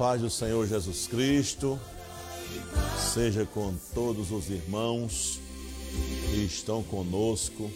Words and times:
paz 0.00 0.22
do 0.22 0.30
Senhor 0.30 0.66
Jesus 0.66 1.06
Cristo 1.06 1.78
seja 3.12 3.44
com 3.44 3.74
todos 3.92 4.30
os 4.30 4.48
irmãos 4.48 5.38
que 6.30 6.36
estão 6.36 6.82
conosco 6.82 7.70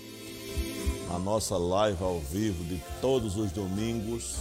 na 1.06 1.18
nossa 1.18 1.58
live 1.58 2.02
ao 2.02 2.18
vivo 2.20 2.64
de 2.64 2.80
todos 3.02 3.36
os 3.36 3.52
domingos 3.52 4.36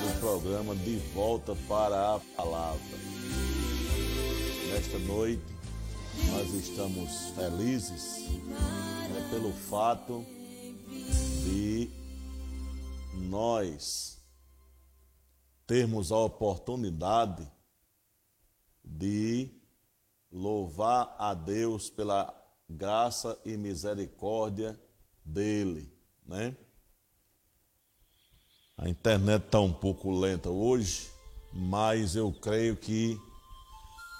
do 0.00 0.20
programa 0.20 0.74
De 0.74 0.96
Volta 1.14 1.54
para 1.68 2.14
a 2.14 2.20
Palavra. 2.34 2.80
Nesta 4.72 4.98
noite 5.00 5.42
nós 6.30 6.54
estamos 6.54 7.10
felizes 7.36 8.26
né, 8.48 9.28
pelo 9.30 9.52
fato 9.52 10.24
de 11.44 11.90
nós 13.28 14.21
termos 15.72 16.12
a 16.12 16.18
oportunidade 16.18 17.50
de 18.84 19.48
louvar 20.30 21.16
a 21.18 21.32
Deus 21.32 21.88
pela 21.88 22.30
graça 22.68 23.40
e 23.42 23.56
misericórdia 23.56 24.78
dele, 25.24 25.90
né? 26.26 26.54
A 28.76 28.86
internet 28.86 29.46
está 29.46 29.60
um 29.60 29.72
pouco 29.72 30.10
lenta 30.10 30.50
hoje, 30.50 31.10
mas 31.50 32.16
eu 32.16 32.30
creio 32.30 32.76
que 32.76 33.18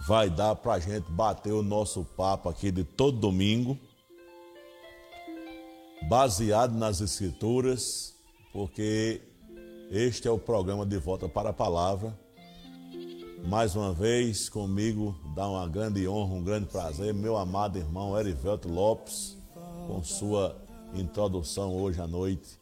vai 0.06 0.30
dar 0.30 0.56
para 0.56 0.72
a 0.72 0.78
gente 0.78 1.04
bater 1.10 1.52
o 1.52 1.62
nosso 1.62 2.02
papo 2.02 2.48
aqui 2.48 2.70
de 2.70 2.82
todo 2.82 3.20
domingo, 3.20 3.78
baseado 6.08 6.72
nas 6.72 7.02
escrituras, 7.02 8.14
porque 8.54 9.31
este 9.92 10.26
é 10.26 10.30
o 10.30 10.38
programa 10.38 10.86
de 10.86 10.96
volta 10.96 11.28
para 11.28 11.50
a 11.50 11.52
palavra. 11.52 12.18
Mais 13.44 13.76
uma 13.76 13.92
vez 13.92 14.48
comigo 14.48 15.14
dá 15.34 15.46
uma 15.46 15.68
grande 15.68 16.08
honra, 16.08 16.34
um 16.34 16.42
grande 16.42 16.66
prazer, 16.66 17.12
meu 17.12 17.36
amado 17.36 17.76
irmão 17.76 18.18
Erivelto 18.18 18.70
Lopes, 18.70 19.36
com 19.86 20.02
sua 20.02 20.56
introdução 20.94 21.76
hoje 21.76 22.00
à 22.00 22.06
noite, 22.06 22.58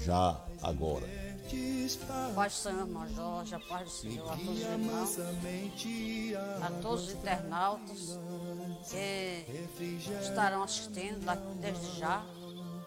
já 0.00 0.44
agora. 0.60 1.06
Paz 2.34 2.54
do 2.54 2.58
Senhor, 2.58 3.08
Jorge, 3.14 3.54
a 3.54 3.60
paz 3.60 3.84
do 3.84 3.90
Senhor 3.90 4.32
a 4.32 4.36
todos 4.36 4.58
os 4.58 4.62
irmãos, 4.62 5.18
a 6.60 6.70
todos 6.82 7.04
os 7.04 7.12
internautas 7.12 8.18
que 8.90 9.46
estarão 10.24 10.64
assistindo 10.64 11.24
desde 11.60 12.00
já 12.00 12.24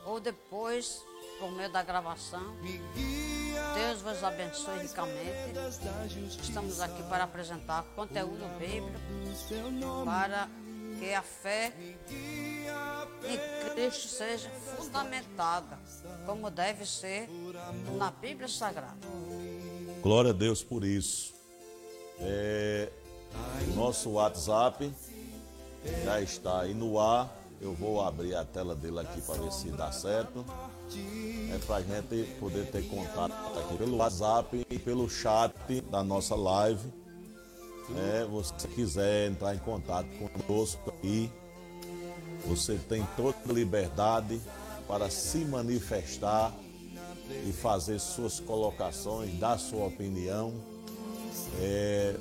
ou 0.06 0.20
depois 0.20 1.06
por 1.40 1.52
meio 1.52 1.72
da 1.72 1.84
gravação. 1.84 2.56
Deus 3.74 4.02
vos 4.02 4.24
abençoe 4.24 4.80
ricamente. 4.80 5.54
Estamos 6.42 6.80
aqui 6.80 7.04
para 7.04 7.24
apresentar 7.24 7.84
conteúdo 7.96 8.46
bíblico 8.58 9.00
para 10.06 10.50
que 11.00 11.14
a 11.14 11.22
fé 11.22 11.72
em 12.10 13.74
Cristo 13.74 14.08
seja 14.08 14.50
fundamentada, 14.50 15.78
como 16.26 16.50
deve 16.50 16.86
ser 16.86 17.30
na 17.98 18.10
Bíblia 18.12 18.48
Sagrada. 18.48 18.98
Glória 20.02 20.32
a 20.32 20.34
Deus 20.34 20.64
por 20.64 20.84
isso. 20.84 21.36
É, 22.20 22.92
nosso 23.76 24.12
WhatsApp 24.12 24.92
já 26.04 26.22
está 26.22 26.62
aí 26.62 26.74
no 26.74 27.00
ar. 27.00 27.36
Eu 27.60 27.74
vou 27.74 28.02
abrir 28.02 28.36
a 28.36 28.46
tela 28.46 28.76
dele 28.76 29.00
aqui 29.00 29.22
para 29.22 29.42
ver 29.42 29.52
se 29.52 29.70
dá 29.70 29.92
certo. 29.92 30.46
É 31.54 31.58
para 31.66 31.78
a 31.78 31.82
gente 31.82 32.26
poder 32.40 32.70
ter 32.72 32.88
contato 32.88 33.34
aqui 33.60 33.78
pelo 33.78 33.98
WhatsApp 33.98 34.66
e 34.70 34.80
pelo 34.80 35.10
chat 35.10 35.54
da 35.90 36.04
nossa 36.04 36.36
live. 36.36 36.94
É, 37.96 38.26
você 38.26 38.68
quiser 38.68 39.32
entrar 39.32 39.56
em 39.56 39.60
contato 39.60 40.08
conosco 40.46 40.94
aí, 41.04 41.32
você 42.46 42.78
tem 42.90 43.06
toda 43.16 43.38
a 43.50 43.54
liberdade 43.54 44.42
para 44.88 45.10
se 45.10 45.40
manifestar 45.40 46.54
e 47.48 47.52
fazer 47.52 48.00
suas 48.00 48.40
colocações, 48.40 49.38
dar 49.40 49.58
sua 49.58 49.86
opinião, 49.86 50.54
é, 51.62 52.16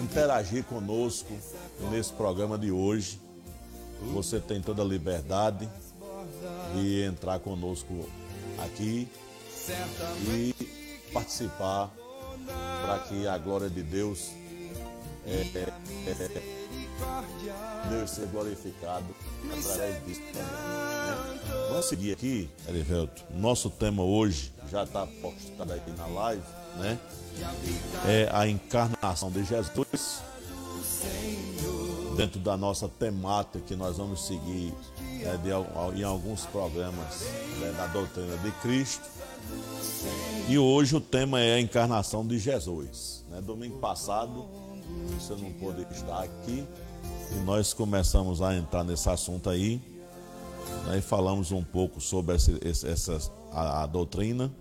interagir 0.00 0.64
conosco 0.64 1.32
nesse 1.90 2.12
programa 2.12 2.58
de 2.58 2.70
hoje. 2.70 3.20
Você 4.12 4.38
tem 4.38 4.60
toda 4.60 4.82
a 4.82 4.84
liberdade 4.84 5.68
de 6.74 7.02
entrar 7.02 7.38
conosco 7.38 8.08
aqui 8.64 9.08
e 10.28 10.54
participar 11.12 11.90
para 12.82 12.98
que 13.08 13.26
a 13.26 13.38
glória 13.38 13.70
de 13.70 13.82
Deus 13.82 14.30
é, 15.26 15.46
é, 15.54 15.72
é, 16.06 16.42
Deus 17.88 18.10
seja 18.10 18.26
glorificado 18.26 19.06
através 19.50 20.04
disso 20.04 20.20
também. 20.32 20.44
né? 20.44 21.40
Vamos 21.70 21.86
seguir 21.86 22.12
aqui, 22.12 22.50
Erivelto. 22.68 23.22
Nosso 23.30 23.70
tema 23.70 24.02
hoje 24.02 24.52
já 24.70 24.84
está 24.84 25.06
postado 25.06 25.72
aqui 25.72 25.90
na 25.92 26.06
live, 26.06 26.42
né? 26.76 26.98
É 28.06 28.28
a 28.32 28.46
encarnação 28.46 29.30
de 29.30 29.44
Jesus. 29.44 30.22
Dentro 32.16 32.38
da 32.38 32.56
nossa 32.56 32.88
temática 32.88 33.58
que 33.60 33.74
nós 33.74 33.96
vamos 33.96 34.26
seguir 34.26 34.72
né, 35.24 35.38
de 35.42 35.98
em 36.00 36.02
alguns 36.04 36.44
programas 36.46 37.22
né, 37.58 37.72
da 37.76 37.86
doutrina 37.88 38.36
de 38.38 38.50
Cristo. 38.62 39.02
E 40.48 40.58
hoje 40.58 40.96
o 40.96 41.00
tema 41.00 41.40
é 41.40 41.54
a 41.54 41.60
encarnação 41.60 42.26
de 42.26 42.38
Jesus. 42.38 43.24
né? 43.30 43.40
Domingo 43.40 43.78
passado 43.78 44.46
você 45.18 45.34
não 45.34 45.50
pôde 45.52 45.82
estar 45.92 46.22
aqui 46.22 46.64
e 47.32 47.34
nós 47.44 47.72
começamos 47.72 48.42
a 48.42 48.54
entrar 48.54 48.84
nesse 48.84 49.08
assunto 49.08 49.48
aí 49.50 49.80
né, 50.86 50.98
e 50.98 51.00
falamos 51.00 51.50
um 51.52 51.62
pouco 51.64 52.00
sobre 52.00 52.36
esse- 52.36 52.58
essa, 52.86 53.18
a, 53.50 53.82
a 53.82 53.86
doutrina. 53.86 54.52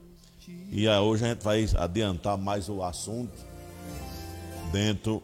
E 0.72 0.88
hoje 0.88 1.26
a 1.26 1.30
gente 1.30 1.44
vai 1.44 1.68
adiantar 1.78 2.38
mais 2.38 2.68
o 2.70 2.82
assunto 2.84 3.34
dentro 4.72 5.22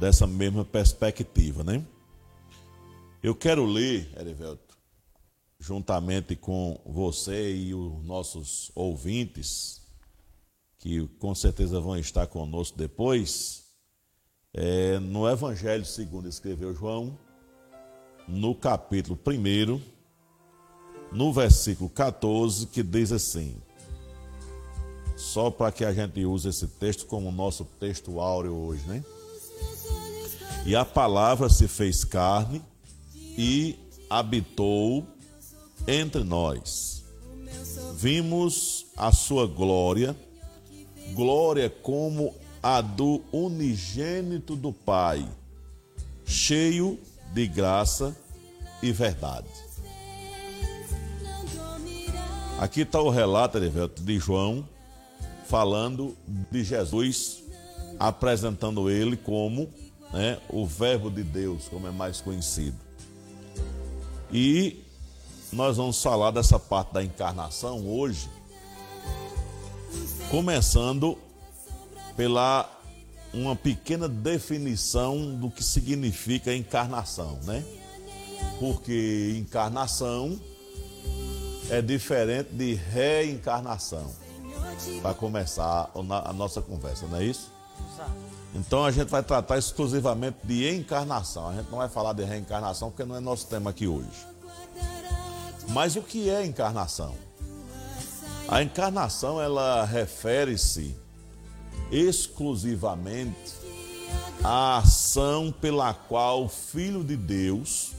dessa 0.00 0.26
mesma 0.26 0.64
perspectiva, 0.64 1.62
né? 1.62 1.84
Eu 3.22 3.36
quero 3.36 3.64
ler, 3.64 4.12
Erivelto, 4.18 4.76
juntamente 5.56 6.34
com 6.34 6.80
você 6.84 7.54
e 7.54 7.72
os 7.72 8.04
nossos 8.04 8.72
ouvintes, 8.74 9.80
que 10.76 11.06
com 11.20 11.32
certeza 11.32 11.80
vão 11.80 11.96
estar 11.96 12.26
conosco 12.26 12.76
depois, 12.76 13.66
é, 14.52 14.98
no 14.98 15.28
Evangelho 15.28 15.84
segundo 15.84 16.28
escreveu 16.28 16.74
João, 16.74 17.16
no 18.26 18.56
capítulo 18.56 19.16
1, 19.24 19.80
no 21.12 21.32
versículo 21.32 21.88
14, 21.88 22.66
que 22.66 22.82
diz 22.82 23.12
assim: 23.12 23.54
só 25.16 25.48
para 25.48 25.70
que 25.70 25.84
a 25.84 25.92
gente 25.92 26.24
use 26.24 26.48
esse 26.48 26.66
texto 26.66 27.06
como 27.06 27.30
nosso 27.30 27.64
texto 27.78 28.18
áureo 28.18 28.56
hoje, 28.56 28.84
né? 28.88 29.04
E 30.66 30.74
a 30.74 30.84
palavra 30.84 31.48
se 31.48 31.68
fez 31.68 32.02
carne 32.02 32.60
e 33.36 33.78
habitou 34.08 35.06
entre 35.86 36.22
nós. 36.22 37.04
Vimos 37.94 38.86
a 38.96 39.12
sua 39.12 39.46
glória, 39.46 40.16
glória 41.14 41.70
como 41.70 42.34
a 42.62 42.80
do 42.80 43.22
unigênito 43.32 44.54
do 44.54 44.72
Pai, 44.72 45.26
cheio 46.24 46.98
de 47.32 47.46
graça 47.46 48.16
e 48.82 48.92
verdade. 48.92 49.48
Aqui 52.58 52.82
está 52.82 53.00
o 53.00 53.10
relato, 53.10 53.58
de 54.02 54.18
João, 54.18 54.68
falando 55.46 56.16
de 56.50 56.62
Jesus, 56.62 57.42
apresentando 57.98 58.88
ele 58.88 59.16
como 59.16 59.68
né, 60.12 60.38
o 60.48 60.64
Verbo 60.64 61.10
de 61.10 61.24
Deus, 61.24 61.68
como 61.68 61.88
é 61.88 61.90
mais 61.90 62.20
conhecido. 62.20 62.76
E 64.32 64.82
nós 65.52 65.76
vamos 65.76 66.02
falar 66.02 66.30
dessa 66.30 66.58
parte 66.58 66.94
da 66.94 67.04
encarnação 67.04 67.86
hoje, 67.86 68.30
começando 70.30 71.18
pela 72.16 72.68
uma 73.34 73.54
pequena 73.54 74.08
definição 74.08 75.34
do 75.34 75.50
que 75.50 75.62
significa 75.62 76.54
encarnação, 76.54 77.38
né? 77.44 77.62
Porque 78.58 79.34
encarnação 79.38 80.40
é 81.70 81.82
diferente 81.82 82.50
de 82.52 82.74
reencarnação. 82.74 84.10
Para 85.00 85.14
começar 85.14 85.90
a 85.94 86.32
nossa 86.32 86.60
conversa, 86.60 87.06
não 87.06 87.18
é 87.18 87.24
isso? 87.24 87.50
Então 88.54 88.84
a 88.84 88.90
gente 88.90 89.08
vai 89.08 89.22
tratar 89.22 89.58
exclusivamente 89.58 90.38
de 90.44 90.68
encarnação. 90.68 91.48
A 91.48 91.54
gente 91.54 91.70
não 91.70 91.78
vai 91.78 91.88
falar 91.88 92.12
de 92.12 92.24
reencarnação 92.24 92.90
porque 92.90 93.04
não 93.04 93.16
é 93.16 93.20
nosso 93.20 93.46
tema 93.46 93.70
aqui 93.70 93.86
hoje. 93.86 94.26
Mas 95.68 95.96
o 95.96 96.02
que 96.02 96.28
é 96.28 96.44
encarnação? 96.44 97.14
A 98.48 98.62
encarnação 98.62 99.40
ela 99.40 99.84
refere-se 99.84 100.94
exclusivamente 101.90 103.54
à 104.44 104.78
ação 104.78 105.52
pela 105.52 105.94
qual 105.94 106.44
o 106.44 106.48
Filho 106.48 107.02
de 107.02 107.16
Deus, 107.16 107.92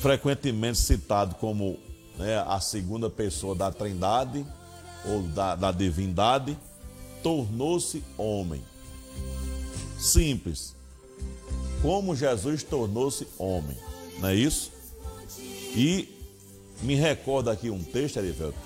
frequentemente 0.00 0.78
citado 0.78 1.34
como 1.36 1.78
né, 2.16 2.44
a 2.46 2.60
segunda 2.60 3.10
pessoa 3.10 3.54
da 3.54 3.72
Trindade 3.72 4.46
ou 5.04 5.22
da, 5.22 5.56
da 5.56 5.72
divindade, 5.72 6.56
tornou-se 7.22 8.04
homem. 8.16 8.62
Simples. 9.98 10.74
Como 11.82 12.16
Jesus 12.16 12.62
tornou-se 12.62 13.26
homem, 13.38 13.76
não 14.18 14.28
é 14.28 14.34
isso? 14.34 14.72
E 15.74 16.08
me 16.82 16.94
recorda 16.94 17.52
aqui 17.52 17.70
um 17.70 17.82
texto, 17.82 18.18
Erivelto, 18.18 18.58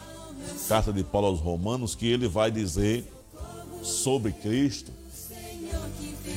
carta 0.68 0.92
de 0.92 1.02
Paulo 1.02 1.28
aos 1.28 1.40
Romanos, 1.40 1.94
que 1.94 2.06
ele 2.06 2.28
vai 2.28 2.50
dizer 2.50 3.04
sobre 3.82 4.32
Cristo, 4.32 4.92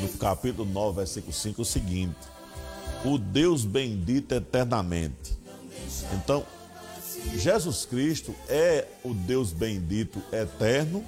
no 0.02 0.10
capítulo 0.18 0.70
9, 0.70 0.98
versículo 0.98 1.34
5, 1.34 1.62
o 1.62 1.66
seguinte: 1.66 2.16
O 3.06 3.18
Deus 3.18 3.66
bendito 3.66 4.34
eternamente. 4.34 5.38
Então, 6.14 6.46
Jesus 7.36 7.86
Cristo 7.86 8.34
é 8.48 8.88
o 9.04 9.14
Deus 9.14 9.52
bendito 9.52 10.22
eterno 10.32 11.04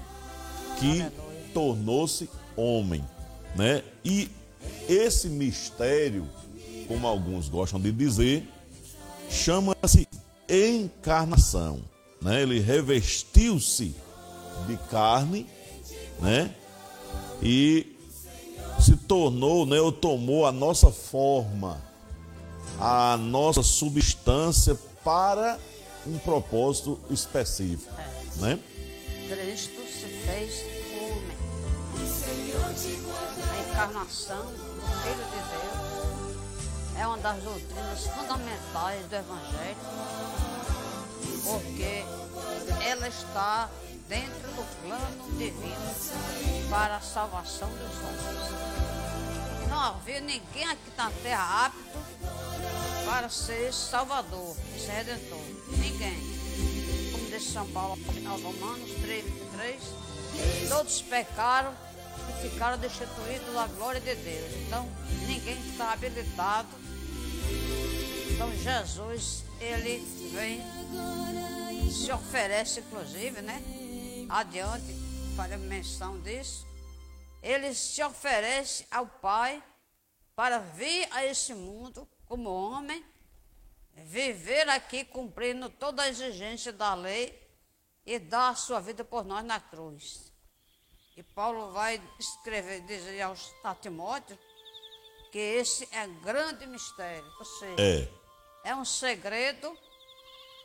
que 0.80 1.06
tornou-se 1.54 2.30
homem, 2.56 3.04
né? 3.56 3.84
E 4.04 4.30
esse 4.88 5.28
mistério, 5.28 6.28
como 6.88 7.08
alguns 7.08 7.50
gostam 7.50 7.80
de 7.80 7.92
dizer, 7.92 8.48
chama-se 9.30 10.08
encarnação, 10.50 11.82
né? 12.22 12.42
Ele 12.42 12.60
revestiu-se 12.60 13.96
de 14.68 14.78
carne, 14.90 15.48
né? 16.20 16.54
E 17.42 17.96
se 18.80 18.96
tornou, 18.96 19.66
né, 19.66 19.80
ou 19.80 19.92
tomou 19.92 20.46
a 20.46 20.52
nossa 20.52 20.92
forma, 20.92 21.82
a 22.80 23.18
nossa 23.18 23.64
substância 23.64 24.78
para 25.04 25.58
um 26.06 26.18
propósito 26.18 27.00
específico, 27.10 27.94
é. 27.98 28.42
né? 28.42 28.60
Cristo 29.28 29.82
se 29.88 30.08
fez. 30.26 30.85
A 32.36 33.60
encarnação 33.70 34.46
do 34.46 34.62
Filho 35.04 35.26
de 35.26 35.32
Deus 35.32 36.36
é 36.98 37.08
uma 37.08 37.18
das 37.18 37.42
doutrinas 37.42 38.08
fundamentais 38.08 39.06
do 39.06 39.16
Evangelho, 39.16 39.78
porque 41.44 42.04
ela 42.86 43.08
está 43.08 43.70
dentro 44.10 44.52
do 44.52 44.66
plano 44.82 45.38
divino 45.38 46.70
para 46.70 46.98
a 46.98 47.02
salvação 47.02 47.70
dos 47.70 47.98
homens. 47.98 49.70
Não 49.70 49.80
havia 49.80 50.20
ninguém 50.20 50.66
aqui 50.66 50.92
na 50.98 51.12
terra 51.24 51.68
apto 51.68 52.00
para 53.06 53.30
ser 53.30 53.74
salvador, 53.74 54.56
ser 54.78 54.92
redentor. 54.92 55.40
Ninguém. 55.70 56.20
Como 57.12 57.30
diz 57.30 57.44
São 57.52 57.68
Paulo 57.68 57.98
aos 58.28 58.42
Romanos 58.42 58.92
3, 59.02 59.24
23, 59.24 59.82
todos 60.70 61.02
pecaram 61.02 61.74
ficaram 62.34 62.78
destituídos 62.78 63.54
da 63.54 63.68
glória 63.68 64.02
de 64.02 64.16
Deus. 64.16 64.54
Então, 64.66 64.90
ninguém 65.28 65.60
está 65.70 65.94
habilitado. 65.94 66.70
Então, 68.34 68.52
Jesus, 68.58 69.44
ele 69.60 70.00
vem, 70.32 70.62
se 71.92 72.12
oferece, 72.12 72.82
inclusive, 72.82 73.42
né? 73.42 73.62
Adiante, 74.30 74.94
faremos 75.36 75.68
menção 75.68 76.20
disso. 76.22 76.66
Ele 77.42 77.74
se 77.74 78.04
oferece 78.04 78.86
ao 78.90 79.08
Pai 79.08 79.64
para 80.36 80.60
vir 80.60 81.08
a 81.12 81.26
esse 81.26 81.54
mundo 81.54 82.08
como 82.26 82.50
homem, 82.50 83.06
viver 83.94 84.68
aqui 84.68 85.06
cumprindo 85.06 85.70
toda 85.70 86.04
a 86.04 86.10
exigência 86.10 86.74
da 86.74 86.94
lei 86.94 87.42
e 88.06 88.20
dar 88.20 88.50
a 88.50 88.56
sua 88.56 88.80
vida 88.80 89.04
por 89.04 89.24
nós 89.24 89.46
na 89.46 89.60
cruz. 89.60 90.35
E 91.18 91.24
Paulo 91.24 91.72
vai 91.72 92.02
escrever, 92.20 92.82
dizer 92.82 93.22
aos, 93.22 93.54
a 93.64 93.74
Timóteo 93.74 94.38
que 95.32 95.40
esse 95.40 95.88
é 95.92 96.08
grande 96.24 96.66
mistério. 96.68 97.26
Ou 97.40 97.46
seja, 97.46 97.76
é. 97.82 98.10
é 98.66 98.76
um 98.76 98.84
segredo 98.84 99.72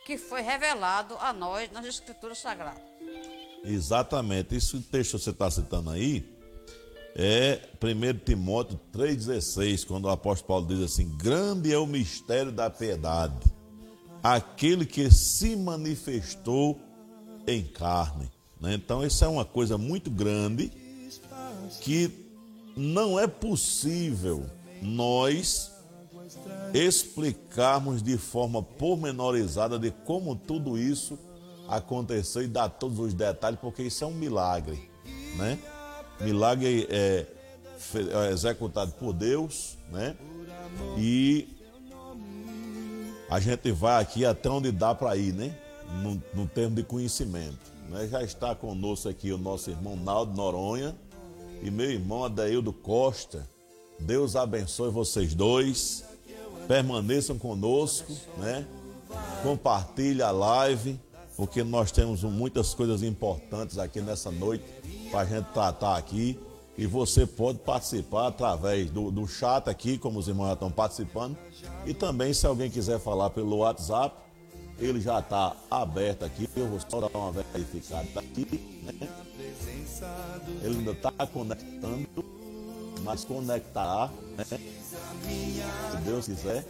que 0.04 0.19
foi 0.19 0.40
revelado 0.40 1.16
a 1.19 1.33
nós 1.33 1.71
nas 1.71 1.87
Escrituras 1.87 2.38
Sagradas. 2.38 2.83
Exatamente. 3.64 4.57
Esse 4.57 4.80
texto 4.80 5.16
que 5.16 5.25
você 5.25 5.30
está 5.30 5.50
citando 5.50 5.90
aí 5.90 6.28
é 7.14 7.69
1 7.80 8.19
Timóteo 8.25 8.80
3,16, 8.92 9.87
quando 9.87 10.07
o 10.07 10.11
apóstolo 10.11 10.49
Paulo 10.49 10.66
diz 10.66 10.83
assim: 10.92 11.16
Grande 11.16 11.73
é 11.73 11.78
o 11.78 11.87
mistério 11.87 12.50
da 12.50 12.69
piedade, 12.69 13.38
aquele 14.21 14.85
que 14.85 15.11
se 15.12 15.54
manifestou 15.54 16.80
em 17.47 17.64
carne. 17.64 18.30
Né? 18.61 18.75
Então, 18.75 19.05
isso 19.05 19.25
é 19.25 19.29
uma 19.29 19.45
coisa 19.45 19.79
muito 19.79 20.11
grande 20.11 20.71
que 21.81 22.11
não 22.76 23.19
é 23.19 23.26
possível 23.26 24.47
nós 24.83 25.71
explicarmos 26.73 28.02
de 28.02 28.17
forma 28.17 28.62
pormenorizada 28.62 29.79
de 29.79 29.90
como 29.90 30.37
tudo 30.37 30.79
isso 30.79 31.19
aconteceu 31.69 32.43
e 32.43 32.49
dar 32.49 32.69
todos 32.69 32.99
os 32.99 33.14
detalhes, 33.14 33.59
porque 33.61 33.83
isso 33.83 34.05
é 34.05 34.07
um 34.07 34.14
milagre, 34.14 34.90
né? 35.37 35.59
Milagre 36.21 36.87
é, 36.90 37.26
é 37.95 38.33
executado 38.33 38.93
por 38.93 39.12
Deus, 39.12 39.76
né? 39.90 40.17
E 40.99 41.49
a 43.29 43.38
gente 43.38 43.71
vai 43.71 44.02
aqui 44.02 44.25
até 44.25 44.50
onde 44.50 44.73
dá 44.73 44.95
para 44.95 45.17
ir, 45.17 45.33
né? 45.33 45.57
No, 46.02 46.23
no 46.35 46.47
termo 46.47 46.76
de 46.76 46.83
conhecimento. 46.83 47.70
Né? 47.90 48.06
Já 48.06 48.23
está 48.23 48.54
conosco 48.54 49.09
aqui 49.09 49.32
o 49.32 49.38
nosso 49.38 49.68
irmão 49.68 49.97
Naldo 49.97 50.35
Noronha 50.37 50.97
e 51.61 51.70
meu 51.70 51.90
irmão 51.90 52.25
Adeildo 52.25 52.73
Costa. 52.73 53.49
Deus 53.99 54.37
abençoe 54.37 54.90
vocês 54.90 55.35
dois. 55.35 56.04
Permaneçam 56.68 57.37
conosco, 57.37 58.12
né? 58.38 58.64
Compartilhe 59.42 60.23
a 60.23 60.30
live, 60.30 61.00
porque 61.37 61.64
nós 61.64 61.90
temos 61.90 62.23
muitas 62.23 62.73
coisas 62.75 63.02
importantes 63.02 63.76
aqui 63.76 64.00
nessa 64.00 64.30
noite 64.30 64.64
para 65.11 65.20
a 65.20 65.25
gente 65.25 65.47
tratar 65.47 65.97
aqui. 65.97 66.38
E 66.78 66.87
você 66.87 67.26
pode 67.26 67.59
participar 67.59 68.28
através 68.28 68.88
do, 68.88 69.11
do 69.11 69.26
chat 69.26 69.68
aqui, 69.68 69.99
como 69.99 70.20
os 70.20 70.28
irmãos 70.28 70.47
já 70.47 70.52
estão 70.52 70.70
participando. 70.70 71.37
E 71.85 71.92
também, 71.92 72.32
se 72.32 72.47
alguém 72.47 72.70
quiser 72.70 73.00
falar 73.00 73.30
pelo 73.30 73.56
WhatsApp, 73.59 74.14
ele 74.81 75.01
já 75.01 75.21
está 75.21 75.55
aberto 75.71 76.25
aqui. 76.25 76.49
Eu 76.57 76.69
vou 76.69 76.81
só 76.81 77.01
dar 77.01 77.17
uma 77.17 77.31
verificada 77.31 78.09
aqui. 78.17 78.81
Né? 78.83 79.09
Ele 80.63 80.79
ainda 80.79 80.93
está 80.93 81.13
conectando, 81.27 82.25
mas 83.03 83.25
conectará, 83.25 84.11
né? 84.37 84.45
se 84.45 85.97
Deus 86.05 86.27
quiser. 86.27 86.65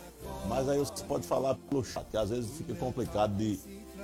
Mas 0.49 0.69
aí 0.69 0.79
você 0.79 1.05
pode 1.05 1.27
falar 1.27 1.55
pelo 1.55 1.85
chat, 1.85 2.05
que 2.11 2.17
às 2.17 2.31
vezes 2.31 2.51
fica 2.59 2.75
complicado 2.75 3.37
de 3.37 3.59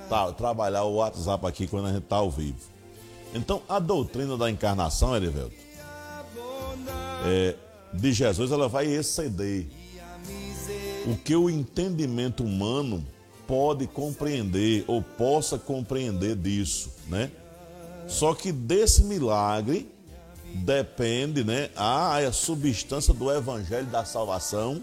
tá, 0.09 0.31
trabalhar 0.31 0.83
o 0.83 0.95
WhatsApp 0.95 1.45
aqui 1.45 1.67
quando 1.67 1.87
a 1.87 1.91
gente 1.91 2.03
está 2.03 2.17
ao 2.17 2.31
vivo. 2.31 2.59
Então, 3.33 3.61
a 3.67 3.77
doutrina 3.77 4.37
da 4.37 4.49
encarnação, 4.49 5.15
Erivelto, 5.15 5.55
é, 7.25 7.55
de 7.93 8.13
Jesus, 8.13 8.51
ela 8.51 8.69
vai 8.69 8.85
exceder 8.85 9.67
o 11.05 11.15
que 11.15 11.35
o 11.35 11.49
entendimento 11.49 12.43
humano 12.43 13.05
pode 13.47 13.87
compreender 13.87 14.83
ou 14.87 15.01
possa 15.01 15.57
compreender 15.57 16.35
disso, 16.35 16.91
né? 17.07 17.31
Só 18.07 18.33
que 18.33 18.51
desse 18.51 19.03
milagre 19.03 19.89
depende, 20.53 21.43
né, 21.43 21.69
a 21.75 22.19
substância 22.31 23.13
do 23.13 23.31
evangelho 23.31 23.87
da 23.87 24.05
salvação 24.05 24.81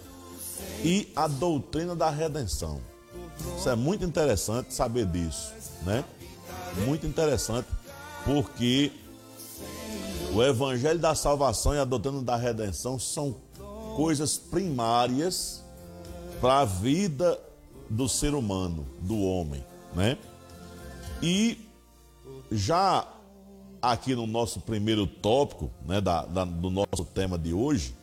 e 0.83 1.11
a 1.17 1.27
doutrina 1.27 1.95
da 1.95 2.11
redenção. 2.11 2.81
Isso 3.57 3.69
é 3.69 3.75
muito 3.75 4.05
interessante 4.05 4.75
saber 4.75 5.07
disso, 5.07 5.53
né? 5.83 6.05
Muito 6.87 7.07
interessante, 7.07 7.69
porque 8.25 8.93
o 10.35 10.43
evangelho 10.43 10.99
da 10.99 11.15
salvação 11.15 11.75
e 11.75 11.79
a 11.79 11.85
doutrina 11.85 12.23
da 12.23 12.37
redenção 12.37 12.99
são 12.99 13.37
coisas 13.97 14.37
primárias 14.37 15.63
para 16.41 16.61
a 16.61 16.65
vida 16.65 17.39
do 17.95 18.09
ser 18.09 18.35
humano, 18.35 18.85
do 19.01 19.21
homem, 19.23 19.65
né? 19.95 20.19
E 21.23 21.59
já 22.51 23.09
aqui 23.81 24.15
no 24.15 24.27
nosso 24.27 24.61
primeiro 24.61 25.07
tópico, 25.07 25.71
né, 25.87 26.01
da, 26.01 26.25
da, 26.25 26.45
do 26.45 26.71
nosso 26.71 27.05
tema 27.15 27.39
de 27.39 27.53
hoje, 27.53 27.95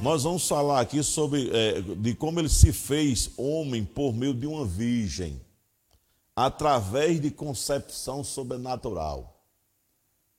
nós 0.00 0.22
vamos 0.22 0.46
falar 0.46 0.80
aqui 0.80 1.02
sobre 1.02 1.50
é, 1.50 1.80
de 1.80 2.14
como 2.14 2.38
ele 2.38 2.48
se 2.48 2.72
fez 2.72 3.30
homem 3.36 3.84
por 3.84 4.14
meio 4.14 4.32
de 4.32 4.46
uma 4.46 4.64
virgem, 4.64 5.40
através 6.36 7.20
de 7.20 7.30
concepção 7.30 8.22
sobrenatural. 8.22 9.44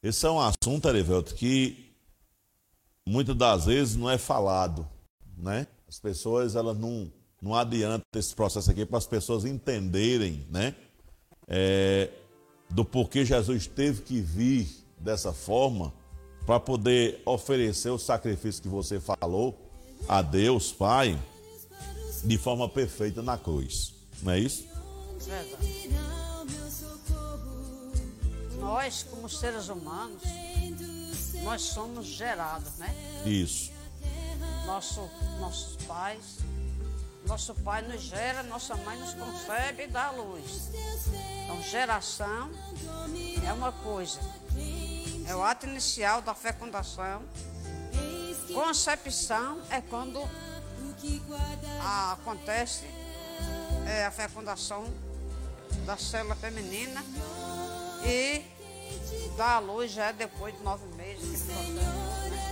Esse 0.01 0.25
é 0.25 0.31
um 0.31 0.39
assunto, 0.39 0.87
Erivelto, 0.87 1.35
que 1.35 1.93
muitas 3.05 3.35
das 3.35 3.65
vezes 3.65 3.95
não 3.95 4.09
é 4.09 4.17
falado, 4.17 4.87
né? 5.37 5.67
As 5.87 5.99
pessoas, 5.99 6.55
elas 6.55 6.77
não, 6.77 7.11
não 7.41 7.55
adiantam 7.55 8.05
esse 8.15 8.35
processo 8.35 8.69
aqui 8.69 8.85
para 8.85 8.97
as 8.97 9.07
pessoas 9.07 9.45
entenderem, 9.45 10.45
né? 10.49 10.75
É, 11.47 12.09
do 12.69 12.85
porquê 12.85 13.25
Jesus 13.25 13.67
teve 13.67 14.03
que 14.03 14.21
vir 14.21 14.69
dessa 14.97 15.33
forma 15.33 15.91
para 16.45 16.59
poder 16.59 17.21
oferecer 17.25 17.89
o 17.89 17.97
sacrifício 17.97 18.61
que 18.61 18.67
você 18.67 18.99
falou 18.99 19.57
a 20.07 20.21
Deus, 20.21 20.71
Pai, 20.71 21.19
de 22.23 22.37
forma 22.37 22.69
perfeita 22.69 23.21
na 23.21 23.37
cruz. 23.37 23.93
Não 24.21 24.31
é 24.33 24.39
isso? 24.39 24.65
Verdade. 25.19 25.89
Nós, 28.59 29.03
como 29.03 29.27
seres 29.27 29.69
humanos, 29.69 30.21
nós 31.43 31.61
somos 31.63 32.05
gerados, 32.05 32.77
né? 32.77 32.95
Isso. 33.25 33.71
Nosso, 34.65 35.09
nossos 35.39 35.75
pais, 35.85 36.37
nosso 37.25 37.53
pai 37.55 37.81
nos 37.81 38.01
gera, 38.01 38.43
nossa 38.43 38.75
mãe 38.75 38.97
nos 38.97 39.13
concebe 39.13 39.83
e 39.83 39.87
dá 39.87 40.07
a 40.07 40.11
luz. 40.11 40.69
Então, 41.43 41.61
geração 41.63 42.51
é 43.47 43.53
uma 43.53 43.71
coisa, 43.71 44.19
é 45.27 45.35
o 45.35 45.43
ato 45.43 45.65
inicial 45.65 46.21
da 46.21 46.33
fecundação. 46.33 47.23
Concepção 48.53 49.61
é 49.69 49.79
quando 49.81 50.21
a, 51.81 52.13
acontece 52.13 52.85
é, 53.87 54.05
a 54.05 54.11
fecundação 54.11 54.85
da 55.85 55.97
célula 55.97 56.35
feminina 56.35 57.03
e 58.05 58.43
dá 59.37 59.55
a 59.55 59.59
luz 59.59 59.91
já 59.91 60.07
é 60.07 60.13
depois 60.13 60.55
de 60.55 60.63
nove 60.63 60.85
meses. 60.95 61.45
Né? 61.45 61.55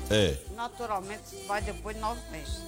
É. 0.10 0.54
Naturalmente 0.56 1.36
vai 1.48 1.62
depois 1.62 1.96
de 1.96 2.02
nove 2.02 2.22
meses. 2.32 2.62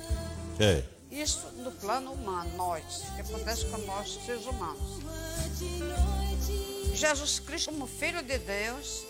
É. 0.59 1.00
Isso 1.11 1.45
no 1.57 1.71
plano 1.71 2.13
humano, 2.13 2.49
nós, 2.55 3.03
que 3.15 3.21
acontece 3.21 3.65
com 3.65 3.77
nós, 3.79 4.17
seres 4.25 4.45
humanos. 4.45 5.01
Jesus 6.93 7.39
Cristo, 7.39 7.71
como 7.71 7.85
Filho 7.85 8.23
de 8.23 8.37
Deus, 8.37 9.03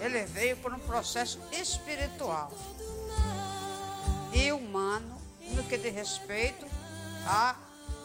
ele 0.00 0.24
veio 0.24 0.56
por 0.56 0.72
um 0.72 0.78
processo 0.78 1.38
espiritual 1.52 2.50
e 4.32 4.50
humano 4.52 5.20
no 5.54 5.62
que 5.64 5.76
diz 5.76 5.94
respeito 5.94 6.66
a 7.26 7.56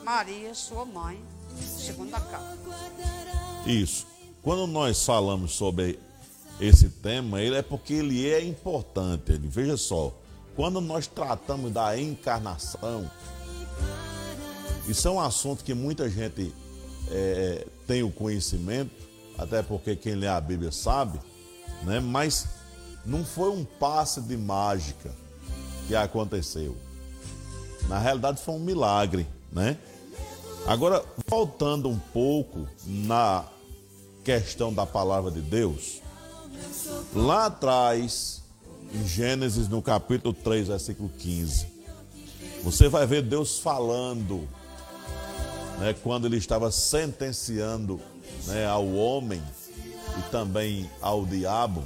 Maria, 0.03 0.53
sua 0.53 0.85
mãe, 0.85 1.19
segundo 1.59 2.13
a 2.13 2.19
casa. 2.19 2.57
Isso. 3.65 4.05
Quando 4.41 4.67
nós 4.67 5.03
falamos 5.03 5.53
sobre 5.53 5.99
esse 6.59 6.89
tema, 6.89 7.41
ele 7.41 7.55
é 7.55 7.61
porque 7.61 7.93
ele 7.93 8.29
é 8.29 8.43
importante. 8.43 9.31
Ele, 9.31 9.47
veja 9.47 9.77
só, 9.77 10.13
quando 10.55 10.79
nós 10.79 11.07
tratamos 11.07 11.71
da 11.71 11.99
encarnação, 11.99 13.09
isso 14.87 15.07
é 15.07 15.11
um 15.11 15.19
assunto 15.19 15.63
que 15.63 15.73
muita 15.73 16.09
gente 16.09 16.53
é, 17.09 17.65
tem 17.87 18.03
o 18.03 18.11
conhecimento, 18.11 18.91
até 19.37 19.61
porque 19.61 19.95
quem 19.95 20.15
lê 20.15 20.27
a 20.27 20.39
Bíblia 20.39 20.71
sabe, 20.71 21.19
né? 21.83 21.99
mas 21.99 22.47
não 23.05 23.25
foi 23.25 23.49
um 23.49 23.65
passe 23.65 24.21
de 24.21 24.37
mágica 24.37 25.11
que 25.87 25.95
aconteceu. 25.95 26.75
Na 27.87 27.99
realidade 27.99 28.41
foi 28.41 28.55
um 28.55 28.59
milagre, 28.59 29.27
né? 29.51 29.77
Agora, 30.65 31.05
voltando 31.27 31.87
um 31.87 31.99
pouco 31.99 32.67
na 32.83 33.45
questão 34.23 34.73
da 34.73 34.83
palavra 34.83 35.29
de 35.29 35.41
Deus, 35.41 36.01
lá 37.13 37.45
atrás, 37.45 38.41
em 38.93 39.07
Gênesis, 39.07 39.67
no 39.67 39.81
capítulo 39.81 40.33
3, 40.33 40.67
versículo 40.67 41.09
15, 41.17 41.67
você 42.63 42.87
vai 42.87 43.05
ver 43.05 43.21
Deus 43.21 43.59
falando, 43.59 44.47
né, 45.79 45.95
quando 46.03 46.25
ele 46.25 46.37
estava 46.37 46.71
sentenciando 46.71 47.99
né, 48.47 48.65
ao 48.65 48.87
homem 48.93 49.41
e 50.17 50.31
também 50.31 50.89
ao 51.01 51.25
diabo, 51.25 51.83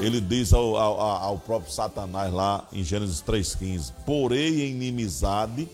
ele 0.00 0.20
diz 0.20 0.52
ao, 0.52 0.76
ao, 0.76 1.00
ao 1.00 1.38
próprio 1.38 1.72
Satanás 1.72 2.32
lá 2.32 2.66
em 2.72 2.82
Gênesis 2.82 3.22
3,15: 3.22 3.92
Porém, 4.06 4.70
inimizade 4.70 5.68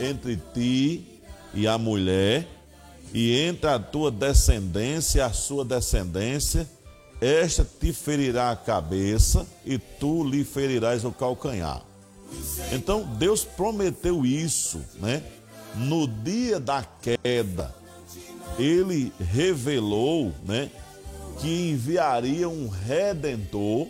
entre 0.00 0.36
ti 0.52 1.20
e 1.54 1.66
a 1.66 1.78
mulher, 1.78 2.46
e 3.12 3.38
entre 3.40 3.70
a 3.70 3.78
tua 3.78 4.10
descendência 4.10 5.20
e 5.20 5.22
a 5.22 5.32
sua 5.32 5.64
descendência, 5.64 6.68
esta 7.20 7.64
te 7.64 7.92
ferirá 7.92 8.50
a 8.50 8.56
cabeça 8.56 9.46
e 9.64 9.78
tu 9.78 10.24
lhe 10.24 10.44
ferirás 10.44 11.04
o 11.04 11.12
calcanhar. 11.12 11.82
Então 12.72 13.02
Deus 13.02 13.44
prometeu 13.44 14.24
isso, 14.24 14.80
né? 15.00 15.22
No 15.74 16.06
dia 16.06 16.58
da 16.58 16.82
queda, 16.82 17.74
ele 18.58 19.12
revelou, 19.20 20.32
né, 20.44 20.70
que 21.40 21.70
enviaria 21.70 22.48
um 22.48 22.68
redentor, 22.68 23.86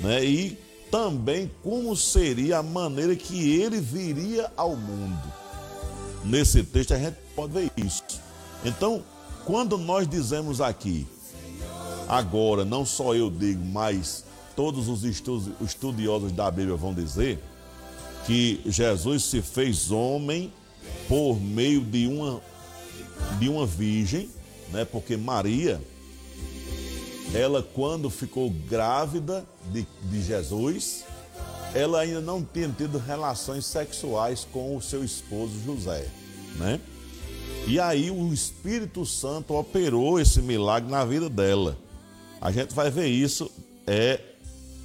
né, 0.00 0.24
e 0.24 0.58
também 0.90 1.50
como 1.62 1.96
seria 1.96 2.58
a 2.58 2.62
maneira 2.62 3.16
que 3.16 3.58
ele 3.60 3.80
viria 3.80 4.50
ao 4.56 4.76
mundo. 4.76 5.32
Nesse 6.24 6.62
texto 6.62 6.94
a 6.94 6.98
gente 6.98 7.16
pode 7.34 7.52
ver 7.52 7.70
isso. 7.76 8.02
Então, 8.64 9.02
quando 9.44 9.76
nós 9.78 10.08
dizemos 10.08 10.60
aqui, 10.60 11.06
agora, 12.08 12.64
não 12.64 12.84
só 12.84 13.14
eu 13.14 13.30
digo, 13.30 13.64
mas 13.64 14.24
todos 14.54 14.88
os 14.88 15.04
estudiosos 15.04 16.32
da 16.32 16.50
Bíblia 16.50 16.76
vão 16.76 16.94
dizer 16.94 17.38
que 18.26 18.60
Jesus 18.66 19.24
se 19.24 19.42
fez 19.42 19.90
homem 19.90 20.52
por 21.08 21.40
meio 21.40 21.80
de 21.82 22.06
uma 22.06 22.40
de 23.38 23.48
uma 23.48 23.66
virgem, 23.66 24.28
né? 24.70 24.84
Porque 24.84 25.16
Maria, 25.16 25.80
ela 27.32 27.62
quando 27.62 28.10
ficou 28.10 28.50
grávida 28.50 29.44
de, 29.72 29.86
de 30.02 30.22
Jesus, 30.22 31.04
ela 31.74 32.00
ainda 32.00 32.20
não 32.20 32.42
tinha 32.42 32.68
tido 32.68 32.98
relações 32.98 33.66
sexuais 33.66 34.46
com 34.52 34.76
o 34.76 34.82
seu 34.82 35.04
esposo 35.04 35.52
José, 35.64 36.06
né? 36.56 36.80
E 37.66 37.80
aí 37.80 38.10
o 38.10 38.32
Espírito 38.32 39.06
Santo 39.06 39.54
operou 39.54 40.20
esse 40.20 40.40
milagre 40.42 40.90
na 40.90 41.04
vida 41.04 41.30
dela. 41.30 41.78
A 42.40 42.50
gente 42.50 42.74
vai 42.74 42.90
ver 42.90 43.06
isso 43.06 43.50
é 43.86 44.20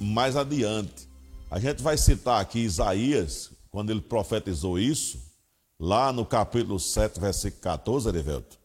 mais 0.00 0.36
adiante. 0.36 1.08
A 1.50 1.58
gente 1.58 1.82
vai 1.82 1.96
citar 1.96 2.40
aqui 2.40 2.60
Isaías, 2.60 3.50
quando 3.70 3.90
ele 3.90 4.00
profetizou 4.00 4.78
isso, 4.78 5.20
lá 5.78 6.12
no 6.12 6.24
capítulo 6.24 6.78
7, 6.78 7.20
versículo 7.20 7.62
14, 7.62 8.08
Erivelto, 8.08 8.58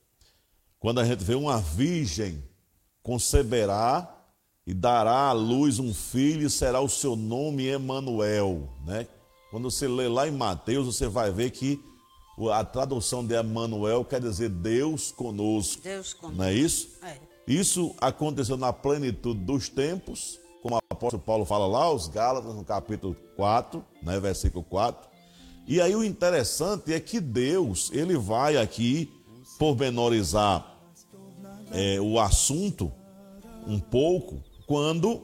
quando 0.80 1.00
a 1.00 1.06
gente 1.06 1.24
vê 1.24 1.36
uma 1.36 1.60
virgem 1.60 2.44
conceberá 3.02 4.12
e 4.66 4.74
dará 4.74 5.30
à 5.30 5.32
luz 5.32 5.80
um 5.80 5.94
filho, 5.94 6.48
e 6.48 6.50
será 6.50 6.82
o 6.82 6.90
seu 6.90 7.16
nome 7.16 7.68
Emanuel, 7.68 8.70
né? 8.86 9.08
Quando 9.52 9.70
você 9.70 9.88
lê 9.88 10.08
lá 10.08 10.28
em 10.28 10.32
Mateus, 10.32 10.86
você 10.88 11.08
vai 11.08 11.32
ver 11.32 11.52
que 11.52 11.80
a 12.52 12.64
tradução 12.64 13.26
de 13.26 13.34
Emanuel 13.34 14.04
quer 14.04 14.20
dizer 14.20 14.50
Deus 14.50 15.12
conosco. 15.12 15.82
Deus 15.82 16.14
conosco. 16.14 16.38
Não 16.38 16.46
é 16.46 16.54
isso? 16.54 16.90
É. 17.02 17.35
Isso 17.48 17.96
aconteceu 18.02 18.58
na 18.58 18.74
plenitude 18.74 19.40
dos 19.40 19.70
tempos, 19.70 20.40
como 20.64 20.76
o 20.76 20.80
apóstolo 20.90 21.22
Paulo 21.22 21.46
fala 21.46 21.68
lá, 21.68 21.92
os 21.92 22.08
Gálatas, 22.08 22.56
no 22.56 22.64
capítulo 22.64 23.16
4, 23.36 23.84
né, 24.02 24.20
versículo 24.20 24.64
4. 24.64 25.08
E 25.68 25.80
aí 25.80 25.96
o 25.96 26.04
interessante 26.04 26.92
é 26.92 27.00
que 27.00 27.20
Deus, 27.20 27.92
ele 27.94 28.18
vai 28.18 28.58
aqui 28.58 29.12
pormenorizar 29.60 30.76
é, 31.72 32.00
o 32.02 32.20
assunto 32.20 32.92
um 33.68 33.80
pouco 33.80 34.42
quando 34.66 35.22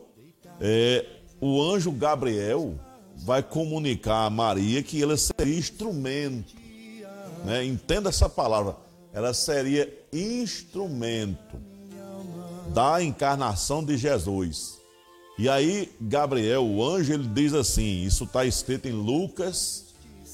é, 0.60 1.06
o 1.40 1.62
anjo 1.62 1.92
Gabriel 1.92 2.76
vai 3.16 3.42
comunicar 3.42 4.26
a 4.26 4.30
Maria 4.30 4.84
que 4.84 5.02
ela 5.02 5.18
seria 5.18 5.58
instrumento. 5.58 6.54
Né? 7.46 7.66
Entenda 7.66 8.10
essa 8.10 8.30
palavra. 8.30 8.76
Ela 9.14 9.34
seria 9.34 9.92
instrumento 10.14 11.71
da 12.74 13.04
encarnação 13.04 13.84
de 13.84 13.98
Jesus. 13.98 14.80
E 15.38 15.50
aí, 15.50 15.92
Gabriel, 16.00 16.66
o 16.66 16.84
anjo, 16.84 17.14
ele 17.14 17.28
diz 17.28 17.54
assim: 17.54 18.04
isso 18.04 18.26
está 18.26 18.46
escrito 18.46 18.88
em 18.88 18.92
Lucas, 18.92 19.94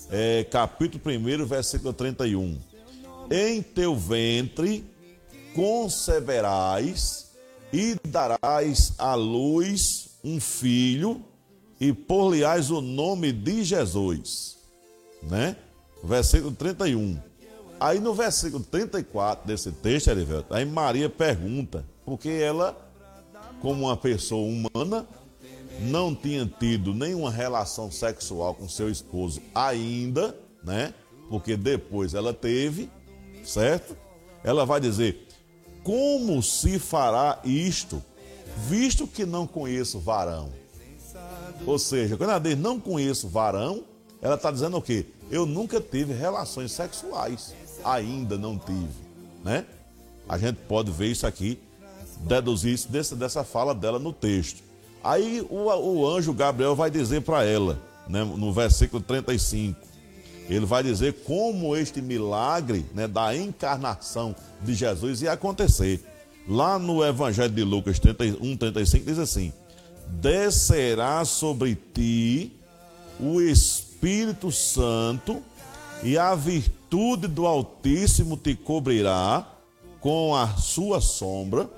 é, 0.10 0.44
capítulo 0.44 1.04
1, 1.06 1.46
versículo 1.46 1.94
31. 1.94 2.58
Em 3.30 3.62
teu 3.62 3.96
ventre 3.96 4.86
conceberás 5.54 7.32
e 7.74 7.96
darás 8.08 8.94
à 8.98 9.16
luz 9.16 10.10
um 10.24 10.40
filho 10.40 11.24
e 11.80 11.92
por-lhe-ás 11.92 12.70
o 12.70 12.82
nome 12.82 13.32
de 13.32 13.64
Jesus. 13.64 14.58
Né? 15.24 15.56
Versículo 16.04 16.52
31. 16.52 17.20
Aí 17.80 18.00
no 18.00 18.14
versículo 18.14 18.64
34 18.64 19.48
desse 19.48 19.72
texto, 19.72 20.10
Erivelto, 20.10 20.54
aí 20.54 20.66
Maria 20.66 21.10
pergunta, 21.10 21.86
porque 22.08 22.30
ela, 22.30 22.74
como 23.60 23.84
uma 23.88 23.98
pessoa 23.98 24.48
humana, 24.48 25.06
não 25.82 26.16
tinha 26.16 26.46
tido 26.46 26.94
nenhuma 26.94 27.30
relação 27.30 27.92
sexual 27.92 28.56
com 28.56 28.70
seu 28.70 28.90
esposo 28.90 29.42
ainda, 29.54 30.34
né? 30.64 30.94
Porque 31.30 31.58
depois 31.58 32.14
ela 32.14 32.34
teve, 32.34 32.90
certo? 33.44 33.98
Ela 34.42 34.66
vai 34.66 34.80
dizer: 34.80 35.28
Como 35.84 36.42
se 36.42 36.80
fará 36.80 37.42
isto, 37.44 38.02
visto 38.70 39.06
que 39.06 39.26
não 39.26 39.46
conheço 39.46 40.00
varão? 40.00 40.50
Ou 41.66 41.78
seja, 41.78 42.16
quando 42.16 42.30
ela 42.30 42.40
diz 42.40 42.58
não 42.58 42.80
conheço 42.80 43.28
varão, 43.28 43.84
ela 44.22 44.36
está 44.36 44.50
dizendo 44.50 44.78
o 44.78 44.82
quê? 44.82 45.08
Eu 45.30 45.46
nunca 45.46 45.82
tive 45.82 46.14
relações 46.14 46.72
sexuais, 46.72 47.54
ainda 47.84 48.38
não 48.38 48.58
tive, 48.58 48.88
né? 49.44 49.66
A 50.30 50.38
gente 50.38 50.56
pode 50.70 50.90
ver 50.90 51.08
isso 51.12 51.28
aqui, 51.28 51.67
deduzir 52.22 52.74
isso 52.74 52.92
dessa, 52.92 53.16
dessa 53.16 53.44
fala 53.44 53.74
dela 53.74 54.00
no 54.00 54.14
texto. 54.14 54.64
Aí 55.04 55.46
o, 55.50 55.66
o 55.68 56.08
anjo 56.08 56.34
Gabriel 56.34 56.76
vai 56.76 56.90
dizer 56.90 57.22
para 57.22 57.44
ela, 57.44 57.80
né, 58.08 58.24
no 58.24 58.52
versículo 58.52 59.02
35, 59.02 59.80
ele 60.50 60.66
vai 60.66 60.82
dizer 60.82 61.14
como 61.26 61.76
este 61.76 62.02
milagre 62.02 62.86
né, 62.94 63.08
da 63.08 63.36
encarnação 63.36 64.36
de 64.62 64.74
Jesus 64.74 65.22
ia 65.22 65.34
acontecer. 65.34 66.04
Lá 66.48 66.80
no 66.80 67.06
Evangelho 67.06 67.54
de 67.54 67.64
Lucas 67.64 68.00
31, 68.00 68.56
35 68.56 69.06
diz 69.06 69.20
assim: 69.20 69.52
Descerá 70.08 71.26
sobre 71.26 71.76
ti 71.76 72.54
o 73.20 73.42
Espírito 73.42 74.52
Santo 74.52 75.42
e 76.04 76.18
a 76.18 76.34
virtude 76.36 77.28
do 77.28 77.46
Altíssimo 77.46 78.38
te 78.38 78.56
cobrirá 78.56 79.46
com 80.00 80.34
a 80.34 80.48
sua 80.56 81.02
sombra 81.02 81.70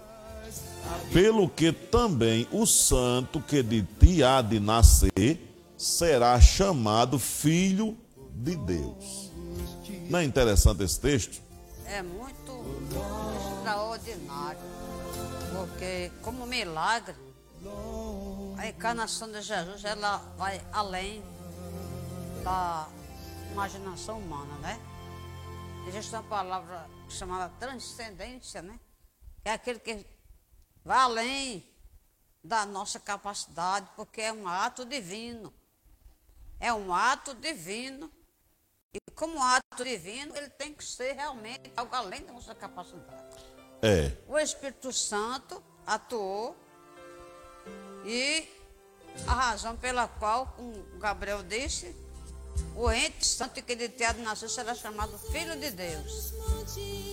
pelo 1.11 1.49
que 1.49 1.71
também 1.71 2.47
o 2.51 2.65
santo 2.65 3.41
que 3.41 3.63
de 3.63 3.83
ti 3.83 4.23
há 4.23 4.41
de 4.41 4.59
nascer 4.59 5.49
será 5.77 6.39
chamado 6.39 7.17
filho 7.17 7.97
de 8.33 8.55
Deus. 8.55 9.31
Não 10.09 10.19
é 10.19 10.23
interessante 10.23 10.83
esse 10.83 10.99
texto? 10.99 11.41
É 11.85 12.01
muito 12.01 12.51
extraordinário, 13.57 14.59
porque 15.55 16.11
como 16.21 16.45
milagre, 16.45 17.15
a 18.57 18.67
encarnação 18.67 19.31
de 19.31 19.41
Jesus 19.41 19.83
ela 19.83 20.17
vai 20.37 20.61
além 20.71 21.23
da 22.43 22.87
imaginação 23.51 24.19
humana, 24.19 24.55
né? 24.61 24.79
Existe 25.87 26.13
uma 26.13 26.23
palavra 26.23 26.85
chamada 27.07 27.51
transcendência, 27.59 28.61
né? 28.61 28.79
É 29.43 29.51
aquele 29.51 29.79
que 29.79 30.05
vai 30.83 30.97
além 30.99 31.69
da 32.43 32.65
nossa 32.65 32.99
capacidade, 32.99 33.87
porque 33.95 34.21
é 34.21 34.31
um 34.31 34.47
ato 34.47 34.85
divino. 34.85 35.53
É 36.59 36.73
um 36.73 36.93
ato 36.93 37.33
divino. 37.33 38.11
E 38.93 38.99
como 39.11 39.41
ato 39.41 39.83
divino, 39.83 40.35
ele 40.35 40.49
tem 40.49 40.73
que 40.73 40.83
ser 40.83 41.13
realmente 41.13 41.71
algo 41.75 41.95
além 41.95 42.23
da 42.25 42.33
nossa 42.33 42.55
capacidade. 42.55 43.37
É. 43.81 44.17
O 44.27 44.37
Espírito 44.37 44.91
Santo 44.91 45.63
atuou 45.85 46.55
e 48.05 48.47
a 49.27 49.33
razão 49.33 49.75
pela 49.77 50.07
qual, 50.07 50.47
como 50.47 50.73
Gabriel 50.97 51.43
disse, 51.43 51.95
o 52.75 52.89
ente 52.91 53.25
santo 53.25 53.61
que 53.61 53.75
de 53.75 53.89
teado 53.89 54.21
nasceu 54.21 54.47
será 54.47 54.73
chamado 54.73 55.17
Filho 55.31 55.59
de 55.59 55.71
Deus. 55.71 56.33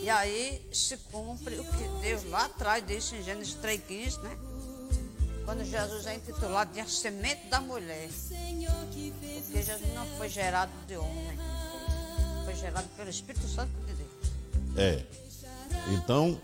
E 0.03 0.09
aí 0.09 0.63
se 0.73 0.97
cumpre 1.11 1.59
o 1.59 1.65
que 1.65 1.89
Deus 2.01 2.25
lá 2.25 2.45
atrás 2.45 2.85
disse 2.87 3.17
em 3.17 3.23
Gênesis 3.23 3.57
3,15, 3.57 4.23
né? 4.23 4.39
Quando 5.45 5.65
Jesus 5.65 6.07
é 6.07 6.15
intitulado 6.15 6.73
de 6.73 6.81
a 6.81 6.87
semente 6.87 7.47
da 7.47 7.61
mulher. 7.61 8.09
Porque 8.09 9.63
Jesus 9.63 9.95
não 9.95 10.07
foi 10.19 10.29
gerado 10.29 10.73
de 10.87 10.97
homem, 10.97 11.39
foi 12.45 12.55
gerado 12.55 12.89
pelo 12.97 13.11
Espírito 13.11 13.47
Santo 13.49 13.71
de 13.87 13.95
Deus. 13.95 14.11
É. 14.77 15.05
Então, 15.95 16.41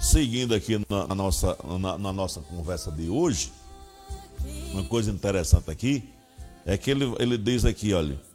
seguindo 0.00 0.54
aqui 0.54 0.84
na, 0.88 1.14
nossa, 1.14 1.56
na, 1.78 1.98
na 1.98 2.12
nossa 2.12 2.40
conversa 2.40 2.90
de 2.90 3.08
hoje, 3.08 3.52
uma 4.72 4.84
coisa 4.84 5.10
interessante 5.10 5.70
aqui 5.70 6.08
é 6.64 6.76
que 6.76 6.90
ele, 6.90 7.04
ele 7.18 7.38
diz 7.38 7.64
aqui, 7.64 7.92
olha, 7.94 8.27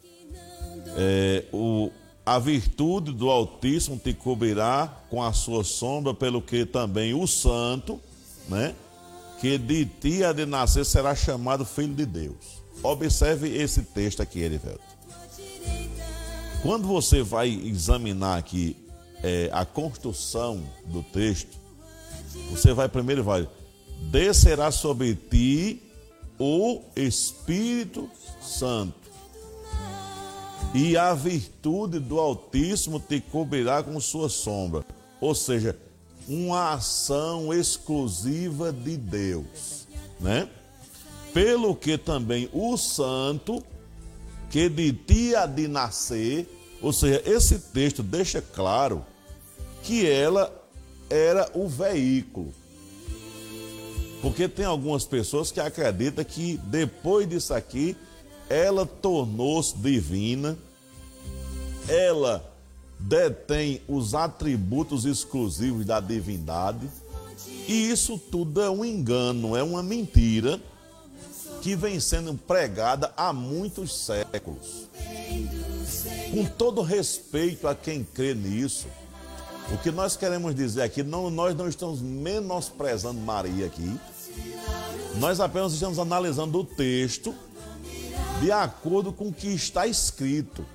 é, 0.97 1.45
o, 1.51 1.91
a 2.25 2.39
virtude 2.39 3.11
do 3.11 3.29
Altíssimo 3.29 3.97
te 3.97 4.13
cobrirá 4.13 5.03
com 5.09 5.21
a 5.21 5.33
sua 5.33 5.63
sombra, 5.63 6.13
pelo 6.13 6.41
que 6.41 6.65
também 6.65 7.13
o 7.13 7.27
santo, 7.27 7.99
né? 8.47 8.75
Que 9.39 9.57
de 9.57 9.85
ti 9.85 10.23
há 10.23 10.31
de 10.31 10.45
nascer 10.45 10.85
será 10.85 11.15
chamado 11.15 11.65
filho 11.65 11.93
de 11.93 12.05
Deus. 12.05 12.63
Observe 12.81 13.49
esse 13.49 13.81
texto 13.81 14.21
aqui, 14.21 14.39
Erivelto. 14.39 14.81
Quando 16.61 16.87
você 16.87 17.21
vai 17.21 17.49
examinar 17.49 18.37
aqui 18.37 18.75
é, 19.21 19.49
a 19.51 19.65
construção 19.65 20.63
do 20.85 21.03
texto, 21.03 21.57
você 22.49 22.73
vai 22.73 22.87
primeiro 22.87 23.23
vai 23.23 23.47
descerá 24.11 24.71
sobre 24.71 25.15
ti 25.15 25.81
o 26.39 26.81
Espírito 26.95 28.09
Santo 28.41 29.02
e 30.73 30.97
a 30.97 31.13
virtude 31.13 31.99
do 31.99 32.19
Altíssimo 32.19 32.99
te 32.99 33.21
cobrirá 33.21 33.83
com 33.83 33.99
sua 33.99 34.27
sombra. 34.27 34.83
Ou 35.21 35.35
seja, 35.35 35.77
uma 36.27 36.73
ação 36.73 37.53
exclusiva 37.53 38.71
de 38.71 38.97
Deus, 38.97 39.87
né? 40.19 40.49
Pelo 41.33 41.75
que 41.75 41.97
também 41.97 42.49
o 42.51 42.75
santo 42.77 43.63
que 44.49 44.69
de 44.69 44.93
ti 44.93 45.35
há 45.35 45.45
de 45.45 45.67
nascer, 45.67 46.47
ou 46.81 46.93
seja, 46.93 47.21
esse 47.25 47.57
texto 47.59 48.03
deixa 48.03 48.41
claro 48.41 49.05
que 49.83 50.07
ela 50.07 50.51
era 51.09 51.49
o 51.53 51.67
veículo. 51.67 52.53
Porque 54.21 54.47
tem 54.47 54.65
algumas 54.65 55.05
pessoas 55.05 55.51
que 55.51 55.59
acreditam 55.59 56.23
que 56.23 56.57
depois 56.65 57.27
disso 57.27 57.53
aqui 57.53 57.97
ela 58.49 58.85
tornou-se 58.85 59.75
divina, 59.77 60.57
ela 61.87 62.53
detém 62.99 63.81
os 63.87 64.13
atributos 64.13 65.05
exclusivos 65.05 65.85
da 65.85 65.99
divindade, 65.99 66.89
e 67.67 67.89
isso 67.89 68.17
tudo 68.17 68.61
é 68.61 68.69
um 68.69 68.83
engano, 68.83 69.55
é 69.55 69.63
uma 69.63 69.81
mentira 69.81 70.59
que 71.61 71.75
vem 71.75 71.99
sendo 71.99 72.33
pregada 72.33 73.13
há 73.15 73.31
muitos 73.31 73.95
séculos. 73.95 74.87
Com 76.31 76.45
todo 76.45 76.81
respeito 76.81 77.67
a 77.67 77.75
quem 77.75 78.03
crê 78.03 78.33
nisso, 78.33 78.87
o 79.71 79.77
que 79.77 79.91
nós 79.91 80.17
queremos 80.17 80.53
dizer 80.53 80.81
aqui, 80.81 81.03
não, 81.03 81.29
nós 81.29 81.55
não 81.55 81.69
estamos 81.69 82.01
menosprezando 82.01 83.19
Maria 83.19 83.65
aqui, 83.65 83.97
nós 85.19 85.39
apenas 85.39 85.73
estamos 85.73 85.99
analisando 85.99 86.59
o 86.59 86.63
texto 86.65 87.33
de 88.43 88.51
acordo 88.51 89.13
com 89.13 89.29
o 89.29 89.33
que 89.33 89.47
está 89.47 89.87
escrito. 89.87 90.65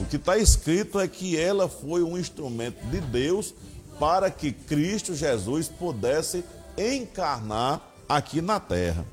O 0.00 0.04
que 0.06 0.16
está 0.16 0.36
escrito 0.36 0.98
é 0.98 1.06
que 1.06 1.38
ela 1.38 1.68
foi 1.68 2.02
um 2.02 2.18
instrumento 2.18 2.84
de 2.86 3.00
Deus 3.00 3.54
para 3.96 4.28
que 4.28 4.50
Cristo 4.50 5.14
Jesus 5.14 5.68
pudesse 5.68 6.42
encarnar 6.76 7.80
aqui 8.08 8.40
na 8.42 8.58
terra. 8.58 9.06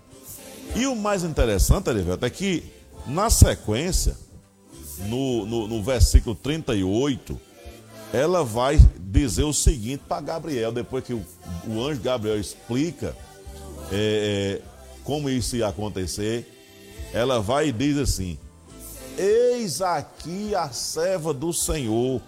E 0.76 0.88
o 0.88 0.96
mais 0.96 1.24
interessante, 1.24 1.88
Arivelto, 1.88 2.26
é 2.26 2.30
que 2.30 2.64
Na 3.06 3.30
sequência, 3.30 4.18
no, 5.08 5.46
no, 5.46 5.68
no 5.68 5.84
versículo 5.84 6.36
38, 6.36 7.40
ela 8.12 8.44
vai 8.44 8.78
dizer 9.00 9.44
o 9.44 9.54
seguinte 9.54 10.04
para 10.06 10.20
Gabriel, 10.20 10.74
depois 10.74 11.06
que 11.06 11.14
o, 11.14 11.24
o, 11.68 11.82
anjo 11.82 12.02
Gabriel 12.02 12.38
explica 12.38 13.16
é, 13.92 14.60
é, 14.60 14.62
como 15.06 15.30
isso 15.30 15.56
ia 15.56 15.68
acontecer, 15.68 16.57
ela 17.14 17.40
vai 17.40 17.70
e 17.70 17.72
diz 17.72 17.98
assim: 17.98 18.38
Eis 19.18 19.82
aqui 19.82 20.54
a 20.54 20.70
serva 20.70 21.34
do 21.34 21.52
Senhor, 21.52 22.22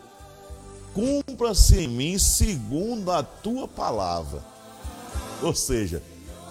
cumpra-se 0.94 1.82
em 1.82 1.88
mim 1.88 2.18
segundo 2.18 3.12
a 3.12 3.24
tua 3.24 3.68
palavra. 3.68 4.44
Ou 5.42 5.54
seja, 5.54 6.02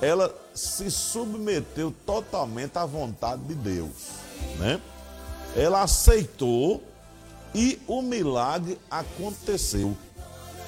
ela 0.01 0.35
se 0.55 0.91
submeteu 0.91 1.93
totalmente 2.07 2.77
à 2.77 2.87
vontade 2.87 3.43
de 3.43 3.55
Deus, 3.55 3.91
né? 4.59 4.81
Ela 5.57 5.83
aceitou 5.83 6.83
e 7.55 7.81
o 7.87 8.03
milagre 8.03 8.79
aconteceu. 8.91 9.97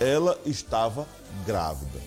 Ela 0.00 0.38
estava 0.46 1.06
grávida. 1.46 2.00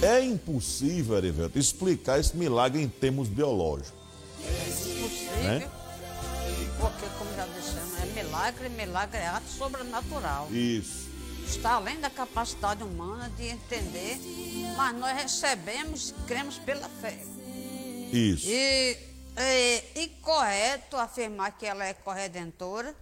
É 0.00 0.22
impossível, 0.22 1.16
Erivelto, 1.16 1.58
explicar 1.58 2.20
esse 2.20 2.36
milagre 2.36 2.80
em 2.80 2.88
termos 2.88 3.28
biológicos. 3.28 3.97
É 4.44 4.68
impossível. 4.68 5.42
Né? 5.42 5.70
Porque, 6.80 7.06
como 7.18 7.34
já 7.34 7.46
dissemos, 7.46 7.98
é 8.00 8.06
milagre, 8.06 8.68
milagre 8.68 9.18
é 9.18 9.26
ato 9.26 9.48
sobrenatural. 9.48 10.48
Isso. 10.52 11.08
Está 11.46 11.72
além 11.72 11.98
da 12.00 12.10
capacidade 12.10 12.82
humana 12.82 13.30
de 13.30 13.46
entender, 13.46 14.18
mas 14.76 14.94
nós 14.96 15.16
recebemos 15.16 16.10
e 16.10 16.12
cremos 16.26 16.58
pela 16.58 16.88
fé. 16.88 17.18
Isso. 18.12 18.46
E 18.46 18.96
é 19.36 20.02
incorreto 20.02 20.96
afirmar 20.96 21.52
que 21.52 21.66
ela 21.66 21.84
é 21.84 21.94
corredentora, 21.94 22.94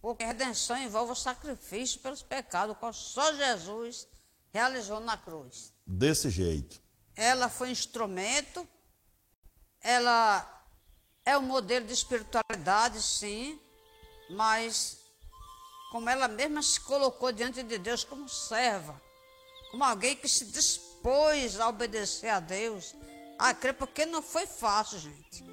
porque 0.00 0.24
a 0.24 0.28
redenção 0.28 0.76
envolve 0.76 1.12
o 1.12 1.16
sacrifício 1.16 2.00
pelos 2.00 2.22
pecados, 2.22 2.76
qual 2.78 2.92
só 2.92 3.32
Jesus 3.34 4.08
realizou 4.52 5.00
na 5.00 5.16
cruz. 5.16 5.72
Desse 5.86 6.30
jeito. 6.30 6.80
Ela 7.14 7.48
foi 7.48 7.70
instrumento, 7.70 8.66
ela 9.82 10.48
é 11.24 11.36
um 11.36 11.42
modelo 11.42 11.86
de 11.86 11.92
espiritualidade, 11.92 13.00
sim, 13.00 13.58
mas 14.30 14.98
como 15.90 16.08
ela 16.08 16.28
mesma 16.28 16.62
se 16.62 16.80
colocou 16.80 17.32
diante 17.32 17.62
de 17.62 17.78
Deus 17.78 18.04
como 18.04 18.28
serva, 18.28 19.00
como 19.70 19.84
alguém 19.84 20.16
que 20.16 20.28
se 20.28 20.46
dispôs 20.46 21.60
a 21.60 21.68
obedecer 21.68 22.28
a 22.28 22.40
Deus, 22.40 22.94
a 23.38 23.52
crer, 23.52 23.74
porque 23.74 24.06
não 24.06 24.22
foi 24.22 24.46
fácil, 24.46 24.98
gente. 24.98 25.44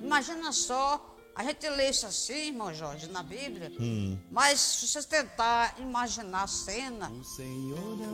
Imagina 0.00 0.52
só, 0.52 1.16
a 1.34 1.42
gente 1.44 1.68
lê 1.70 1.90
isso 1.90 2.06
assim, 2.06 2.48
irmão 2.48 2.74
Jorge, 2.74 3.08
na 3.08 3.22
Bíblia, 3.22 3.72
hum. 3.80 4.18
mas 4.30 4.60
se 4.60 4.88
você 4.88 5.02
tentar 5.02 5.74
imaginar 5.78 6.42
a 6.42 6.46
cena, 6.46 7.10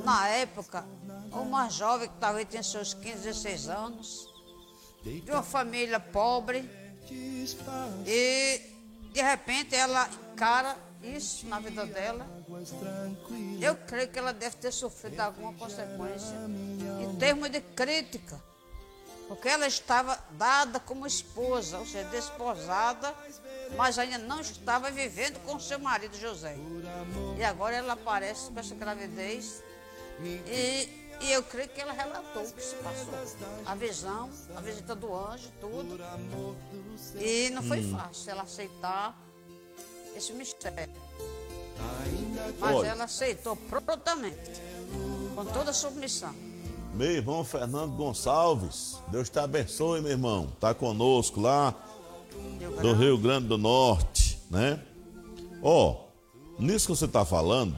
na 0.04 0.28
época, 0.28 0.86
uma 1.32 1.68
jovem 1.68 2.08
que 2.08 2.16
talvez 2.18 2.48
tenha 2.48 2.62
seus 2.62 2.94
15, 2.94 3.24
16 3.24 3.68
anos, 3.68 4.31
de 5.04 5.30
uma 5.30 5.42
família 5.42 5.98
pobre, 5.98 6.68
e 8.06 8.60
de 9.12 9.20
repente 9.20 9.74
ela 9.74 10.08
encara 10.32 10.76
isso 11.02 11.46
na 11.46 11.58
vida 11.58 11.84
dela. 11.86 12.26
Eu 13.60 13.74
creio 13.74 14.08
que 14.08 14.18
ela 14.18 14.32
deve 14.32 14.56
ter 14.56 14.72
sofrido 14.72 15.20
alguma 15.20 15.52
consequência 15.54 16.36
em 17.00 17.16
termos 17.16 17.50
de 17.50 17.60
crítica. 17.60 18.40
Porque 19.28 19.48
ela 19.48 19.66
estava 19.66 20.18
dada 20.32 20.78
como 20.78 21.06
esposa, 21.06 21.78
ou 21.78 21.86
seja, 21.86 22.06
desposada, 22.10 23.14
mas 23.76 23.98
ainda 23.98 24.18
não 24.18 24.40
estava 24.40 24.90
vivendo 24.90 25.38
com 25.44 25.58
seu 25.58 25.78
marido 25.78 26.14
José. 26.18 26.54
E 27.38 27.44
agora 27.44 27.76
ela 27.76 27.94
aparece 27.94 28.50
com 28.50 28.60
essa 28.60 28.74
gravidez 28.74 29.62
e 30.20 31.01
e 31.22 31.32
eu 31.32 31.42
creio 31.42 31.68
que 31.68 31.80
ela 31.80 31.92
relatou 31.92 32.42
o 32.42 32.52
que 32.52 32.62
se 32.62 32.74
passou. 32.76 33.14
A 33.64 33.74
visão, 33.74 34.28
a 34.56 34.60
visita 34.60 34.94
do 34.94 35.14
anjo, 35.14 35.50
tudo. 35.60 35.98
E 37.18 37.50
não 37.50 37.62
foi 37.62 37.80
hum. 37.80 37.96
fácil 37.96 38.30
ela 38.32 38.42
aceitar 38.42 39.16
esse 40.16 40.32
mistério. 40.32 40.92
Mas 42.58 42.76
Olha. 42.76 42.88
ela 42.88 43.04
aceitou 43.04 43.56
prontamente, 43.56 44.60
com 45.34 45.44
toda 45.46 45.72
submissão. 45.72 46.34
Meu 46.94 47.10
irmão 47.10 47.42
Fernando 47.42 47.96
Gonçalves, 47.96 48.98
Deus 49.08 49.30
te 49.30 49.38
abençoe, 49.38 50.00
meu 50.00 50.10
irmão. 50.10 50.50
Está 50.54 50.74
conosco 50.74 51.40
lá 51.40 51.74
do 52.82 52.92
Rio 52.92 53.16
Grande 53.16 53.46
do 53.46 53.56
Norte, 53.56 54.38
né? 54.50 54.82
Ó, 55.62 55.92
oh, 55.92 56.62
nisso 56.62 56.88
que 56.88 56.96
você 56.96 57.06
está 57.06 57.24
falando, 57.24 57.76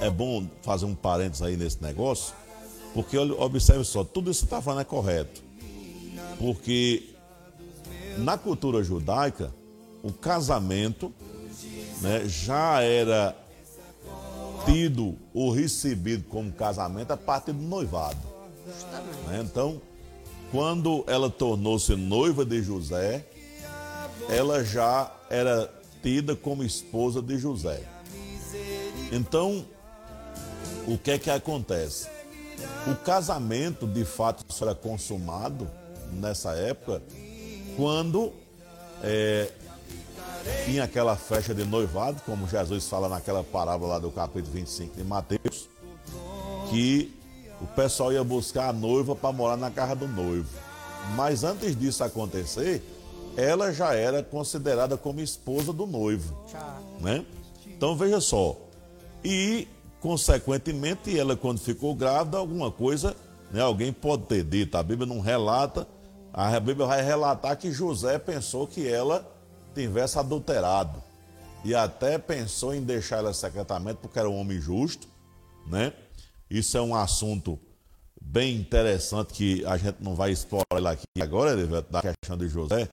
é 0.00 0.10
bom 0.10 0.46
fazer 0.62 0.84
um 0.84 0.94
parênteses 0.94 1.42
aí 1.42 1.56
nesse 1.56 1.82
negócio, 1.82 2.34
porque 2.94 3.16
observe 3.18 3.84
só, 3.84 4.04
tudo 4.04 4.30
isso 4.30 4.40
que 4.44 4.48
você 4.48 4.56
está 4.56 4.62
falando 4.62 4.80
é 4.80 4.84
correto. 4.84 5.42
Porque 6.38 7.14
na 8.18 8.38
cultura 8.38 8.82
judaica, 8.82 9.52
o 10.02 10.12
casamento 10.12 11.12
né, 12.00 12.22
já 12.26 12.82
era 12.82 13.36
tido 14.64 15.16
ou 15.34 15.50
recebido 15.50 16.24
como 16.28 16.52
casamento 16.52 17.12
a 17.12 17.16
partir 17.16 17.52
do 17.52 17.62
noivado. 17.62 18.18
Né? 19.26 19.40
Então, 19.42 19.80
quando 20.50 21.04
ela 21.06 21.28
tornou-se 21.28 21.94
noiva 21.94 22.44
de 22.44 22.62
José, 22.62 23.26
ela 24.28 24.64
já 24.64 25.12
era 25.28 25.72
tida 26.02 26.36
como 26.36 26.62
esposa 26.62 27.20
de 27.20 27.38
José. 27.38 27.82
Então, 29.10 29.64
o 30.88 30.98
que 30.98 31.12
é 31.12 31.18
que 31.18 31.30
acontece? 31.30 32.08
O 32.86 32.94
casamento, 32.96 33.86
de 33.86 34.04
fato, 34.04 34.44
só 34.48 34.66
era 34.66 34.74
consumado 34.74 35.68
nessa 36.12 36.52
época 36.54 37.02
quando 37.76 38.32
é, 39.02 39.50
tinha 40.64 40.84
aquela 40.84 41.14
festa 41.14 41.54
de 41.54 41.64
noivado, 41.64 42.20
como 42.24 42.48
Jesus 42.48 42.88
fala 42.88 43.08
naquela 43.08 43.44
parábola 43.44 43.94
lá 43.94 43.98
do 43.98 44.10
capítulo 44.10 44.52
25 44.54 44.96
de 44.96 45.04
Mateus, 45.04 45.68
que 46.70 47.14
o 47.60 47.66
pessoal 47.66 48.12
ia 48.12 48.24
buscar 48.24 48.68
a 48.70 48.72
noiva 48.72 49.14
para 49.14 49.32
morar 49.32 49.56
na 49.56 49.70
casa 49.70 49.94
do 49.94 50.08
noivo. 50.08 50.48
Mas 51.14 51.44
antes 51.44 51.76
disso 51.76 52.02
acontecer, 52.02 52.82
ela 53.36 53.72
já 53.72 53.94
era 53.94 54.22
considerada 54.22 54.96
como 54.96 55.20
esposa 55.20 55.72
do 55.72 55.86
noivo. 55.86 56.36
Né? 57.00 57.24
Então 57.66 57.96
veja 57.96 58.20
só. 58.20 58.56
E 59.24 59.68
Consequentemente, 60.00 61.18
ela, 61.18 61.36
quando 61.36 61.58
ficou 61.58 61.94
grávida, 61.94 62.38
alguma 62.38 62.70
coisa, 62.70 63.16
né, 63.50 63.60
alguém 63.60 63.92
pode 63.92 64.24
ter 64.24 64.44
dito, 64.44 64.76
a 64.76 64.82
Bíblia 64.82 65.06
não 65.06 65.20
relata, 65.20 65.88
a 66.32 66.58
Bíblia 66.60 66.86
vai 66.86 67.02
relatar 67.02 67.56
que 67.56 67.72
José 67.72 68.18
pensou 68.18 68.66
que 68.66 68.86
ela 68.86 69.28
tivesse 69.74 70.18
adulterado. 70.18 71.02
E 71.64 71.74
até 71.74 72.18
pensou 72.18 72.72
em 72.72 72.82
deixar 72.82 73.18
ela 73.18 73.34
secretamente, 73.34 73.98
porque 74.00 74.18
era 74.18 74.30
um 74.30 74.38
homem 74.38 74.60
justo, 74.60 75.08
né? 75.66 75.92
Isso 76.48 76.76
é 76.78 76.80
um 76.80 76.94
assunto 76.94 77.58
bem 78.20 78.56
interessante 78.56 79.32
que 79.32 79.64
a 79.64 79.76
gente 79.76 79.96
não 80.00 80.14
vai 80.14 80.30
explorar 80.30 80.92
aqui 80.92 81.20
agora, 81.20 81.56
da 81.82 82.00
questão 82.00 82.36
de 82.36 82.48
José, 82.48 82.88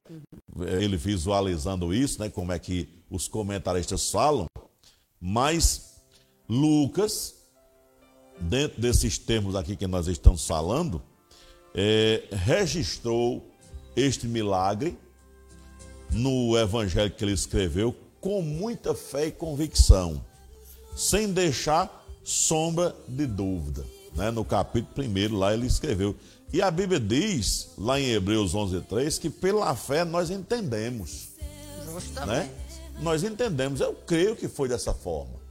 ele 0.60 0.98
visualizando 0.98 1.94
isso, 1.94 2.20
né? 2.20 2.30
Como 2.30 2.52
é 2.52 2.58
que 2.58 2.90
os 3.10 3.28
comentaristas 3.28 4.10
falam, 4.10 4.48
mas 5.20 5.95
Lucas, 6.48 7.36
dentro 8.40 8.80
desses 8.82 9.18
termos 9.18 9.56
aqui 9.56 9.76
que 9.76 9.88
nós 9.88 10.08
estamos 10.08 10.46
falando, 10.46 11.02
é, 11.74 12.24
registrou 12.32 13.46
este 13.96 14.28
milagre 14.28 14.98
no 16.12 16.58
evangelho 16.58 17.12
que 17.12 17.24
ele 17.24 17.34
escreveu 17.34 17.96
com 18.22 18.42
muita 18.42 18.94
fé 18.94 19.28
e 19.28 19.32
convicção, 19.32 20.24
sem 20.96 21.32
deixar 21.32 22.06
sombra 22.24 22.96
de 23.08 23.26
dúvida. 23.26 23.86
Né? 24.16 24.32
No 24.32 24.46
capítulo 24.46 25.08
1 25.08 25.38
lá 25.38 25.54
ele 25.54 25.68
escreveu. 25.68 26.16
E 26.52 26.62
a 26.62 26.72
Bíblia 26.72 27.00
diz, 27.00 27.72
lá 27.78 28.00
em 28.00 28.12
Hebreus 28.12 28.54
11:3, 28.54 29.20
que 29.20 29.30
pela 29.30 29.76
fé 29.76 30.06
nós 30.06 30.30
entendemos. 30.30 31.30
Justamente. 31.94 32.48
Né? 32.48 32.52
Nós 33.02 33.24
entendemos, 33.24 33.82
eu 33.82 33.94
creio 33.94 34.36
que 34.36 34.48
foi 34.48 34.70
dessa 34.70 34.94
forma. 34.94 35.45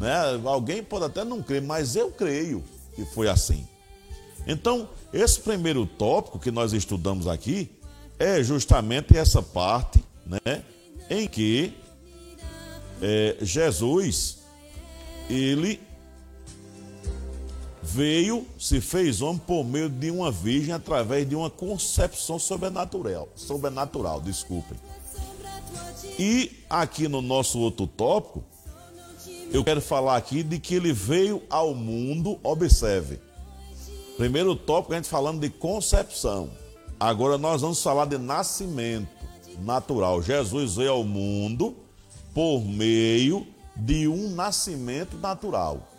Né? 0.00 0.40
Alguém 0.46 0.82
pode 0.82 1.04
até 1.04 1.24
não 1.26 1.42
crer, 1.42 1.60
mas 1.60 1.94
eu 1.94 2.10
creio 2.10 2.64
que 2.96 3.04
foi 3.04 3.28
assim. 3.28 3.68
Então, 4.46 4.88
esse 5.12 5.38
primeiro 5.38 5.84
tópico 5.84 6.38
que 6.38 6.50
nós 6.50 6.72
estudamos 6.72 7.28
aqui 7.28 7.70
é 8.18 8.42
justamente 8.42 9.14
essa 9.14 9.42
parte, 9.42 10.02
né, 10.24 10.64
em 11.10 11.28
que 11.28 11.74
é, 13.02 13.36
Jesus 13.42 14.38
ele 15.28 15.78
veio, 17.82 18.46
se 18.58 18.80
fez 18.80 19.20
homem 19.20 19.40
por 19.46 19.64
meio 19.64 19.90
de 19.90 20.10
uma 20.10 20.32
virgem 20.32 20.72
através 20.72 21.28
de 21.28 21.36
uma 21.36 21.50
concepção 21.50 22.38
sobrenatural, 22.38 23.28
sobrenatural, 23.36 24.18
desculpem. 24.18 24.78
E 26.18 26.64
aqui 26.70 27.06
no 27.06 27.20
nosso 27.20 27.58
outro 27.58 27.86
tópico, 27.86 28.42
eu 29.52 29.64
quero 29.64 29.80
falar 29.80 30.16
aqui 30.16 30.42
de 30.42 30.58
que 30.58 30.74
ele 30.74 30.92
veio 30.92 31.42
ao 31.50 31.74
mundo, 31.74 32.38
observe. 32.42 33.18
Primeiro 34.16 34.54
tópico 34.54 34.92
a 34.92 34.96
gente 34.96 35.08
falando 35.08 35.40
de 35.40 35.50
concepção. 35.50 36.50
Agora 36.98 37.38
nós 37.38 37.62
vamos 37.62 37.82
falar 37.82 38.06
de 38.06 38.18
nascimento 38.18 39.08
natural. 39.60 40.22
Jesus 40.22 40.76
veio 40.76 40.92
ao 40.92 41.04
mundo 41.04 41.74
por 42.34 42.60
meio 42.64 43.46
de 43.76 44.06
um 44.06 44.30
nascimento 44.30 45.16
natural 45.16 45.90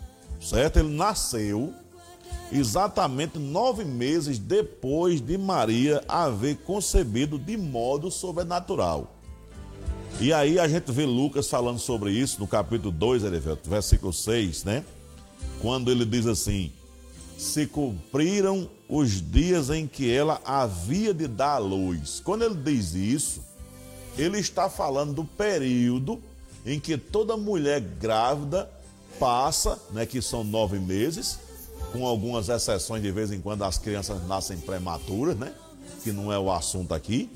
certo? 0.42 0.78
Ele 0.78 0.94
nasceu 0.94 1.72
exatamente 2.50 3.38
nove 3.38 3.84
meses 3.84 4.38
depois 4.38 5.20
de 5.20 5.38
Maria 5.38 6.02
haver 6.08 6.56
concebido 6.58 7.38
de 7.38 7.56
modo 7.56 8.10
sobrenatural. 8.10 9.14
E 10.20 10.32
aí 10.32 10.58
a 10.58 10.68
gente 10.68 10.90
vê 10.92 11.04
Lucas 11.04 11.48
falando 11.48 11.78
sobre 11.78 12.12
isso 12.12 12.38
no 12.38 12.46
capítulo 12.46 12.92
2, 12.92 13.22
versículo 13.64 14.12
6, 14.12 14.64
né? 14.64 14.84
Quando 15.60 15.90
ele 15.90 16.04
diz 16.04 16.26
assim: 16.26 16.72
Se 17.36 17.66
cumpriram 17.66 18.68
os 18.88 19.20
dias 19.20 19.70
em 19.70 19.86
que 19.86 20.12
ela 20.12 20.40
havia 20.44 21.12
de 21.12 21.26
dar 21.26 21.54
à 21.54 21.58
luz. 21.58 22.20
Quando 22.24 22.44
ele 22.44 22.54
diz 22.54 22.94
isso, 22.94 23.42
ele 24.16 24.38
está 24.38 24.68
falando 24.68 25.14
do 25.14 25.24
período 25.24 26.20
em 26.64 26.78
que 26.78 26.96
toda 26.96 27.36
mulher 27.36 27.80
grávida 27.80 28.70
passa, 29.18 29.78
né, 29.90 30.06
que 30.06 30.22
são 30.22 30.44
nove 30.44 30.78
meses, 30.78 31.38
com 31.92 32.06
algumas 32.06 32.48
exceções 32.48 33.02
de 33.02 33.10
vez 33.10 33.32
em 33.32 33.40
quando 33.40 33.62
as 33.64 33.78
crianças 33.78 34.26
nascem 34.26 34.58
prematuras, 34.58 35.36
né? 35.36 35.52
Que 36.02 36.12
não 36.12 36.32
é 36.32 36.38
o 36.38 36.50
assunto 36.50 36.94
aqui. 36.94 37.30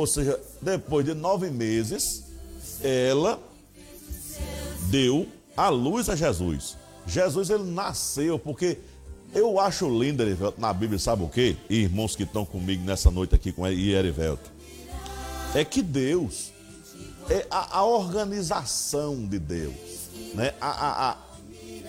Ou 0.00 0.06
seja, 0.06 0.40
depois 0.62 1.04
de 1.04 1.12
nove 1.12 1.50
meses, 1.50 2.24
ela 2.82 3.38
deu 4.88 5.28
a 5.56 5.68
luz 5.68 6.08
a 6.08 6.16
Jesus. 6.16 6.76
Jesus 7.06 7.50
ele 7.50 7.64
nasceu 7.64 8.38
porque 8.38 8.78
eu 9.34 9.60
acho 9.60 9.88
lindo, 9.88 10.22
Erivelto, 10.22 10.58
na 10.58 10.72
Bíblia, 10.72 10.98
sabe 10.98 11.22
o 11.22 11.28
quê? 11.28 11.54
irmãos 11.68 12.16
que 12.16 12.22
estão 12.22 12.44
comigo 12.44 12.82
nessa 12.82 13.10
noite 13.10 13.34
aqui 13.34 13.52
com 13.52 13.66
Erivelto. 13.66 14.50
É 15.54 15.64
que 15.64 15.82
Deus, 15.82 16.50
é 17.28 17.46
a, 17.50 17.78
a 17.78 17.84
organização 17.84 19.26
de 19.26 19.38
Deus 19.38 19.90
né, 20.34 20.54
a, 20.60 21.16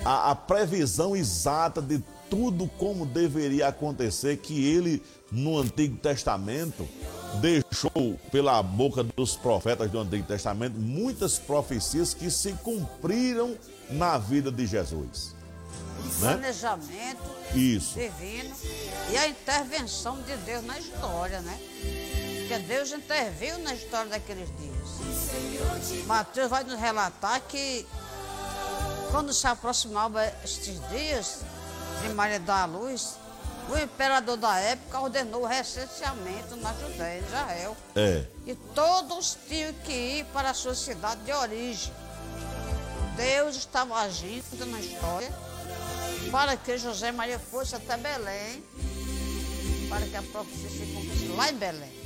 a, 0.04 0.32
a 0.32 0.36
previsão 0.36 1.16
exata 1.16 1.82
de 1.82 2.04
tudo 2.30 2.68
como 2.78 3.06
deveria 3.06 3.68
acontecer, 3.68 4.38
que 4.38 4.66
ele, 4.66 5.02
no 5.32 5.58
Antigo 5.58 5.98
Testamento, 5.98 6.88
deixou 7.40 8.20
pela 8.32 8.62
boca 8.62 9.04
dos 9.04 9.36
profetas 9.36 9.90
do 9.90 10.00
Antigo 10.00 10.28
Testamento 10.28 10.78
muitas 10.78 11.40
profecias 11.40 12.14
que 12.14 12.30
se 12.30 12.54
cumpriram 12.54 13.58
na 13.90 14.18
vida 14.18 14.52
de 14.52 14.66
Jesus. 14.66 15.36
Né? 16.20 16.34
Planejamento 16.34 17.22
Isso. 17.54 17.98
divino 17.98 18.56
e 19.12 19.18
a 19.18 19.28
intervenção 19.28 20.22
de 20.22 20.36
Deus 20.38 20.64
na 20.66 20.80
história, 20.80 21.42
né? 21.42 21.60
Porque 22.40 22.60
Deus 22.68 22.92
interviu 22.92 23.58
na 23.60 23.74
história 23.74 24.10
daqueles 24.10 24.50
dias. 24.58 26.06
Mateus 26.06 26.50
vai 26.50 26.64
nos 26.64 26.80
relatar 26.80 27.40
que 27.42 27.86
quando 29.12 29.32
se 29.32 29.48
aproximavam 29.48 30.22
estes 30.44 30.82
dias 30.90 31.42
de 32.02 32.10
Maria 32.10 32.40
da 32.40 32.66
Luz, 32.66 33.16
o 33.70 33.78
imperador 33.78 34.38
da 34.38 34.58
época 34.58 35.00
ordenou 35.00 35.44
o 35.44 35.46
recenseamento 35.46 36.56
na 36.58 36.74
Judéia, 36.74 37.20
em 37.20 37.26
Israel. 37.26 37.78
É. 37.96 38.24
E 38.46 38.56
todos 38.76 39.38
tinham 39.48 39.74
que 39.86 39.92
ir 39.92 40.26
para 40.26 40.50
a 40.50 40.54
sua 40.54 40.76
cidade 40.76 41.22
de 41.24 41.32
origem. 41.32 41.94
Deus 43.16 43.56
estava 43.56 44.00
agindo 44.00 44.66
na 44.66 44.80
história 44.80 45.32
para 46.32 46.56
que 46.56 46.78
José 46.78 47.12
Maria 47.12 47.38
fossem 47.38 47.78
até 47.78 47.98
Belém, 47.98 48.64
para 49.90 50.06
que 50.06 50.16
a 50.16 50.22
profecia 50.22 50.70
se 50.70 50.94
cumprisse 50.94 51.28
lá 51.28 51.52
em 51.52 51.56
Belém. 51.56 52.02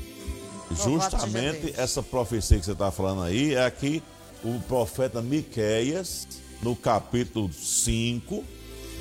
Justamente 0.71 1.73
essa 1.77 2.01
profecia 2.01 2.57
que 2.59 2.65
você 2.65 2.71
está 2.71 2.91
falando 2.91 3.21
aí 3.23 3.53
é 3.53 3.65
aqui 3.65 4.03
o 4.43 4.59
profeta 4.61 5.21
Miqueias 5.21 6.27
no 6.61 6.75
capítulo 6.75 7.51
5, 7.51 8.43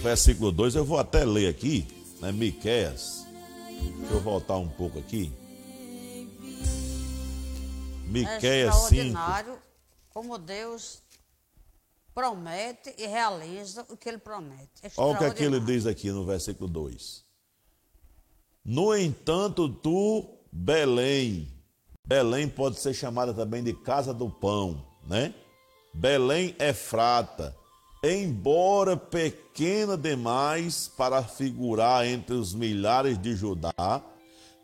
versículo 0.03 0.53
2, 0.53 0.75
eu 0.75 0.85
vou 0.85 0.99
até 0.99 1.25
ler 1.25 1.49
aqui, 1.49 1.87
né, 2.21 2.33
Miqueias. 2.33 3.27
Deixa 3.99 4.15
eu 4.15 4.21
voltar 4.21 4.57
um 4.57 4.69
pouco 4.69 4.99
aqui. 4.99 5.33
Miqueias 8.07 8.93
é 8.93 9.05
5. 9.07 9.19
como 10.11 10.39
Deus 10.39 11.03
promete 12.15 12.95
e 12.97 13.07
realiza 13.07 13.85
o 13.89 13.97
que 13.97 14.09
ele 14.09 14.19
promete. 14.19 14.83
Olha 14.97 15.15
o 15.15 15.19
que, 15.19 15.25
é 15.25 15.31
que 15.31 15.43
ele 15.43 15.59
diz 15.61 15.87
aqui 15.87 16.11
no 16.11 16.25
versículo 16.25 16.69
2. 16.71 17.25
No 18.65 18.97
entanto, 18.97 19.69
tu, 19.69 20.39
Belém, 20.51 21.53
Belém 22.07 22.49
pode 22.49 22.79
ser 22.79 22.95
chamada 22.95 23.35
também 23.35 23.65
de 23.65 23.73
casa 23.75 24.15
do 24.15 24.31
pão, 24.31 24.87
né? 25.07 25.35
Belém 25.93 26.55
Efrata, 26.59 27.57
embora 28.13 28.97
pequena 28.97 29.97
demais 29.97 30.91
para 30.97 31.23
figurar 31.23 32.07
entre 32.07 32.35
os 32.35 32.55
milhares 32.55 33.21
de 33.21 33.35
Judá, 33.35 34.03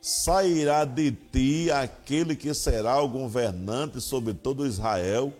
sairá 0.00 0.84
de 0.84 1.12
ti 1.12 1.70
aquele 1.70 2.34
que 2.34 2.52
será 2.54 3.00
o 3.00 3.08
governante 3.08 4.00
sobre 4.00 4.34
todo 4.34 4.66
Israel, 4.66 5.32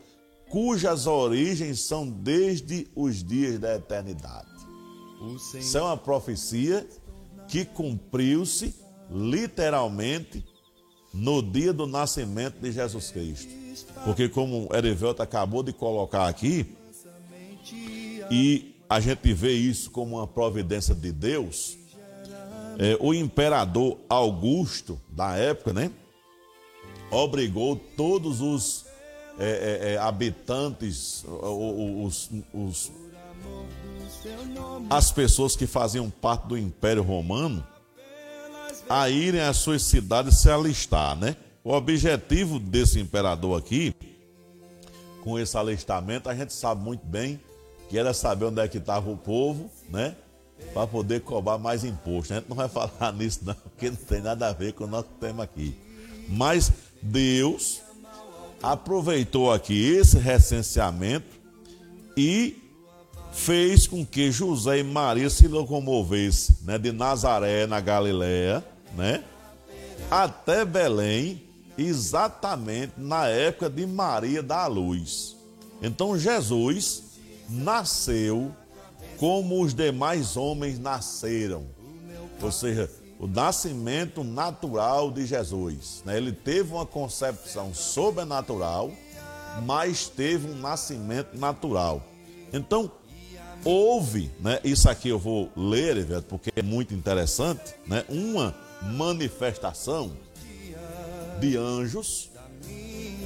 cujas 0.49 1.07
origens 1.07 1.81
são 1.81 2.09
desde 2.09 2.89
os 2.95 3.23
dias 3.23 3.59
da 3.59 3.77
eternidade. 3.77 4.49
Isso 5.55 5.77
é 5.77 5.83
uma 5.83 5.97
profecia 5.97 6.87
que 7.49 7.65
cumpriu-se 7.65 8.75
literalmente 9.11 10.45
no 11.13 11.43
dia 11.43 11.73
do 11.73 11.87
nascimento 11.87 12.61
de 12.61 12.73
Jesus 12.73 13.11
Cristo. 13.11 13.53
Porque 14.05 14.29
como 14.29 14.69
Erivelto 14.75 15.23
acabou 15.23 15.63
de 15.63 15.73
colocar 15.73 16.29
aqui, 16.29 16.77
e 18.31 18.77
a 18.89 19.01
gente 19.01 19.33
vê 19.33 19.53
isso 19.53 19.91
como 19.91 20.17
uma 20.17 20.27
providência 20.27 20.95
de 20.95 21.13
Deus, 21.13 21.77
é, 22.79 22.97
o 23.01 23.13
imperador 23.13 23.99
Augusto, 24.09 25.01
da 25.09 25.37
época, 25.37 25.73
né? 25.73 25.91
Obrigou 27.11 27.77
todos 27.97 28.41
os 28.41 28.87
é, 29.39 29.91
é, 29.91 29.93
é 29.93 29.99
habitantes, 29.99 31.25
os, 31.27 32.31
os, 32.53 32.93
as 34.89 35.11
pessoas 35.13 35.57
que 35.57 35.67
faziam 35.67 36.09
parte 36.09 36.47
do 36.47 36.57
Império 36.57 37.03
Romano, 37.03 37.67
a 38.89 39.09
irem 39.09 39.41
às 39.41 39.59
suas 39.59 39.83
cidades 39.83 40.39
se 40.39 40.51
alistar, 40.51 41.17
né? 41.17 41.37
O 41.63 41.73
objetivo 41.73 42.59
desse 42.59 42.99
imperador 42.99 43.59
aqui, 43.59 43.95
com 45.23 45.39
esse 45.39 45.57
alistamento, 45.57 46.29
a 46.29 46.35
gente 46.35 46.53
sabe 46.53 46.83
muito 46.83 47.05
bem 47.05 47.39
que 47.91 47.99
era 47.99 48.15
saber 48.15 48.45
onde 48.45 48.61
é 48.61 48.69
que 48.69 48.79
estava 48.79 49.11
o 49.11 49.17
povo, 49.17 49.69
né? 49.89 50.15
Para 50.73 50.87
poder 50.87 51.23
cobrar 51.23 51.59
mais 51.59 51.83
imposto. 51.83 52.33
A 52.33 52.37
gente 52.37 52.49
não 52.49 52.57
vai 52.57 52.69
falar 52.71 53.13
nisso, 53.13 53.41
não, 53.43 53.53
porque 53.53 53.91
não 53.91 53.97
tem 53.97 54.21
nada 54.23 54.49
a 54.49 54.53
ver 54.53 54.73
com 54.75 54.85
o 54.85 54.87
nosso 54.87 55.09
tema 55.21 55.43
aqui. 55.43 55.77
Mas 56.29 56.73
Deus 57.03 57.83
aproveitou 58.63 59.53
aqui 59.53 59.91
esse 59.91 60.19
recenseamento 60.19 61.27
e 62.17 62.63
fez 63.33 63.89
com 63.89 64.07
que 64.07 64.31
José 64.31 64.79
e 64.79 64.85
Maria 64.85 65.29
se 65.29 65.49
locomovessem 65.49 66.57
né, 66.63 66.79
de 66.79 66.93
Nazaré, 66.93 67.67
na 67.67 67.81
Galiléia, 67.81 68.65
né, 68.97 69.25
até 70.09 70.65
Belém, 70.65 71.43
exatamente 71.77 72.93
na 72.97 73.27
época 73.27 73.69
de 73.69 73.85
Maria 73.87 74.43
da 74.43 74.67
Luz. 74.67 75.37
Então 75.83 76.19
Jesus 76.19 77.10
nasceu 77.51 78.55
como 79.19 79.63
os 79.63 79.75
demais 79.75 80.37
homens 80.37 80.79
nasceram. 80.79 81.67
Ou 82.41 82.51
seja, 82.51 82.91
o 83.19 83.27
nascimento 83.27 84.25
natural 84.25 85.11
de 85.11 85.27
Jesus. 85.27 86.03
Né? 86.07 86.17
Ele 86.17 86.33
teve 86.33 86.73
uma 86.73 86.87
concepção 86.87 87.75
sobrenatural, 87.75 88.91
mas 89.67 90.09
teve 90.09 90.51
um 90.51 90.55
nascimento 90.55 91.37
natural. 91.37 92.03
Então, 92.51 92.91
houve, 93.63 94.31
né? 94.41 94.59
isso 94.65 94.89
aqui 94.89 95.11
eu 95.11 95.19
vou 95.19 95.51
ler, 95.55 96.23
porque 96.23 96.51
é 96.57 96.63
muito 96.63 96.95
interessante, 96.95 97.75
né? 97.87 98.05
uma 98.09 98.55
manifestação 98.83 100.13
de 101.39 101.59
anjos. 101.59 102.31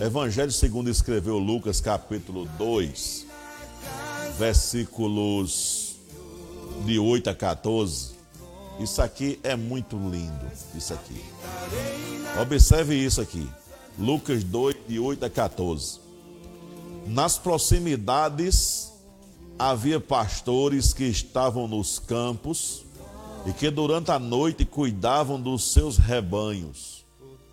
Evangelho 0.00 0.50
segundo 0.50 0.90
escreveu 0.90 1.38
Lucas 1.38 1.80
capítulo 1.80 2.48
2, 2.58 3.26
versículos 4.38 5.96
de 6.84 6.98
8 6.98 7.30
a 7.30 7.34
14. 7.34 8.14
Isso 8.80 9.00
aqui 9.00 9.38
é 9.42 9.54
muito 9.54 9.96
lindo, 9.96 10.46
isso 10.74 10.92
aqui. 10.92 11.22
Observe 12.40 12.94
isso 12.94 13.20
aqui. 13.20 13.48
Lucas 13.98 14.42
2, 14.42 14.76
de 14.88 14.98
8 14.98 15.24
a 15.24 15.30
14. 15.30 16.00
Nas 17.06 17.38
proximidades 17.38 18.92
havia 19.58 20.00
pastores 20.00 20.92
que 20.92 21.04
estavam 21.04 21.68
nos 21.68 21.98
campos 21.98 22.84
e 23.46 23.52
que 23.52 23.70
durante 23.70 24.10
a 24.10 24.18
noite 24.18 24.64
cuidavam 24.64 25.40
dos 25.40 25.72
seus 25.72 25.96
rebanhos. 25.96 27.04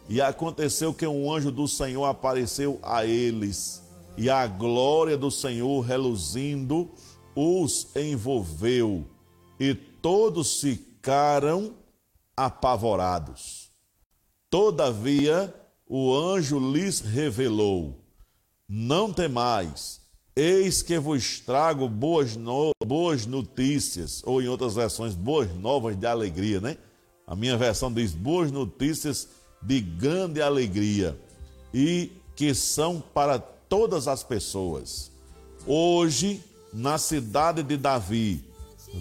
E 0.09 0.19
aconteceu 0.19 0.93
que 0.93 1.05
um 1.05 1.31
anjo 1.31 1.51
do 1.51 1.67
Senhor 1.67 2.05
apareceu 2.05 2.79
a 2.81 3.05
eles, 3.05 3.81
e 4.17 4.29
a 4.29 4.45
glória 4.47 5.17
do 5.17 5.31
Senhor 5.31 5.81
reluzindo 5.81 6.89
os 7.35 7.95
envolveu, 7.95 9.05
e 9.59 9.73
todos 9.73 10.59
ficaram 10.59 11.73
apavorados. 12.35 13.69
Todavia, 14.49 15.53
o 15.87 16.13
anjo 16.13 16.59
lhes 16.59 16.99
revelou: 16.99 18.03
Não 18.67 19.13
temais, 19.13 20.01
eis 20.35 20.81
que 20.81 20.97
vos 20.99 21.39
trago 21.39 21.87
boas, 21.87 22.35
no, 22.35 22.71
boas 22.85 23.25
notícias, 23.25 24.21
ou 24.25 24.41
em 24.41 24.47
outras 24.47 24.75
versões, 24.75 25.15
boas 25.15 25.53
novas 25.55 25.95
de 25.95 26.05
alegria, 26.05 26.59
né? 26.59 26.77
A 27.25 27.35
minha 27.35 27.55
versão 27.55 27.93
diz 27.93 28.11
boas 28.11 28.51
notícias 28.51 29.29
de 29.61 29.79
grande 29.79 30.41
alegria 30.41 31.17
e 31.73 32.11
que 32.35 32.53
são 32.53 32.99
para 33.13 33.39
todas 33.71 34.05
as 34.05 34.21
pessoas. 34.21 35.09
Hoje, 35.65 36.43
na 36.73 36.97
cidade 36.97 37.63
de 37.63 37.77
Davi, 37.77 38.43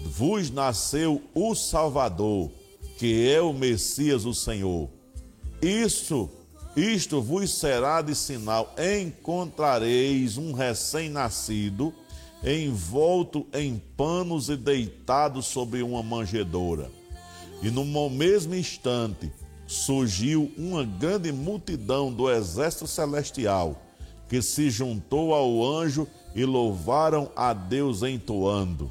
vos 0.05 0.49
nasceu 0.49 1.21
o 1.35 1.53
Salvador, 1.53 2.49
que 2.97 3.29
é 3.29 3.41
o 3.41 3.51
Messias, 3.51 4.23
o 4.23 4.33
Senhor. 4.33 4.87
Isso, 5.61 6.29
isto 6.73 7.21
vos 7.21 7.53
será 7.53 8.01
de 8.01 8.15
sinal: 8.15 8.73
encontrareis 8.97 10.37
um 10.37 10.53
recém-nascido 10.53 11.93
envolto 12.41 13.45
em 13.53 13.77
panos 13.97 14.47
e 14.47 14.55
deitado 14.55 15.43
sobre 15.43 15.83
uma 15.83 16.01
manjedoura. 16.01 16.89
E 17.61 17.69
no 17.69 18.09
mesmo 18.09 18.55
instante 18.55 19.29
surgiu 19.67 20.49
uma 20.57 20.85
grande 20.85 21.29
multidão 21.33 22.11
do 22.11 22.31
exército 22.31 22.87
celestial 22.87 23.90
que 24.31 24.41
se 24.41 24.69
juntou 24.69 25.33
ao 25.33 25.61
anjo 25.61 26.07
e 26.33 26.45
louvaram 26.45 27.29
a 27.35 27.51
Deus 27.51 28.01
entoando: 28.01 28.89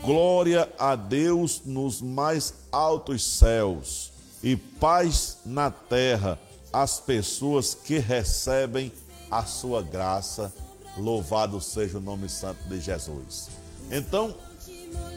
Glória 0.00 0.72
a 0.78 0.94
Deus 0.94 1.62
nos 1.64 2.00
mais 2.00 2.54
altos 2.70 3.24
céus 3.24 4.12
e 4.40 4.54
paz 4.54 5.38
na 5.44 5.72
terra 5.72 6.38
às 6.72 7.00
pessoas 7.00 7.74
que 7.74 7.98
recebem 7.98 8.92
a 9.28 9.44
sua 9.44 9.82
graça. 9.82 10.54
Louvado 10.96 11.60
seja 11.60 11.98
o 11.98 12.00
nome 12.00 12.28
santo 12.28 12.62
de 12.68 12.80
Jesus. 12.80 13.48
Então, 13.90 14.32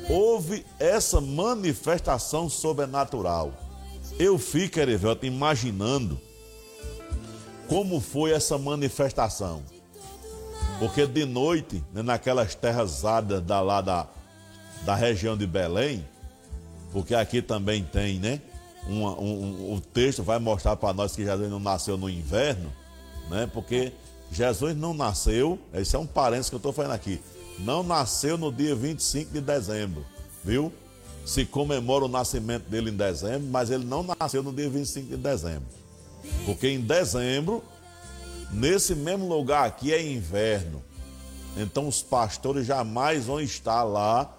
houve 0.10 0.66
essa 0.80 1.22
manifestação 1.22 2.50
sobrenatural. 2.50 3.54
Eu 4.18 4.40
fico, 4.40 4.80
Erivelto, 4.80 5.28
imaginando 5.28 6.20
como 7.68 8.00
foi 8.00 8.32
essa 8.32 8.58
manifestação. 8.58 9.64
Porque 10.80 11.06
de 11.06 11.26
noite, 11.26 11.84
né, 11.94 12.02
naquelas 12.02 12.56
terras 12.56 13.06
áridas 13.06 13.42
da, 13.42 13.62
lá 13.62 13.82
da, 13.82 14.08
da 14.86 14.96
região 14.96 15.38
de 15.38 15.48
Belém, 15.48 16.06
porque 16.92 17.16
aqui 17.16 17.42
também 17.42 17.84
tem, 17.84 18.20
né? 18.20 18.42
um, 18.88 19.06
um, 19.06 19.74
o 19.74 19.82
texto 19.82 20.24
vai 20.24 20.40
mostrar 20.40 20.76
para 20.76 20.94
nós 20.94 21.16
que 21.16 21.24
Jesus 21.24 21.50
não 21.50 21.60
nasceu 21.60 21.98
no 21.98 22.10
inverno, 22.10 22.72
né? 23.30 23.50
Porque 23.54 23.94
Jesus 24.32 24.76
não 24.76 24.94
nasceu, 24.94 25.60
esse 25.74 25.96
é 25.96 26.00
um 26.00 26.06
parênteses 26.06 26.50
que 26.50 26.56
eu 26.56 26.58
estou 26.58 26.74
falando 26.74 26.92
aqui, 26.92 27.22
não 27.60 27.84
nasceu 27.84 28.38
no 28.38 28.52
dia 28.52 28.76
25 28.76 29.32
de 29.32 29.42
dezembro, 29.42 30.06
viu? 30.44 30.72
Se 31.26 31.46
comemora 31.46 32.06
o 32.06 32.10
nascimento 32.10 32.64
dele 32.64 32.90
em 32.90 32.96
dezembro, 32.96 33.48
mas 33.50 33.70
ele 33.70 33.86
não 33.86 34.04
nasceu 34.20 34.44
no 34.44 34.52
dia 34.52 34.70
25 34.70 35.10
de 35.10 35.18
dezembro. 35.18 35.64
Porque 36.46 36.68
em 36.68 36.80
dezembro, 36.80 37.64
nesse 38.52 38.96
mesmo 38.96 39.28
lugar 39.28 39.66
aqui 39.66 39.94
é 39.94 40.02
inverno. 40.02 40.84
Então 41.56 41.88
os 41.88 42.02
pastores 42.02 42.66
jamais 42.66 43.26
vão 43.26 43.40
estar 43.40 43.84
lá 43.84 44.34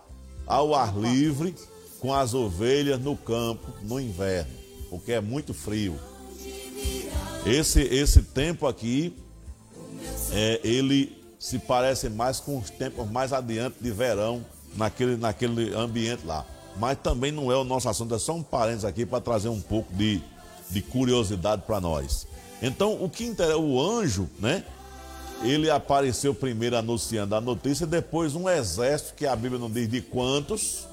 ao 0.47 0.75
ar 0.75 0.97
livre 0.97 1.55
com 2.01 2.13
as 2.13 2.35
ovelhas 2.35 3.01
no 3.01 3.17
campo 3.17 3.73
no 3.83 3.99
inverno, 3.99 4.53
porque 4.91 5.13
é 5.13 5.21
muito 5.21 5.55
frio. 5.55 5.99
Esse, 7.47 7.81
esse 7.81 8.23
tempo 8.23 8.67
aqui, 8.67 9.17
é, 10.33 10.61
ele 10.65 11.17
se 11.39 11.59
parece 11.59 12.09
mais 12.09 12.41
com 12.41 12.59
os 12.59 12.71
tempos 12.71 13.11
mais 13.11 13.33
adiante 13.33 13.77
de 13.81 13.91
verão, 13.91 14.45
naquele, 14.77 15.17
naquele 15.17 15.75
ambiente 15.75 16.27
lá. 16.27 16.45
Mas 16.77 16.99
também 16.99 17.31
não 17.31 17.53
é 17.53 17.57
o 17.57 17.65
nosso 17.65 17.89
assunto, 17.89 18.15
é 18.15 18.19
só 18.19 18.35
um 18.35 18.43
parênteses 18.43 18.85
aqui 18.85 19.07
para 19.07 19.21
trazer 19.21 19.49
um 19.49 19.61
pouco 19.61 19.93
de, 19.95 20.23
de 20.75 20.83
curiosidade 20.83 21.63
para 21.63 21.81
nós. 21.81 22.27
Então, 22.61 23.03
o 23.03 23.09
que 23.09 23.25
interessa, 23.25 23.57
o 23.57 23.81
anjo, 23.81 24.29
né? 24.39 24.65
Ele 25.43 25.71
apareceu 25.71 26.35
primeiro 26.35 26.77
anunciando 26.77 27.35
a 27.35 27.41
notícia, 27.41 27.87
depois 27.87 28.35
um 28.35 28.49
exército, 28.49 29.15
que 29.15 29.27
a 29.27 29.37
Bíblia 29.37 29.61
não 29.61 29.71
diz 29.71 29.89
de 29.89 30.01
quantos, 30.01 30.87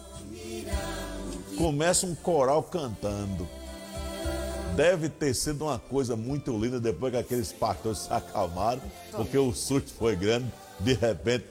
começa 1.57 2.05
um 2.05 2.15
coral 2.15 2.63
cantando. 2.63 3.47
Deve 4.75 5.09
ter 5.09 5.33
sido 5.33 5.65
uma 5.65 5.79
coisa 5.79 6.15
muito 6.15 6.57
linda 6.57 6.79
depois 6.79 7.11
que 7.11 7.19
aqueles 7.19 7.51
pastores 7.51 7.99
se 7.99 8.13
acalmaram, 8.13 8.81
porque 9.11 9.37
o 9.37 9.53
susto 9.53 9.91
foi 9.97 10.15
grande. 10.15 10.51
De 10.79 10.93
repente, 10.93 11.45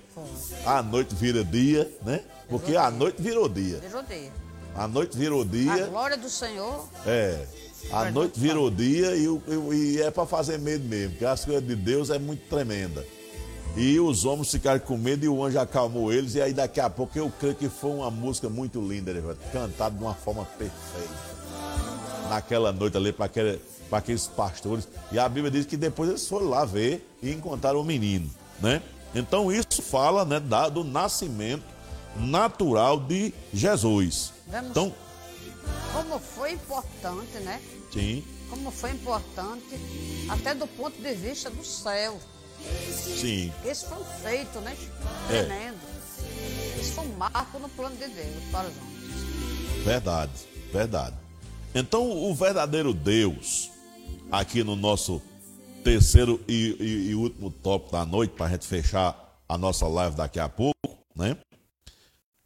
a 0.67 0.83
noite 0.83 1.15
vira 1.15 1.45
dia, 1.45 1.91
né? 2.05 2.23
Porque 2.49 2.77
a 2.77 2.91
noite 2.91 3.23
virou 3.23 3.49
dia. 3.49 3.79
Virou 3.79 4.03
dia. 4.03 4.33
A 4.75 4.89
noite 4.89 5.17
virou 5.17 5.45
dia. 5.45 5.85
A 5.85 5.87
glória 5.89 6.17
do 6.17 6.29
Senhor. 6.29 6.89
É. 7.07 7.47
A 7.91 8.11
noite 8.11 8.39
virou 8.39 8.71
dia 8.71 9.17
e, 9.17 9.27
e 9.73 10.01
é 10.01 10.11
para 10.11 10.27
fazer 10.27 10.59
medo 10.59 10.85
mesmo, 10.85 11.11
porque 11.11 11.25
as 11.25 11.45
coisas 11.45 11.67
de 11.67 11.75
Deus 11.75 12.11
é 12.11 12.19
muito 12.19 12.49
tremenda. 12.49 13.05
E 13.77 13.99
os 14.01 14.25
homens 14.25 14.51
ficaram 14.51 14.81
com 14.81 14.97
medo 14.97 15.25
e 15.25 15.29
o 15.29 15.45
anjo 15.45 15.59
acalmou 15.59 16.13
eles. 16.13 16.35
E 16.35 16.43
aí 16.43 16.53
daqui 16.53 16.81
a 16.81 16.91
pouco 16.91 17.17
eu 17.19 17.33
creio 17.39 17.55
que 17.55 17.69
foi 17.69 17.91
uma 17.91 18.11
música 18.11 18.49
muito 18.49 18.81
linda, 18.81 19.13
né, 19.13 19.37
cantada 19.53 19.97
de 19.97 20.03
uma 20.03 20.15
forma 20.15 20.45
perfeita. 20.45 21.31
Naquela 22.29 22.73
noite 22.73 22.97
ali 22.97 23.13
para 23.13 23.27
aquele, 23.27 23.61
aqueles 23.91 24.27
pastores. 24.27 24.89
E 25.13 25.19
a 25.19 25.29
Bíblia 25.29 25.51
diz 25.51 25.67
que 25.67 25.77
depois 25.77 26.09
eles 26.09 26.29
foram 26.29 26.49
lá 26.49 26.65
ver 26.65 27.09
e 27.23 27.31
encontraram 27.31 27.81
o 27.81 27.85
menino, 27.85 28.29
né? 28.61 28.83
Então 29.15 29.51
isso 29.51 29.83
fala, 29.83 30.25
né, 30.25 30.39
da, 30.39 30.69
do 30.69 30.85
nascimento 30.85 31.65
natural 32.17 33.01
de 33.01 33.33
Jesus. 33.53 34.33
Vemos 34.47 34.71
então, 34.71 34.93
como 35.93 36.19
foi 36.19 36.53
importante, 36.53 37.39
né? 37.39 37.61
Sim. 37.93 38.25
Como 38.49 38.71
foi 38.71 38.91
importante 38.91 39.79
até 40.29 40.55
do 40.55 40.67
ponto 40.67 41.01
de 41.01 41.15
vista 41.15 41.51
do 41.51 41.65
céu. 41.65 42.19
Sim. 42.91 43.53
Esse 43.65 43.87
foi 43.87 43.99
um 43.99 44.05
feito, 44.05 44.61
né? 44.61 44.77
É. 45.31 45.45
Tremendo. 45.45 45.79
Esse 46.79 46.93
foi 46.93 47.05
um 47.05 47.17
marco 47.17 47.59
no 47.59 47.69
plano 47.69 47.97
de 47.97 48.09
Deus 48.09 48.45
para 48.51 48.69
os 48.69 48.77
homens. 48.77 49.85
Verdade, 49.85 50.33
verdade. 50.73 51.17
Então, 51.75 52.11
o 52.11 52.35
verdadeiro 52.35 52.93
Deus, 52.93 53.71
aqui 54.31 54.63
no 54.65 54.77
nosso 54.77 55.23
terceiro 55.85 56.41
e, 56.47 56.77
e, 56.79 57.11
e 57.11 57.15
último 57.15 57.51
tópico 57.51 57.93
da 57.93 58.05
noite, 58.05 58.35
para 58.35 58.47
a 58.47 58.51
gente 58.51 58.67
fechar 58.67 59.41
a 59.49 59.57
nossa 59.57 59.87
live 59.87 60.17
daqui 60.17 60.39
a 60.39 60.49
pouco, 60.49 60.75
né? 61.15 61.37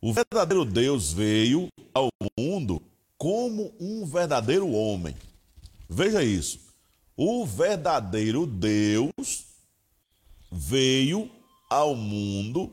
O 0.00 0.12
verdadeiro 0.12 0.64
Deus 0.64 1.12
veio 1.12 1.68
ao 1.94 2.08
mundo 2.38 2.82
como 3.18 3.72
um 3.80 4.04
verdadeiro 4.04 4.70
homem. 4.70 5.14
Veja 5.88 6.22
isso. 6.22 6.60
O 7.16 7.46
verdadeiro 7.46 8.46
Deus 8.46 9.44
veio 10.50 11.30
ao 11.70 11.94
mundo 11.94 12.72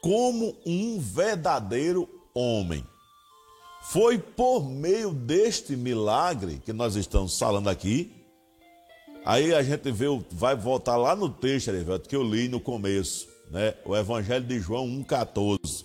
como 0.00 0.56
um 0.64 1.00
verdadeiro 1.00 2.08
homem. 2.34 2.84
Foi 3.82 4.18
por 4.18 4.68
meio 4.68 5.12
deste 5.12 5.76
milagre 5.76 6.60
que 6.64 6.72
nós 6.72 6.96
estamos 6.96 7.38
falando 7.38 7.68
aqui. 7.68 8.12
Aí 9.24 9.54
a 9.54 9.62
gente 9.62 9.90
vê, 9.90 10.06
vai 10.30 10.54
voltar 10.54 10.96
lá 10.96 11.16
no 11.16 11.28
texto, 11.28 11.70
que 12.08 12.14
eu 12.14 12.22
li 12.22 12.48
no 12.48 12.60
começo, 12.60 13.28
né? 13.50 13.74
O 13.84 13.96
Evangelho 13.96 14.44
de 14.44 14.60
João 14.60 14.86
1,14. 14.86 15.84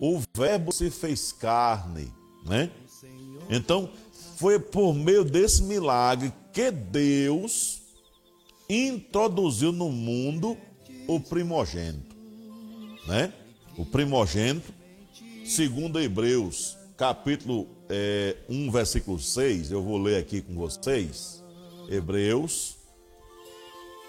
O 0.00 0.22
Verbo 0.34 0.72
se 0.72 0.90
fez 0.90 1.32
carne, 1.32 2.10
né? 2.46 2.70
Então, 3.50 3.90
foi 4.36 4.58
por 4.58 4.94
meio 4.94 5.24
desse 5.24 5.62
milagre 5.64 6.32
que 6.52 6.70
Deus 6.70 7.82
introduziu 8.68 9.72
no 9.72 9.90
mundo 9.90 10.56
o 11.08 11.18
primogênito, 11.18 12.14
né? 13.06 13.32
O 13.76 13.84
primogênito 13.84 14.72
segundo 15.44 15.98
Hebreus, 15.98 16.78
capítulo 16.96 17.66
é, 17.88 18.36
1, 18.48 18.70
versículo 18.70 19.18
6, 19.18 19.72
eu 19.72 19.82
vou 19.82 19.98
ler 19.98 20.16
aqui 20.16 20.40
com 20.40 20.54
vocês. 20.54 21.42
Hebreus, 21.88 22.76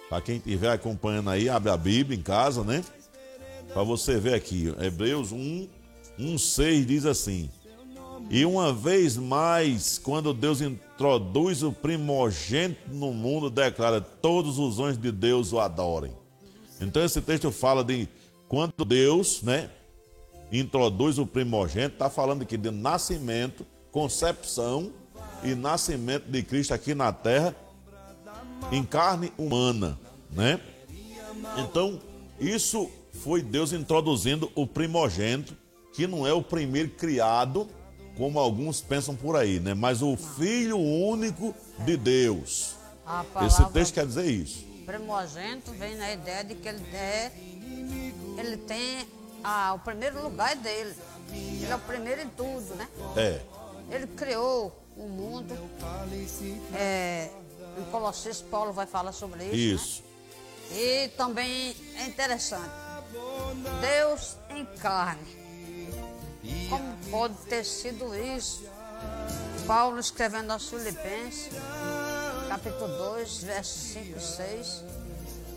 para 0.07 0.21
quem 0.21 0.35
estiver 0.37 0.71
acompanhando 0.71 1.31
aí, 1.31 1.49
abre 1.49 1.71
a 1.71 1.77
Bíblia 1.77 2.17
em 2.17 2.21
casa, 2.21 2.63
né? 2.63 2.83
Para 3.73 3.81
você 3.81 4.19
ver 4.19 4.35
aqui, 4.35 4.71
Hebreus 4.79 5.31
1, 5.31 5.67
1, 6.19 6.37
6 6.37 6.85
diz 6.85 7.05
assim: 7.05 7.49
E 8.33 8.45
uma 8.45 8.71
vez 8.71 9.17
mais, 9.17 9.97
quando 9.97 10.33
Deus 10.33 10.61
introduz 10.61 11.63
o 11.63 11.73
primogênito 11.73 12.89
no 12.89 13.13
mundo, 13.13 13.49
declara: 13.49 13.99
todos 13.99 14.57
os 14.57 14.79
anjos 14.79 14.97
de 14.97 15.11
Deus 15.11 15.51
o 15.51 15.59
adorem. 15.59 16.13
Então 16.79 17.03
esse 17.03 17.19
texto 17.19 17.51
fala 17.51 17.83
de 17.83 18.07
quando 18.47 18.85
Deus, 18.85 19.41
né, 19.41 19.69
introduz 20.49 21.19
o 21.19 21.27
primogênito, 21.27 21.95
está 21.95 22.09
falando 22.09 22.43
aqui 22.43 22.55
de 22.55 22.71
nascimento, 22.71 23.67
concepção 23.91 24.93
e 25.43 25.53
nascimento 25.53 26.31
de 26.31 26.41
Cristo 26.41 26.73
aqui 26.73 26.95
na 26.95 27.11
terra 27.11 27.53
em 28.71 28.81
carne 28.81 29.33
humana, 29.37 29.99
né? 30.29 30.57
Então, 31.57 31.99
isso 32.39 32.89
foi 33.11 33.41
Deus 33.41 33.73
introduzindo 33.73 34.49
o 34.55 34.65
primogênito, 34.65 35.53
que 35.93 36.07
não 36.07 36.25
é 36.25 36.31
o 36.31 36.41
primeiro 36.41 36.91
criado, 36.91 37.67
como 38.17 38.39
alguns 38.39 38.81
pensam 38.81 39.15
por 39.15 39.35
aí, 39.35 39.59
né? 39.59 39.73
Mas 39.73 40.01
o 40.01 40.15
filho 40.15 40.77
único 40.77 41.55
de 41.79 41.97
Deus. 41.97 42.75
A 43.05 43.25
Esse 43.45 43.65
texto 43.71 43.93
quer 43.95 44.05
dizer 44.05 44.25
isso. 44.25 44.65
primogênito 44.85 45.71
vem 45.73 45.95
na 45.95 46.11
ideia 46.13 46.43
de 46.43 46.55
que 46.55 46.67
ele, 46.67 46.83
é, 46.93 47.31
ele 48.37 48.57
tem 48.57 49.07
ah, 49.43 49.73
o 49.73 49.79
primeiro 49.79 50.21
lugar 50.21 50.51
é 50.51 50.55
dele. 50.55 50.95
Ele 51.31 51.67
é 51.71 51.75
o 51.75 51.79
primeiro 51.79 52.21
em 52.21 52.29
tudo, 52.29 52.75
né? 52.75 52.87
É, 53.15 53.41
Ele 53.89 54.07
criou 54.07 54.75
o 54.97 55.07
mundo. 55.07 55.57
É, 56.75 57.29
em 57.77 57.83
Colossenses, 57.91 58.41
Paulo 58.41 58.73
vai 58.73 58.85
falar 58.85 59.11
sobre 59.11 59.45
isso. 59.45 59.55
isso. 59.55 60.03
né? 60.71 60.81
E 60.81 61.07
também 61.09 61.75
é 61.95 62.05
interessante. 62.05 62.69
Deus 63.81 64.37
em 64.49 64.65
carne. 64.77 65.40
Como 66.69 66.97
pode 67.11 67.35
ter 67.47 67.63
sido 67.63 68.15
isso? 68.15 68.63
Paulo 69.67 69.99
escrevendo 69.99 70.51
aos 70.51 70.67
Filipenses, 70.67 71.53
capítulo 72.49 72.87
2, 72.87 73.43
versos 73.43 73.81
5 73.93 74.17
e 74.17 74.21
6. 74.21 74.83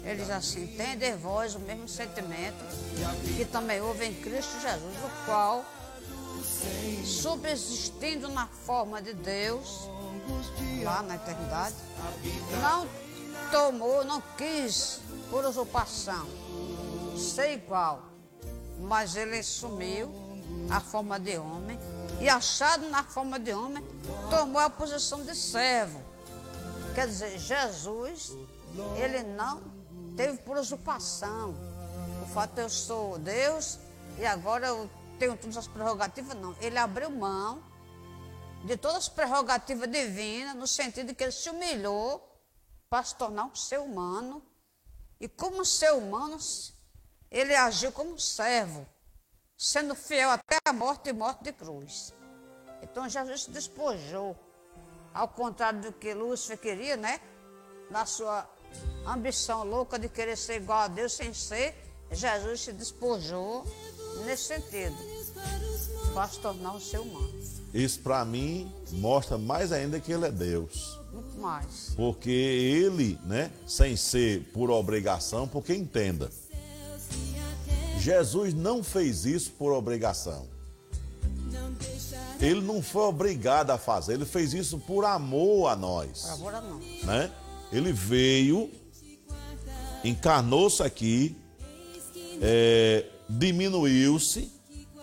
Ele 0.04 0.16
diz 0.16 0.30
assim: 0.30 0.66
Tende 0.76 1.10
vós 1.14 1.54
o 1.54 1.60
mesmo 1.60 1.88
sentimento 1.88 2.62
que 3.36 3.44
também 3.46 3.80
houve 3.80 4.04
em 4.04 4.14
Cristo 4.14 4.60
Jesus, 4.60 4.94
o 5.02 5.24
qual, 5.24 5.64
subsistindo 7.04 8.28
na 8.28 8.46
forma 8.46 9.00
de 9.00 9.14
Deus, 9.14 9.88
lá 10.82 11.02
na 11.02 11.16
eternidade, 11.16 11.76
não 12.60 12.86
tomou, 13.50 14.04
não 14.04 14.22
quis 14.36 15.00
por 15.30 15.44
usurpação 15.46 16.26
ser 17.16 17.54
igual, 17.54 18.02
mas 18.80 19.16
ele 19.16 19.38
assumiu 19.38 20.23
a 20.70 20.80
forma 20.80 21.18
de 21.18 21.36
homem 21.38 21.78
e, 22.20 22.28
achado 22.28 22.88
na 22.88 23.02
forma 23.04 23.38
de 23.38 23.52
homem, 23.52 23.84
tomou 24.30 24.60
a 24.60 24.70
posição 24.70 25.22
de 25.24 25.34
servo. 25.34 26.00
Quer 26.94 27.08
dizer, 27.08 27.38
Jesus, 27.38 28.32
ele 28.96 29.22
não 29.22 29.62
teve 30.16 30.38
por 30.38 30.56
usurpação. 30.56 31.54
O 32.22 32.26
fato 32.26 32.54
de 32.54 32.62
eu 32.62 32.68
sou 32.68 33.18
Deus 33.18 33.78
e 34.18 34.24
agora 34.24 34.68
eu 34.68 34.88
tenho 35.18 35.36
todas 35.36 35.56
as 35.56 35.66
prerrogativas, 35.66 36.36
não. 36.36 36.56
Ele 36.60 36.78
abriu 36.78 37.10
mão 37.10 37.62
de 38.64 38.76
todas 38.76 38.98
as 38.98 39.08
prerrogativas 39.08 39.90
divinas, 39.90 40.54
no 40.54 40.66
sentido 40.66 41.08
de 41.08 41.14
que 41.14 41.24
ele 41.24 41.32
se 41.32 41.50
humilhou 41.50 42.26
para 42.88 43.04
se 43.04 43.14
tornar 43.16 43.44
um 43.44 43.54
ser 43.54 43.78
humano. 43.80 44.42
E 45.20 45.28
como 45.28 45.64
ser 45.64 45.92
humano, 45.92 46.38
ele 47.30 47.54
agiu 47.54 47.92
como 47.92 48.18
servo, 48.18 48.86
sendo 49.56 49.94
fiel 49.94 50.30
até 50.30 50.58
a 50.64 50.72
morte 50.72 51.10
e 51.10 51.12
morte 51.12 51.44
de 51.44 51.52
cruz. 51.52 52.14
Então 52.82 53.08
Jesus 53.08 53.44
se 53.44 53.50
despojou, 53.50 54.36
ao 55.12 55.28
contrário 55.28 55.80
do 55.80 55.92
que 55.92 56.12
Lúcifer 56.12 56.58
queria, 56.58 56.96
né? 56.96 57.20
Na 57.90 58.04
sua 58.04 58.48
ambição 59.06 59.64
louca 59.64 59.98
de 59.98 60.08
querer 60.08 60.36
ser 60.36 60.56
igual 60.56 60.80
a 60.80 60.88
Deus 60.88 61.12
sem 61.12 61.32
ser, 61.32 61.74
Jesus 62.10 62.60
se 62.60 62.72
despojou 62.72 63.64
nesse 64.24 64.44
sentido, 64.44 64.96
para 66.12 66.28
se 66.28 66.38
tornar 66.40 66.72
um 66.72 66.80
ser 66.80 66.98
humano. 67.00 67.32
Isso 67.72 68.00
para 68.00 68.24
mim 68.24 68.72
mostra 68.92 69.36
mais 69.36 69.72
ainda 69.72 69.98
que 69.98 70.12
ele 70.12 70.26
é 70.26 70.30
Deus. 70.30 71.00
Muito 71.12 71.38
mais. 71.38 71.92
Porque 71.96 72.30
ele, 72.30 73.18
né, 73.24 73.50
sem 73.66 73.96
ser 73.96 74.44
por 74.52 74.70
obrigação, 74.70 75.48
porque 75.48 75.74
entenda, 75.74 76.30
Jesus 78.04 78.52
não 78.52 78.84
fez 78.84 79.24
isso 79.24 79.52
por 79.52 79.72
obrigação. 79.72 80.46
Ele 82.38 82.60
não 82.60 82.82
foi 82.82 83.02
obrigado 83.04 83.70
a 83.70 83.78
fazer, 83.78 84.12
ele 84.12 84.26
fez 84.26 84.52
isso 84.52 84.78
por 84.78 85.06
amor 85.06 85.68
a 85.68 85.76
nós, 85.76 86.26
Agora 86.28 86.60
não. 86.60 86.78
né? 87.04 87.30
Ele 87.72 87.92
veio, 87.94 88.70
encarnou-se 90.04 90.82
aqui, 90.82 91.34
é, 92.42 93.06
diminuiu-se, 93.30 94.52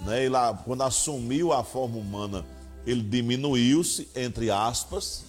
né? 0.01 0.23
Ele, 0.23 0.35
a- 0.35 0.53
quando 0.63 0.83
assumiu 0.83 1.51
a 1.51 1.63
forma 1.63 1.97
humana, 1.97 2.45
ele 2.85 3.01
diminuiu-se, 3.01 4.09
entre 4.15 4.51
aspas, 4.51 5.23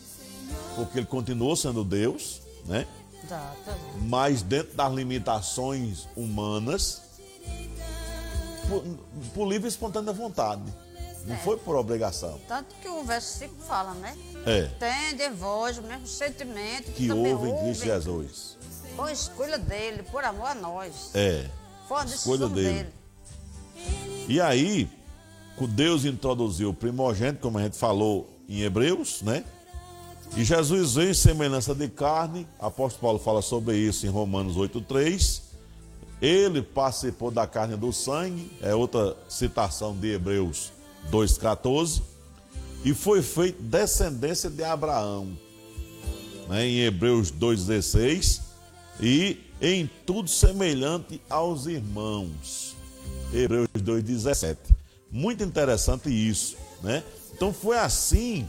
porque 0.77 0.99
ele 0.99 1.07
continuou 1.07 1.57
sendo 1.57 1.83
Deus, 1.83 2.43
né? 2.67 2.87
Mas 4.03 4.43
dentro 4.43 4.77
das 4.77 4.93
limitações 4.93 6.07
humanas, 6.15 7.01
por, 8.81 8.85
por 9.35 9.49
livre 9.49 9.67
e 9.67 9.69
espontânea 9.69 10.13
vontade. 10.13 10.63
Não 11.27 11.37
foi 11.39 11.57
por 11.57 11.77
obrigação. 11.77 12.41
Tanto 12.49 12.75
que 12.81 12.89
o 12.89 13.05
verso 13.05 13.39
5 13.39 13.55
fala, 13.63 13.95
né? 13.95 14.17
É. 14.45 14.63
Tende 14.79 15.29
vós 15.31 15.79
o 15.79 15.83
mesmo 15.83 16.07
sentimento 16.07 16.91
Que 16.93 17.07
também 17.07 17.33
houve 17.33 17.49
em 17.49 17.59
Cristo 17.59 17.85
Jesus. 17.85 18.59
Foi 18.97 19.13
escolha 19.13 19.57
dele, 19.57 20.03
por 20.03 20.25
amor 20.25 20.49
a 20.49 20.55
nós. 20.55 21.11
É. 21.15 21.49
Foi 21.87 21.99
uma 21.99 22.07
escolha 22.07 22.49
dele. 22.49 22.73
dele. 22.73 22.93
E 24.29 24.41
aí, 24.41 24.91
Deus 25.69 26.05
introduziu 26.05 26.71
o 26.71 26.75
primogênito, 26.75 27.41
como 27.41 27.59
a 27.59 27.63
gente 27.63 27.77
falou 27.77 28.29
em 28.49 28.63
Hebreus, 28.63 29.23
né? 29.23 29.45
E 30.37 30.45
Jesus 30.45 30.95
veio 30.95 31.11
em 31.11 31.15
semelhança 31.15 31.75
de 31.75 31.89
carne. 31.89 32.49
Apóstolo 32.59 33.03
Paulo 33.03 33.19
fala 33.19 33.43
sobre 33.43 33.77
isso 33.77 34.07
em 34.07 34.09
Romanos 34.09 34.57
8,3. 34.57 35.52
Ele 36.23 36.63
participou 36.63 37.33
da 37.33 37.49
carne 37.49 37.77
do 37.77 37.93
sangue, 37.93 38.49
é 38.63 38.73
outra 38.73 39.17
citação 39.29 39.93
de 39.97 40.13
Hebreus 40.13 40.71
2,14. 41.11 42.01
E 42.85 42.95
foi 42.95 43.23
feito 43.23 43.61
descendência 43.61 44.49
de 44.49 44.63
Abraão, 44.63 45.37
né, 46.49 46.65
em 46.65 46.81
Hebreus 46.81 47.33
2,16. 47.33 48.41
E 49.01 49.41
em 49.61 49.91
tudo 50.07 50.31
semelhante 50.31 51.21
aos 51.29 51.67
irmãos. 51.67 52.77
Hebreus 53.33 53.69
2,17. 53.77 54.57
Muito 55.11 55.43
interessante 55.43 56.09
isso, 56.09 56.57
né? 56.83 57.03
Então 57.35 57.53
foi 57.53 57.79
assim 57.79 58.49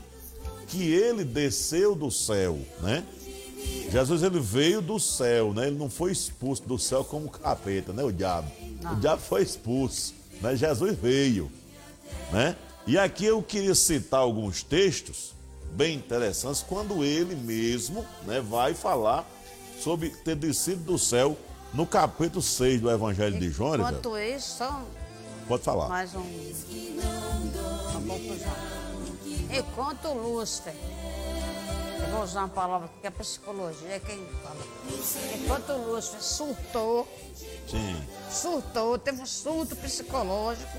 que 0.68 0.84
ele 0.92 1.24
desceu 1.24 1.96
do 1.96 2.12
céu, 2.12 2.60
né? 2.82 3.04
Jesus 3.90 4.24
ele 4.24 4.40
veio 4.40 4.82
do 4.82 5.00
céu, 5.00 5.54
né? 5.54 5.68
Ele 5.68 5.78
não 5.78 5.90
foi 5.90 6.12
expulso 6.12 6.64
do 6.64 6.80
céu 6.80 7.04
como 7.04 7.30
capeta, 7.30 7.94
né? 7.94 8.04
O 8.04 8.12
diabo. 8.12 8.52
O 8.92 8.96
diabo 8.96 9.22
foi 9.22 9.44
expulso, 9.44 10.14
né? 10.42 10.56
Jesus 10.56 10.98
veio, 10.98 11.52
né? 12.32 12.56
E 12.86 12.98
aqui 12.98 13.26
eu 13.26 13.42
queria 13.42 13.76
citar 13.76 14.20
alguns 14.20 14.64
textos 14.64 15.34
bem 15.74 15.96
interessantes 15.96 16.64
quando 16.68 17.04
ele 17.04 17.36
mesmo, 17.36 18.06
né, 18.26 18.42
vai 18.42 18.74
falar 18.74 19.28
sobre 19.80 20.10
ter 20.10 20.36
descido 20.36 20.84
do 20.84 21.00
céu 21.00 21.38
no 21.74 21.86
capítulo 21.86 22.42
6 22.42 22.82
do 22.82 22.92
Evangelho 22.92 23.40
de 23.40 23.50
João. 23.50 23.74
Elisabeth. 23.74 23.98
Enquanto 23.98 24.18
isso, 24.18 24.58
só 24.58 24.84
Pode 25.48 25.64
falar. 25.64 25.90
mais 25.90 26.14
um. 26.14 26.20
Uma 27.98 28.20
coisa. 28.20 28.46
Enquanto 29.52 30.08
Lúcifer, 30.10 30.74
vou 32.14 32.24
usar 32.24 32.42
uma 32.42 32.50
palavra 32.50 32.90
que 33.02 33.08
é 33.08 33.10
psicologia, 33.10 33.96
é 33.96 34.00
quem 34.00 34.24
fala. 34.44 34.64
Enquanto 35.36 35.70
o 35.72 35.94
Lúcifer 35.94 36.22
surtou, 36.22 37.08
Sim. 37.68 38.08
surtou, 38.30 39.00
teve 39.00 39.22
um 39.22 39.26
surto 39.26 39.76
psicológico, 39.76 40.78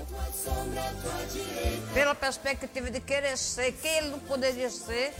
pela 1.93 2.15
perspectiva 2.15 2.89
de 2.89 3.01
querer 3.01 3.37
ser 3.37 3.73
quem 3.73 3.97
ele 3.97 4.09
não 4.09 4.19
poderia 4.19 4.69
ser, 4.69 5.13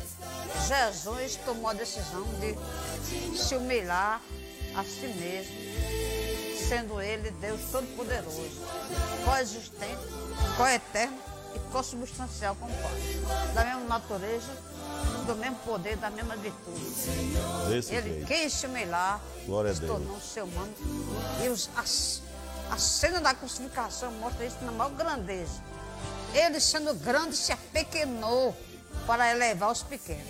Jesus 0.68 1.38
tomou 1.46 1.70
a 1.70 1.74
decisão 1.74 2.24
de 2.40 3.38
se 3.38 3.56
humilhar 3.56 4.22
a 4.76 4.84
si 4.84 5.08
mesmo, 5.08 5.56
sendo 6.68 7.02
Ele 7.02 7.30
Deus 7.32 7.62
Todo-Poderoso, 7.72 8.50
coexistente, 9.24 10.02
coeterno 10.58 11.18
e 11.56 11.60
consubstancial 11.72 12.56
com 12.56 12.66
o 12.66 12.70
Pai, 12.70 13.54
da 13.54 13.66
mesma 13.66 14.00
natureza, 14.00 14.75
do 15.26 15.36
mesmo 15.36 15.56
poder, 15.66 15.98
da 15.98 16.10
mesma 16.10 16.36
virtude. 16.36 16.82
Desse 17.70 17.94
Ele 17.94 18.26
quis 18.26 18.54
semelar, 18.54 19.22
Glória 19.46 19.72
a 19.72 19.74
se 19.74 19.82
Deus. 19.82 19.92
tornou 19.94 20.20
ser 20.22 20.44
humano. 20.44 20.74
E 21.44 21.50
os, 21.50 21.70
as- 21.76 22.22
a 22.70 22.78
cena 22.78 23.20
da 23.20 23.34
crucificação 23.34 24.12
mostra 24.14 24.46
isso 24.46 24.58
na 24.62 24.72
maior 24.72 24.92
grandeza. 24.92 25.62
Ele, 26.34 26.60
sendo 26.60 26.94
grande, 26.96 27.36
se 27.36 27.52
apequenou 27.52 28.56
para 29.08 29.32
elevar 29.32 29.72
os 29.72 29.84
pequenos. 29.84 30.24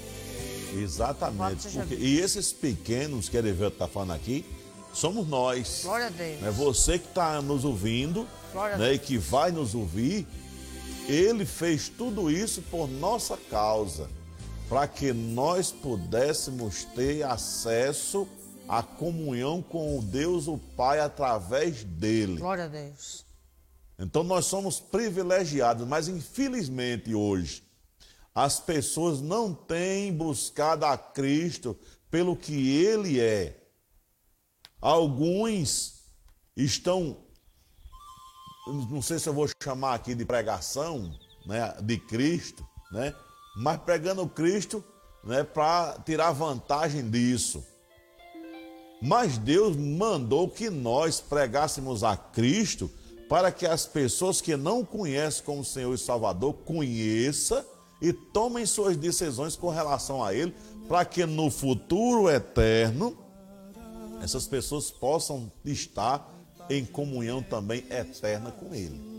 Exatamente. 0.73 1.69
porque- 1.69 1.95
e 1.95 2.19
esses 2.19 2.51
pequenos 2.51 3.29
que 3.29 3.37
Erivelto 3.37 3.75
está 3.75 3.87
falando 3.87 4.11
aqui, 4.13 4.45
somos 4.93 5.27
nós. 5.27 5.81
Glória 5.83 6.07
a 6.07 6.09
Deus. 6.09 6.43
É 6.43 6.51
você 6.51 6.99
que 6.99 7.07
está 7.07 7.41
nos 7.41 7.63
ouvindo 7.65 8.27
Glória 8.51 8.77
né, 8.77 8.93
e 8.93 8.99
que 8.99 9.17
vai 9.17 9.51
nos 9.51 9.73
ouvir. 9.75 10.27
Ele 11.07 11.45
fez 11.45 11.87
tudo 11.87 12.31
isso 12.31 12.61
por 12.63 12.87
nossa 12.89 13.37
causa, 13.49 14.09
para 14.67 14.87
que 14.87 15.13
nós 15.13 15.71
pudéssemos 15.71 16.83
ter 16.83 17.23
acesso 17.23 18.27
à 18.67 18.81
comunhão 18.81 19.61
com 19.61 19.99
o 19.99 20.01
Deus 20.01 20.47
o 20.47 20.57
Pai 20.57 20.99
através 20.99 21.83
dele. 21.83 22.37
Glória 22.37 22.65
a 22.65 22.67
Deus. 22.67 23.23
Então 23.97 24.23
nós 24.23 24.45
somos 24.45 24.79
privilegiados, 24.79 25.87
mas 25.87 26.07
infelizmente 26.07 27.13
hoje 27.13 27.63
as 28.33 28.59
pessoas 28.59 29.21
não 29.21 29.53
têm 29.53 30.11
buscado 30.11 30.85
a 30.85 30.97
Cristo 30.97 31.77
pelo 32.11 32.35
que 32.35 32.83
Ele 32.83 33.19
é. 33.21 33.63
Alguns 34.81 36.03
estão, 36.55 37.17
não 38.67 39.01
sei 39.01 39.19
se 39.19 39.29
eu 39.29 39.33
vou 39.33 39.47
chamar 39.63 39.93
aqui 39.93 40.13
de 40.13 40.25
pregação, 40.25 41.17
né, 41.45 41.73
de 41.81 41.97
Cristo, 41.97 42.67
né, 42.91 43.15
mas 43.55 43.79
pregando 43.81 44.27
Cristo, 44.27 44.83
né, 45.23 45.43
para 45.43 45.97
tirar 46.05 46.31
vantagem 46.31 47.09
disso. 47.09 47.63
Mas 49.01 49.37
Deus 49.37 49.75
mandou 49.75 50.49
que 50.49 50.69
nós 50.69 51.19
pregássemos 51.19 52.03
a 52.03 52.15
Cristo 52.15 52.89
para 53.29 53.51
que 53.51 53.65
as 53.65 53.85
pessoas 53.85 54.41
que 54.41 54.55
não 54.55 54.83
conhecem 54.83 55.43
como 55.43 55.65
Senhor 55.65 55.93
e 55.93 55.97
Salvador 55.97 56.53
conheçam 56.65 57.63
e 58.01 58.13
tomem 58.13 58.65
suas 58.65 58.95
decisões 58.97 59.55
com 59.55 59.69
relação 59.69 60.23
a 60.23 60.33
Ele, 60.33 60.53
para 60.87 61.03
que 61.03 61.25
no 61.25 61.49
futuro 61.49 62.29
eterno 62.29 63.17
essas 64.21 64.45
pessoas 64.45 64.91
possam 64.91 65.51
estar 65.63 66.31
em 66.69 66.85
comunhão 66.85 67.41
também 67.41 67.83
eterna 67.89 68.51
com 68.51 68.73
Ele. 68.73 69.14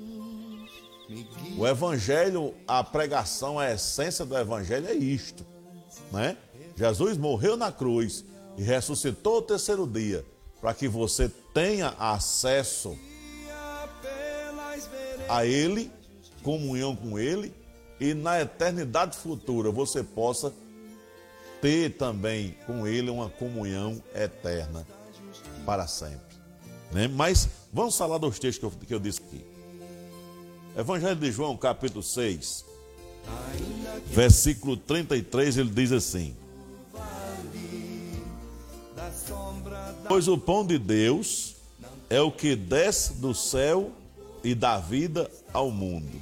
O 1.57 1.67
Evangelho, 1.67 2.55
a 2.67 2.83
pregação, 2.83 3.59
a 3.59 3.73
essência 3.73 4.25
do 4.25 4.37
Evangelho 4.37 4.89
é 4.89 4.95
isto, 4.95 5.47
né? 6.13 6.37
Jesus 6.77 7.17
morreu 7.17 7.57
na 7.57 7.71
cruz 7.71 8.25
e 8.57 8.63
ressuscitou 8.63 9.39
o 9.39 9.43
terceiro 9.43 9.87
dia 9.87 10.25
para 10.61 10.75
que 10.75 10.89
você 10.89 11.31
tenha 11.55 11.95
acesso 11.99 12.97
a 15.29 15.45
Ele, 15.45 15.91
comunhão 16.43 16.95
com 16.95 17.19
Ele 17.19 17.53
e 18.01 18.15
na 18.15 18.41
eternidade 18.41 19.17
futura 19.17 19.71
você 19.71 20.03
possa 20.03 20.53
ter 21.61 21.97
também 21.97 22.57
com 22.67 22.87
Ele 22.87 23.11
uma 23.11 23.29
comunhão 23.29 24.03
eterna 24.15 24.87
para 25.65 25.87
sempre. 25.87 26.37
Né? 26.93 27.09
Mas 27.09 27.49
vamos 27.73 27.97
falar 27.97 28.19
dos 28.19 28.39
textos 28.39 28.59
que 28.59 28.65
eu, 28.65 28.87
que 28.87 28.95
eu 28.95 29.01
disse 29.01 29.21
aqui. 29.23 29.56
Evangelho 30.77 31.16
de 31.16 31.33
João, 31.33 31.57
capítulo 31.57 32.03
6, 32.03 32.62
versículo 34.09 34.77
33, 34.77 35.57
ele 35.57 35.70
diz 35.70 35.91
assim: 35.91 36.37
Pois 40.07 40.29
o 40.29 40.37
pão 40.37 40.66
de 40.66 40.79
Deus 40.79 41.57
é 42.11 42.20
o 42.20 42.31
que 42.31 42.55
desce 42.55 43.14
do 43.14 43.35
céu 43.35 43.91
e 44.45 44.55
dá 44.55 44.79
vida 44.79 45.31
ao 45.51 45.70
mundo. 45.70 46.20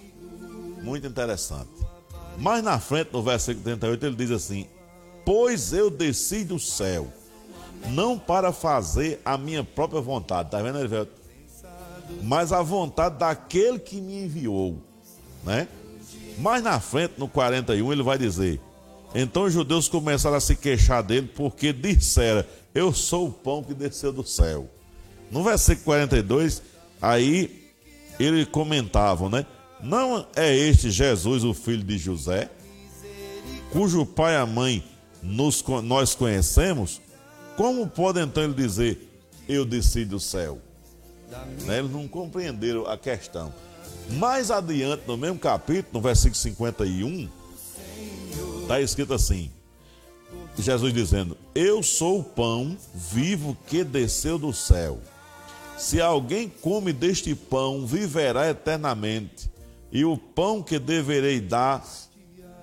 Muito 0.84 1.04
interessante. 1.04 1.70
Mais 2.38 2.62
na 2.62 2.78
frente, 2.78 3.12
no 3.12 3.24
versículo 3.24 3.64
38, 3.64 4.06
ele 4.06 4.14
diz 4.14 4.30
assim: 4.30 4.68
Pois 5.24 5.72
eu 5.72 5.90
desci 5.90 6.44
do 6.44 6.60
céu, 6.60 7.12
não 7.88 8.16
para 8.16 8.52
fazer 8.52 9.20
a 9.24 9.36
minha 9.36 9.64
própria 9.64 10.00
vontade. 10.00 10.46
Está 10.46 10.62
vendo, 10.62 10.78
Erivelto? 10.78 11.23
Mas 12.22 12.52
a 12.52 12.62
vontade 12.62 13.18
daquele 13.18 13.78
que 13.78 14.00
me 14.00 14.24
enviou. 14.24 14.82
Né? 15.42 15.68
Mais 16.38 16.62
na 16.62 16.80
frente, 16.80 17.14
no 17.18 17.28
41, 17.28 17.92
ele 17.92 18.02
vai 18.02 18.18
dizer: 18.18 18.60
Então 19.14 19.44
os 19.44 19.52
judeus 19.52 19.88
começaram 19.88 20.36
a 20.36 20.40
se 20.40 20.56
queixar 20.56 21.02
dele 21.02 21.30
porque 21.34 21.72
disseram: 21.72 22.44
Eu 22.74 22.92
sou 22.92 23.28
o 23.28 23.32
pão 23.32 23.62
que 23.62 23.74
desceu 23.74 24.12
do 24.12 24.26
céu. 24.26 24.68
No 25.30 25.42
versículo 25.42 25.84
42, 25.84 26.62
aí 27.00 27.70
ele 28.18 28.46
comentava, 28.46 29.28
né? 29.28 29.46
Não 29.82 30.26
é 30.34 30.54
este 30.54 30.90
Jesus, 30.90 31.44
o 31.44 31.52
filho 31.52 31.82
de 31.82 31.98
José, 31.98 32.48
cujo 33.70 34.06
pai 34.06 34.34
e 34.34 34.36
a 34.36 34.46
mãe 34.46 34.84
nos, 35.22 35.62
nós 35.82 36.14
conhecemos? 36.14 37.00
Como 37.56 37.86
pode 37.86 38.20
então 38.20 38.42
ele 38.42 38.54
dizer: 38.54 39.08
Eu 39.48 39.64
desci 39.64 40.04
do 40.04 40.18
céu? 40.18 40.60
Né? 41.64 41.78
Eles 41.78 41.90
não 41.90 42.06
compreenderam 42.06 42.86
a 42.86 42.96
questão. 42.96 43.52
Mais 44.10 44.50
adiante, 44.50 45.02
no 45.06 45.16
mesmo 45.16 45.38
capítulo, 45.38 45.94
no 45.94 46.00
versículo 46.00 46.34
51, 46.34 47.28
está 48.62 48.80
escrito 48.80 49.14
assim: 49.14 49.50
Jesus 50.58 50.92
dizendo: 50.92 51.36
Eu 51.54 51.82
sou 51.82 52.20
o 52.20 52.24
pão 52.24 52.76
vivo 52.94 53.56
que 53.66 53.82
desceu 53.82 54.38
do 54.38 54.52
céu. 54.52 55.00
Se 55.76 56.00
alguém 56.00 56.48
come 56.48 56.92
deste 56.92 57.34
pão, 57.34 57.86
viverá 57.86 58.48
eternamente. 58.48 59.50
E 59.90 60.04
o 60.04 60.16
pão 60.16 60.62
que 60.62 60.78
deverei 60.78 61.40
dar, 61.40 61.84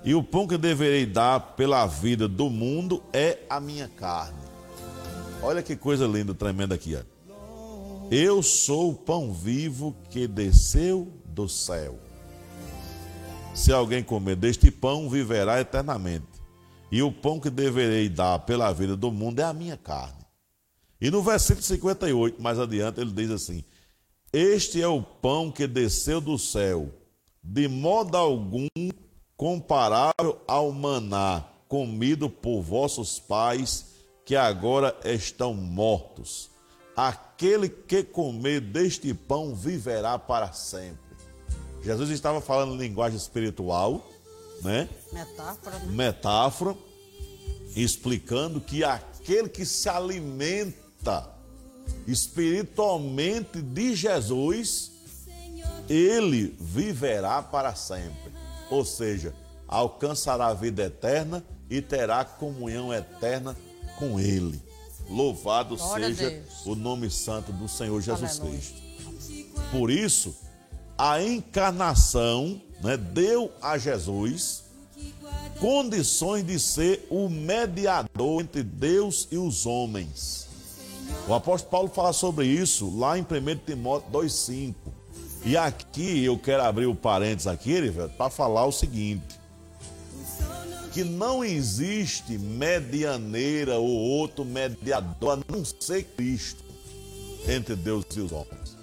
e 0.04 0.16
o 0.16 0.24
pão 0.24 0.48
que 0.48 0.58
deverei 0.58 1.06
dar 1.06 1.40
pela 1.56 1.86
vida 1.86 2.28
do 2.28 2.50
mundo 2.50 3.04
é 3.12 3.40
a 3.50 3.60
minha 3.60 3.88
carne. 3.90 4.40
Olha 5.44 5.62
que 5.64 5.76
coisa 5.76 6.06
linda, 6.06 6.34
tremenda 6.34 6.76
aqui, 6.76 6.96
ó. 6.96 7.11
Eu 8.14 8.44
sou 8.44 8.90
o 8.90 8.94
pão 8.94 9.32
vivo 9.32 9.96
que 10.10 10.28
desceu 10.28 11.08
do 11.24 11.48
céu. 11.48 11.98
Se 13.56 13.72
alguém 13.72 14.04
comer 14.04 14.36
deste 14.36 14.70
pão, 14.70 15.10
viverá 15.10 15.62
eternamente. 15.62 16.28
E 16.92 17.02
o 17.02 17.10
pão 17.10 17.40
que 17.40 17.50
deverei 17.50 18.10
dar 18.10 18.40
pela 18.40 18.74
vida 18.74 18.98
do 18.98 19.14
mundo 19.14 19.40
é 19.40 19.44
a 19.44 19.54
minha 19.54 19.78
carne. 19.78 20.26
E 21.00 21.10
no 21.10 21.24
versículo 21.24 21.64
58, 21.64 22.42
mais 22.42 22.60
adiante, 22.60 23.00
ele 23.00 23.14
diz 23.14 23.32
assim: 23.32 23.64
Este 24.34 24.82
é 24.82 24.88
o 24.90 25.02
pão 25.02 25.50
que 25.50 25.66
desceu 25.66 26.20
do 26.20 26.38
céu, 26.38 26.92
de 27.42 27.70
modo 27.70 28.18
algum 28.18 28.68
comparável 29.38 30.38
ao 30.46 30.70
maná 30.74 31.46
comido 31.70 32.30
por 32.30 32.62
vossos 32.62 33.20
pais, 33.20 33.86
que 34.26 34.36
agora 34.36 34.94
estão 35.06 35.54
mortos. 35.54 36.51
Aquele 37.02 37.68
que 37.68 38.04
comer 38.04 38.62
deste 38.62 39.12
pão 39.12 39.56
viverá 39.56 40.20
para 40.20 40.52
sempre. 40.52 41.00
Jesus 41.82 42.12
estava 42.12 42.40
falando 42.40 42.76
em 42.76 42.88
linguagem 42.88 43.18
espiritual, 43.18 44.08
né? 44.62 44.88
Metáfora, 45.12 45.80
né? 45.80 45.86
metáfora, 45.92 46.78
explicando 47.76 48.62
que 48.62 48.84
aquele 48.84 49.50
que 49.50 49.66
se 49.66 49.90
alimenta 49.90 51.28
espiritualmente 52.06 53.64
de 53.64 53.96
Jesus, 53.96 54.92
ele 55.90 56.56
viverá 56.60 57.42
para 57.42 57.74
sempre. 57.74 58.32
Ou 58.70 58.86
seja, 58.86 59.34
alcançará 59.68 60.50
a 60.50 60.54
vida 60.54 60.84
eterna 60.84 61.44
e 61.68 61.82
terá 61.82 62.24
comunhão 62.24 62.94
eterna 62.94 63.58
com 63.98 64.20
ele. 64.20 64.62
Louvado 65.12 65.76
Glória 65.76 66.16
seja 66.16 66.44
o 66.66 66.74
nome 66.74 67.10
santo 67.10 67.52
do 67.52 67.68
Senhor 67.68 68.02
Jesus 68.02 68.40
Aleluia. 68.40 68.60
Cristo. 68.60 68.82
Por 69.72 69.92
isso, 69.92 70.36
a 70.98 71.22
encarnação 71.22 72.62
né, 72.82 72.96
deu 72.96 73.52
a 73.62 73.78
Jesus 73.78 74.64
condições 75.60 76.46
de 76.46 76.60
ser 76.60 77.06
o 77.10 77.30
mediador 77.30 78.42
entre 78.42 78.64
Deus 78.64 79.28
e 79.30 79.38
os 79.38 79.66
homens. 79.66 80.48
O 81.28 81.34
apóstolo 81.34 81.70
Paulo 81.72 81.90
fala 81.90 82.14
sobre 82.14 82.48
isso 82.48 82.98
lá 82.98 83.18
em 83.18 83.22
1 83.22 83.26
Timóteo 83.66 84.10
2,5. 84.12 84.74
E 85.44 85.58
aqui 85.58 86.24
eu 86.24 86.38
quero 86.38 86.64
abrir 86.64 86.86
o 86.86 86.96
parênteses 86.96 87.48
aqui, 87.48 87.80
para 88.18 88.30
falar 88.30 88.66
o 88.66 88.72
seguinte: 88.72 89.41
que 90.92 91.04
não 91.04 91.44
existe 91.44 92.38
medianeira 92.38 93.80
ou 93.80 93.90
outro 93.90 94.44
mediador 94.44 95.40
a 95.40 95.52
não 95.52 95.64
ser 95.64 96.04
Cristo. 96.04 96.64
entre 97.48 97.76
Deus 97.76 98.06
e 98.16 98.20
os 98.20 98.32
homens. 98.32 98.78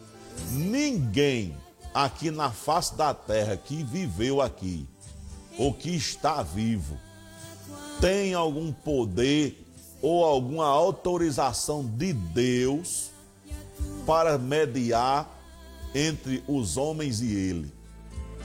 Ninguém 0.50 1.54
aqui 1.94 2.30
na 2.30 2.50
face 2.50 2.96
da 2.96 3.14
terra 3.14 3.56
que 3.56 3.84
viveu 3.84 4.40
aqui 4.40 4.84
ou 5.56 5.72
que 5.72 5.90
está 5.90 6.42
vivo 6.42 6.96
tem 8.00 8.34
algum 8.34 8.72
poder 8.72 9.64
ou 10.00 10.24
alguma 10.24 10.66
autorização 10.66 11.84
de 11.84 12.12
Deus 12.12 13.10
para 14.06 14.38
mediar 14.38 15.28
entre 15.94 16.42
os 16.46 16.76
homens 16.76 17.20
e 17.20 17.34
ele. 17.34 17.72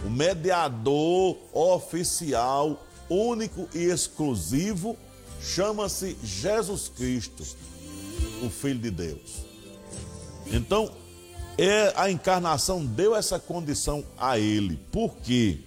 O 0.05 0.09
mediador 0.09 1.37
oficial, 1.53 2.81
único 3.09 3.67
e 3.73 3.83
exclusivo, 3.83 4.97
chama-se 5.41 6.17
Jesus 6.23 6.89
Cristo, 6.95 7.43
o 8.43 8.49
Filho 8.49 8.79
de 8.79 8.91
Deus. 8.91 9.43
Então, 10.47 10.91
é, 11.57 11.93
a 11.95 12.09
encarnação 12.09 12.85
deu 12.85 13.15
essa 13.15 13.39
condição 13.39 14.03
a 14.17 14.39
ele. 14.39 14.77
Por 14.91 15.15
quê? 15.17 15.59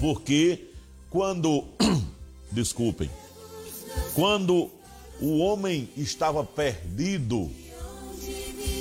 Porque 0.00 0.70
quando, 1.10 1.64
desculpem, 2.50 3.10
quando 4.14 4.70
o 5.20 5.38
homem 5.38 5.88
estava 5.96 6.42
perdido, 6.42 7.50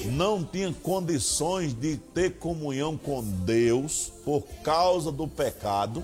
não 0.05 0.43
tinha 0.43 0.73
condições 0.73 1.73
de 1.73 1.97
ter 1.97 2.37
comunhão 2.37 2.97
com 2.97 3.23
Deus 3.23 4.11
por 4.25 4.41
causa 4.63 5.11
do 5.11 5.27
pecado, 5.27 6.03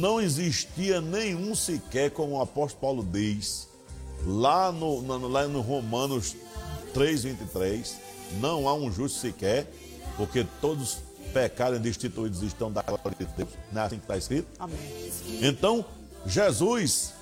não 0.00 0.20
existia 0.20 1.00
nenhum 1.00 1.54
sequer, 1.54 2.10
como 2.10 2.38
o 2.38 2.40
apóstolo 2.40 2.80
Paulo 2.80 3.08
diz, 3.12 3.68
lá 4.26 4.72
no, 4.72 5.02
no, 5.02 5.28
lá 5.28 5.46
no 5.46 5.60
Romanos 5.60 6.34
3,23, 6.94 7.92
não 8.40 8.66
há 8.66 8.74
um 8.74 8.90
justo 8.90 9.18
sequer, 9.18 9.70
porque 10.16 10.46
todos 10.60 10.98
pecaram 11.34 11.76
e 11.76 11.78
destituídos 11.78 12.42
estão 12.42 12.72
da 12.72 12.82
glória 12.82 13.14
de 13.18 13.26
Deus. 13.26 13.50
Não 13.70 13.82
é 13.82 13.84
assim 13.84 13.96
que 13.96 14.04
está 14.04 14.16
escrito? 14.16 14.48
Amém. 14.58 14.78
Então, 15.42 15.84
Jesus 16.26 17.12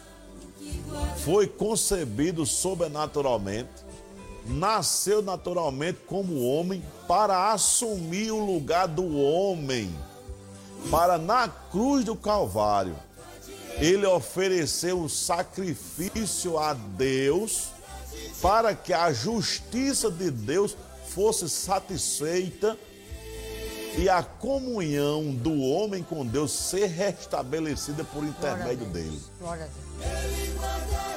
foi 1.24 1.48
concebido 1.48 2.46
sobrenaturalmente, 2.46 3.68
nasceu 4.46 5.20
naturalmente 5.20 5.98
como 6.06 6.42
homem 6.42 6.82
para 7.08 7.52
assumir 7.52 8.30
o 8.30 8.44
lugar 8.44 8.86
do 8.86 9.18
homem, 9.18 9.90
para 10.90 11.18
na 11.18 11.48
cruz 11.48 12.04
do 12.04 12.16
Calvário 12.16 12.96
ele 13.80 14.06
ofereceu 14.06 15.00
o 15.00 15.08
sacrifício 15.08 16.58
a 16.58 16.74
Deus 16.74 17.68
para 18.42 18.74
que 18.74 18.92
a 18.92 19.12
justiça 19.12 20.10
de 20.10 20.30
Deus 20.30 20.76
fosse 21.08 21.48
satisfeita 21.48 22.76
e 23.96 24.08
a 24.08 24.22
comunhão 24.22 25.34
do 25.34 25.60
homem 25.60 26.02
com 26.02 26.24
Deus 26.26 26.52
ser 26.52 26.86
restabelecida 26.86 28.04
por 28.04 28.22
intermédio 28.22 28.86
dele. 28.86 29.20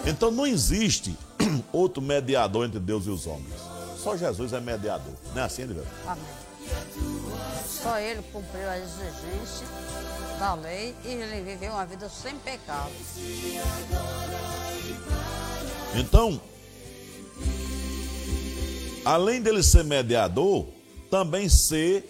Então 0.05 0.31
não 0.31 0.47
existe 0.47 1.17
outro 1.71 2.01
mediador 2.01 2.65
entre 2.65 2.79
Deus 2.79 3.05
e 3.05 3.09
os 3.09 3.27
homens. 3.27 3.59
Só 3.97 4.17
Jesus 4.17 4.53
é 4.53 4.59
mediador. 4.59 5.13
Não 5.35 5.43
é 5.43 5.45
assim? 5.45 5.63
Amém. 5.63 6.23
Só 7.81 7.97
ele 7.99 8.21
cumpriu 8.31 8.69
a 8.69 8.77
exigência 8.77 9.67
da 10.37 10.53
lei 10.53 10.95
e 11.03 11.07
ele 11.07 11.41
viveu 11.41 11.71
uma 11.71 11.85
vida 11.85 12.07
sem 12.09 12.35
pecado. 12.37 12.91
Então, 15.95 16.39
além 19.03 19.41
dele 19.41 19.63
ser 19.63 19.83
mediador, 19.83 20.67
também 21.09 21.49
ser 21.49 22.07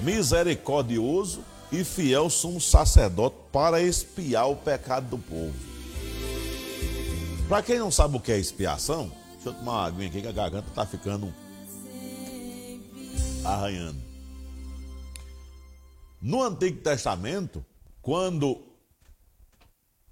misericordioso 0.00 1.44
e 1.70 1.84
fiel 1.84 2.30
sumo 2.30 2.60
sacerdote 2.60 3.36
para 3.52 3.82
expiar 3.82 4.48
o 4.50 4.56
pecado 4.56 5.08
do 5.08 5.18
povo. 5.18 5.54
Para 7.48 7.62
quem 7.62 7.78
não 7.78 7.90
sabe 7.90 8.16
o 8.16 8.20
que 8.20 8.32
é 8.32 8.38
expiação, 8.38 9.12
deixa 9.34 9.50
eu 9.50 9.54
tomar 9.54 9.72
uma 9.72 9.86
aguinha 9.86 10.08
aqui 10.08 10.22
que 10.22 10.28
a 10.28 10.32
garganta 10.32 10.68
está 10.68 10.86
ficando 10.86 11.32
arranhando. 13.44 14.13
No 16.24 16.42
Antigo 16.42 16.80
Testamento, 16.80 17.62
quando 18.00 18.58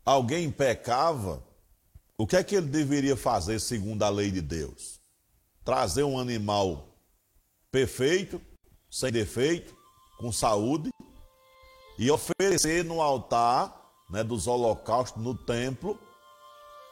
alguém 0.04 0.50
pecava, 0.50 1.42
o 2.18 2.26
que 2.26 2.36
é 2.36 2.44
que 2.44 2.54
ele 2.54 2.66
deveria 2.66 3.16
fazer 3.16 3.58
segundo 3.58 4.02
a 4.02 4.10
lei 4.10 4.30
de 4.30 4.42
Deus? 4.42 5.00
Trazer 5.64 6.02
um 6.02 6.18
animal 6.18 6.98
perfeito, 7.70 8.42
sem 8.90 9.10
defeito, 9.10 9.74
com 10.18 10.30
saúde, 10.30 10.90
e 11.98 12.10
oferecer 12.10 12.84
no 12.84 13.00
altar 13.00 13.74
né, 14.10 14.22
dos 14.22 14.46
holocaustos 14.46 15.22
no 15.22 15.34
templo, 15.34 15.98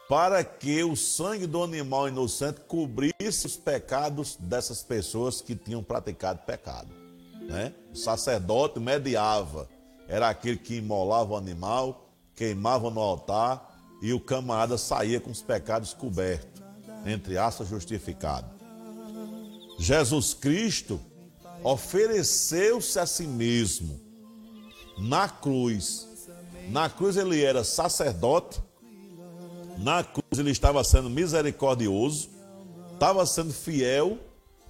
para 0.08 0.42
que 0.42 0.82
o 0.82 0.96
sangue 0.96 1.46
do 1.46 1.62
animal 1.62 2.08
inocente 2.08 2.62
cobrisse 2.62 3.46
os 3.46 3.56
pecados 3.58 4.36
dessas 4.36 4.82
pessoas 4.82 5.42
que 5.42 5.54
tinham 5.54 5.82
praticado 5.82 6.40
pecado. 6.46 6.99
Né? 7.50 7.74
O 7.92 7.96
sacerdote 7.96 8.78
mediava, 8.78 9.68
era 10.06 10.28
aquele 10.28 10.56
que 10.56 10.76
imolava 10.76 11.32
o 11.32 11.36
animal, 11.36 12.08
queimava 12.32 12.88
no 12.90 13.00
altar 13.00 13.76
e 14.00 14.12
o 14.12 14.20
camarada 14.20 14.78
saía 14.78 15.20
com 15.20 15.32
os 15.32 15.42
pecados 15.42 15.92
cobertos, 15.92 16.62
entre 17.04 17.36
aspas, 17.36 17.66
justificado. 17.66 18.48
Jesus 19.80 20.32
Cristo 20.32 21.00
ofereceu-se 21.64 22.96
a 23.00 23.04
si 23.04 23.26
mesmo 23.26 24.00
na 24.96 25.28
cruz. 25.28 26.06
Na 26.68 26.88
cruz 26.88 27.16
ele 27.16 27.42
era 27.42 27.64
sacerdote, 27.64 28.62
na 29.76 30.04
cruz 30.04 30.38
ele 30.38 30.52
estava 30.52 30.84
sendo 30.84 31.10
misericordioso, 31.10 32.30
estava 32.92 33.26
sendo 33.26 33.52
fiel 33.52 34.18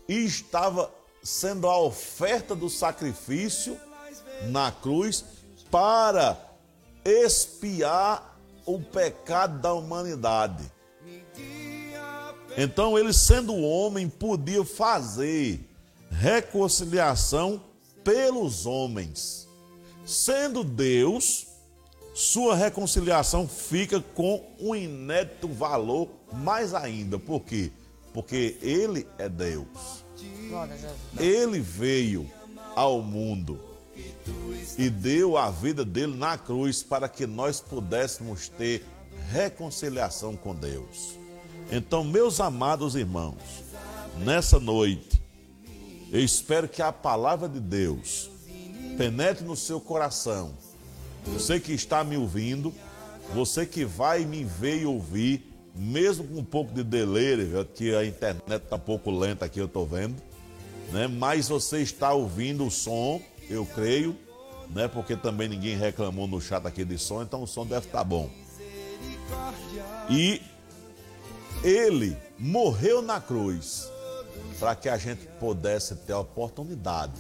e 0.09 0.25
estava 0.25 0.91
sendo 1.23 1.67
a 1.69 1.79
oferta 1.79 2.55
do 2.55 2.69
sacrifício 2.69 3.77
na 4.49 4.73
cruz 4.73 5.25
para 5.71 6.39
expiar 7.05 8.39
o 8.67 8.81
pecado 8.81 9.61
da 9.61 9.73
humanidade. 9.73 10.71
Então, 12.57 12.99
ele 12.99 13.13
sendo 13.13 13.55
homem, 13.55 14.09
podia 14.09 14.65
fazer 14.65 15.69
reconciliação 16.11 17.63
pelos 18.03 18.67
homens. 18.67 19.49
Sendo 20.05 20.65
Deus, 20.65 21.47
sua 22.15 22.57
reconciliação 22.57 23.47
fica 23.47 24.01
com 24.01 24.45
um 24.59 24.75
inédito 24.75 25.49
valor 25.49 26.09
mais 26.33 26.75
ainda. 26.75 27.19
Por 27.19 27.41
quê? 27.41 27.71
Porque 28.13 28.59
ele 28.61 29.07
é 29.19 29.29
Deus. 29.29 30.05
Ele 31.19 31.61
veio 31.61 32.31
ao 32.75 33.03
mundo 33.03 33.61
e 34.79 34.89
deu 34.89 35.37
a 35.37 35.51
vida 35.51 35.85
dele 35.85 36.17
na 36.17 36.39
cruz 36.39 36.83
para 36.83 37.09
que 37.09 37.27
nós 37.27 37.61
pudéssemos 37.61 38.49
ter 38.49 38.85
reconciliação 39.31 40.37
com 40.37 40.55
Deus. 40.55 41.19
Então, 41.71 42.03
meus 42.03 42.41
amados 42.41 42.95
irmãos, 42.95 43.39
nessa 44.19 44.59
noite, 44.59 45.23
eu 46.11 46.21
espero 46.21 46.69
que 46.69 46.83
a 46.83 46.93
palavra 46.93 47.49
de 47.49 47.61
Deus 47.61 48.31
penetre 48.97 49.45
no 49.45 49.57
seu 49.57 49.81
coração. 49.81 50.55
Você 51.27 51.61
que 51.61 51.73
está 51.73 52.03
me 52.03 52.17
ouvindo, 52.17 52.73
você 53.35 53.65
que 53.65 53.85
vai 53.85 54.25
me 54.25 54.43
ver 54.43 54.83
e 54.83 54.87
ouvir, 54.87 55.50
mesmo 55.75 56.27
com 56.27 56.41
um 56.41 56.45
pouco 56.45 56.73
de 56.73 56.83
viu, 56.83 57.65
que 57.65 57.95
a 57.95 58.05
internet 58.05 58.63
está 58.65 58.77
um 58.77 58.81
pouco 58.81 59.11
lenta 59.11 59.45
aqui, 59.45 59.59
eu 59.59 59.67
estou 59.67 59.87
vendo, 59.87 60.17
né? 60.91 61.07
mas 61.07 61.49
você 61.49 61.81
está 61.81 62.13
ouvindo 62.13 62.67
o 62.67 62.71
som, 62.71 63.21
eu 63.49 63.65
creio, 63.65 64.17
né? 64.71 64.89
porque 64.89 65.17
também 65.17 65.49
ninguém 65.49 65.77
reclamou 65.77 66.27
no 66.27 66.41
chat 66.41 66.67
aqui 66.67 66.85
de 66.85 66.99
som, 66.99 67.23
então 67.23 67.43
o 67.43 67.47
som 67.47 67.67
deve 67.67 67.87
estar 67.87 68.05
bom. 68.05 68.31
E 70.09 70.43
ele 71.63 72.17
morreu 72.39 73.01
na 73.01 73.21
cruz 73.21 73.89
para 74.59 74.75
que 74.75 74.89
a 74.89 74.99
gente 74.99 75.27
pudesse 75.39 75.95
ter 75.95 76.13
a 76.13 76.19
oportunidade 76.19 77.13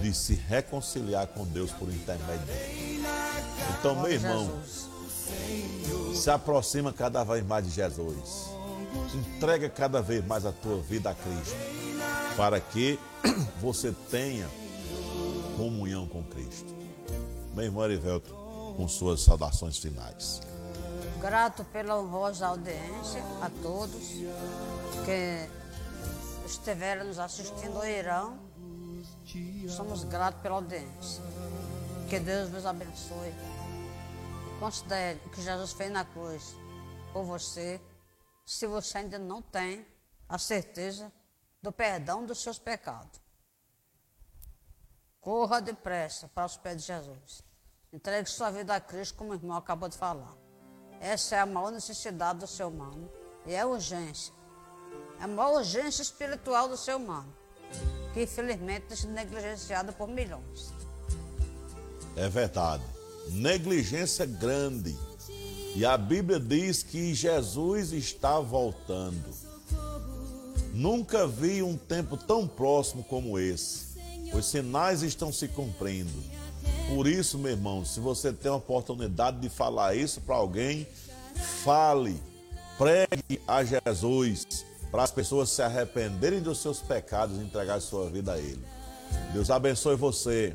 de 0.00 0.14
se 0.14 0.34
reconciliar 0.34 1.26
com 1.26 1.44
Deus 1.44 1.70
por 1.72 1.88
intermédio 1.88 2.46
dele. 2.46 3.04
Então, 3.78 3.96
meu 3.96 4.10
irmão. 4.10 4.62
Se 6.14 6.30
aproxima 6.30 6.92
cada 6.92 7.24
vez 7.24 7.44
mais 7.44 7.64
de 7.64 7.70
Jesus. 7.70 8.48
Entrega 9.14 9.68
cada 9.68 10.00
vez 10.00 10.24
mais 10.26 10.44
a 10.46 10.52
tua 10.52 10.78
vida 10.78 11.10
a 11.10 11.14
Cristo, 11.14 11.56
para 12.36 12.60
que 12.60 12.98
você 13.60 13.94
tenha 14.10 14.48
comunhão 15.56 16.06
com 16.06 16.22
Cristo. 16.24 16.74
Meu 17.54 17.64
irmão 17.64 17.84
Erivelto, 17.84 18.34
com 18.76 18.86
suas 18.88 19.22
saudações 19.22 19.78
finais. 19.78 20.40
Grato 21.20 21.64
pela 21.64 21.98
honrosa 21.98 22.46
audiência 22.46 23.22
a 23.40 23.50
todos 23.62 24.02
que 25.04 25.48
estiveram 26.46 27.06
nos 27.06 27.18
assistindo 27.18 27.76
ao 27.76 27.86
Irão. 27.86 28.38
Somos 29.68 30.04
gratos 30.04 30.40
pela 30.40 30.56
audiência. 30.56 31.22
Que 32.08 32.18
Deus 32.20 32.48
vos 32.50 32.64
abençoe. 32.64 33.34
Considere 34.58 35.20
o 35.26 35.30
que 35.30 35.42
Jesus 35.42 35.72
fez 35.72 35.90
na 35.90 36.04
cruz 36.04 36.54
por 37.12 37.24
você, 37.24 37.80
se 38.44 38.66
você 38.66 38.98
ainda 38.98 39.18
não 39.18 39.42
tem 39.42 39.86
a 40.28 40.38
certeza 40.38 41.12
do 41.62 41.70
perdão 41.70 42.24
dos 42.24 42.42
seus 42.42 42.58
pecados. 42.58 43.20
Corra 45.20 45.60
depressa 45.60 46.28
para 46.28 46.46
os 46.46 46.56
pés 46.56 46.82
de 46.82 46.86
Jesus. 46.86 47.42
Entregue 47.92 48.30
sua 48.30 48.50
vida 48.50 48.74
a 48.74 48.80
Cristo, 48.80 49.16
como 49.16 49.32
o 49.32 49.34
irmão 49.34 49.56
acabou 49.56 49.88
de 49.88 49.96
falar. 49.96 50.34
Essa 51.00 51.36
é 51.36 51.40
a 51.40 51.46
maior 51.46 51.70
necessidade 51.70 52.38
do 52.38 52.46
ser 52.46 52.64
humano. 52.64 53.10
E 53.44 53.54
é 53.54 53.64
urgência. 53.64 54.32
É 55.18 55.24
a 55.24 55.28
maior 55.28 55.58
urgência 55.58 56.02
espiritual 56.02 56.68
do 56.68 56.76
ser 56.76 56.94
humano. 56.94 57.34
Que 58.14 58.22
infelizmente 58.22 58.86
tem 58.86 58.96
sido 58.96 59.12
negligenciada 59.12 59.92
por 59.92 60.08
milhões. 60.08 60.72
É 62.16 62.28
verdade. 62.28 62.95
Negligência 63.30 64.26
grande. 64.26 64.96
E 65.74 65.84
a 65.84 65.96
Bíblia 65.96 66.40
diz 66.40 66.82
que 66.82 67.14
Jesus 67.14 67.92
está 67.92 68.40
voltando. 68.40 69.24
Nunca 70.72 71.26
vi 71.26 71.62
um 71.62 71.76
tempo 71.76 72.16
tão 72.16 72.46
próximo 72.46 73.02
como 73.04 73.38
esse. 73.38 73.86
Os 74.32 74.46
sinais 74.46 75.02
estão 75.02 75.32
se 75.32 75.48
cumprindo. 75.48 76.12
Por 76.88 77.06
isso, 77.06 77.38
meu 77.38 77.52
irmão, 77.52 77.84
se 77.84 78.00
você 78.00 78.32
tem 78.32 78.50
a 78.50 78.56
oportunidade 78.56 79.40
de 79.40 79.48
falar 79.48 79.94
isso 79.94 80.20
para 80.20 80.36
alguém, 80.36 80.86
fale, 81.64 82.20
pregue 82.78 83.40
a 83.46 83.64
Jesus 83.64 84.64
para 84.90 85.02
as 85.02 85.10
pessoas 85.10 85.50
se 85.50 85.62
arrependerem 85.62 86.40
dos 86.40 86.58
seus 86.58 86.80
pecados 86.80 87.36
e 87.38 87.40
entregar 87.40 87.80
sua 87.80 88.08
vida 88.08 88.32
a 88.34 88.38
Ele. 88.38 88.64
Deus 89.32 89.50
abençoe 89.50 89.96
você. 89.96 90.54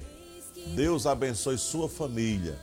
Deus 0.67 1.05
abençoe 1.05 1.57
sua 1.57 1.89
família. 1.89 2.57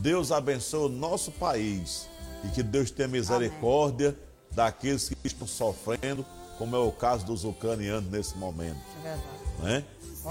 Deus 0.00 0.32
abençoe 0.32 0.86
o 0.86 0.88
nosso 0.88 1.30
país. 1.32 2.08
E 2.44 2.48
que 2.48 2.62
Deus 2.62 2.90
tenha 2.90 3.08
misericórdia 3.08 4.08
Amém. 4.08 4.20
daqueles 4.52 5.08
que 5.08 5.16
estão 5.24 5.46
sofrendo, 5.46 6.24
como 6.58 6.76
é 6.76 6.78
o 6.78 6.92
caso 6.92 7.24
dos 7.26 7.44
ucranianos 7.44 8.10
nesse 8.10 8.36
momento. 8.36 8.80
É. 9.04 9.62
Né? 9.62 9.84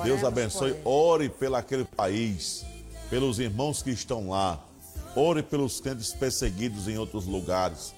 Deus 0.03 0.23
abençoe. 0.23 0.75
Ore 0.83 1.29
pelo 1.29 1.55
aquele 1.55 1.85
país, 1.85 2.65
pelos 3.09 3.39
irmãos 3.39 3.81
que 3.81 3.91
estão 3.91 4.29
lá. 4.29 4.63
Ore 5.15 5.43
pelos 5.43 5.79
crentes 5.79 6.13
perseguidos 6.13 6.87
em 6.87 6.97
outros 6.97 7.25
lugares. 7.25 7.93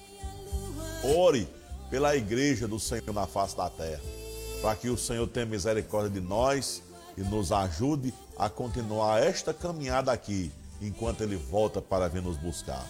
Ore 1.02 1.48
pela 1.90 2.16
igreja 2.16 2.68
do 2.68 2.78
Senhor 2.78 3.12
na 3.12 3.26
face 3.26 3.56
da 3.56 3.70
terra. 3.70 4.02
Para 4.60 4.76
que 4.76 4.88
o 4.88 4.98
Senhor 4.98 5.26
tenha 5.28 5.46
misericórdia 5.46 6.10
de 6.10 6.20
nós 6.20 6.82
e 7.16 7.22
nos 7.22 7.52
ajude 7.52 8.12
a 8.38 8.48
continuar 8.48 9.22
esta 9.22 9.52
caminhada 9.54 10.12
aqui, 10.12 10.52
enquanto 10.80 11.22
Ele 11.22 11.36
volta 11.36 11.80
para 11.80 12.08
vir 12.08 12.22
nos 12.22 12.36
buscar. 12.36 12.84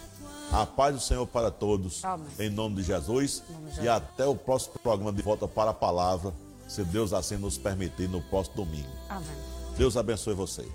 A 0.52 0.64
paz 0.64 0.94
do 0.94 1.00
Senhor 1.00 1.26
para 1.26 1.50
todos, 1.50 2.04
Amém. 2.04 2.26
em 2.38 2.50
nome 2.50 2.76
de 2.76 2.84
Jesus. 2.84 3.42
Nome 3.50 3.70
de. 3.72 3.82
E 3.82 3.88
até 3.88 4.26
o 4.26 4.34
próximo 4.34 4.74
programa 4.80 5.12
de 5.12 5.20
Volta 5.22 5.48
para 5.48 5.70
a 5.70 5.74
Palavra 5.74 6.32
se 6.68 6.84
Deus 6.84 7.12
assim 7.12 7.36
nos 7.36 7.56
permitir, 7.56 8.08
no 8.08 8.20
próximo 8.22 8.56
domingo. 8.56 8.88
Amém. 9.08 9.28
Deus 9.76 9.96
abençoe 9.96 10.34
você. 10.34 10.66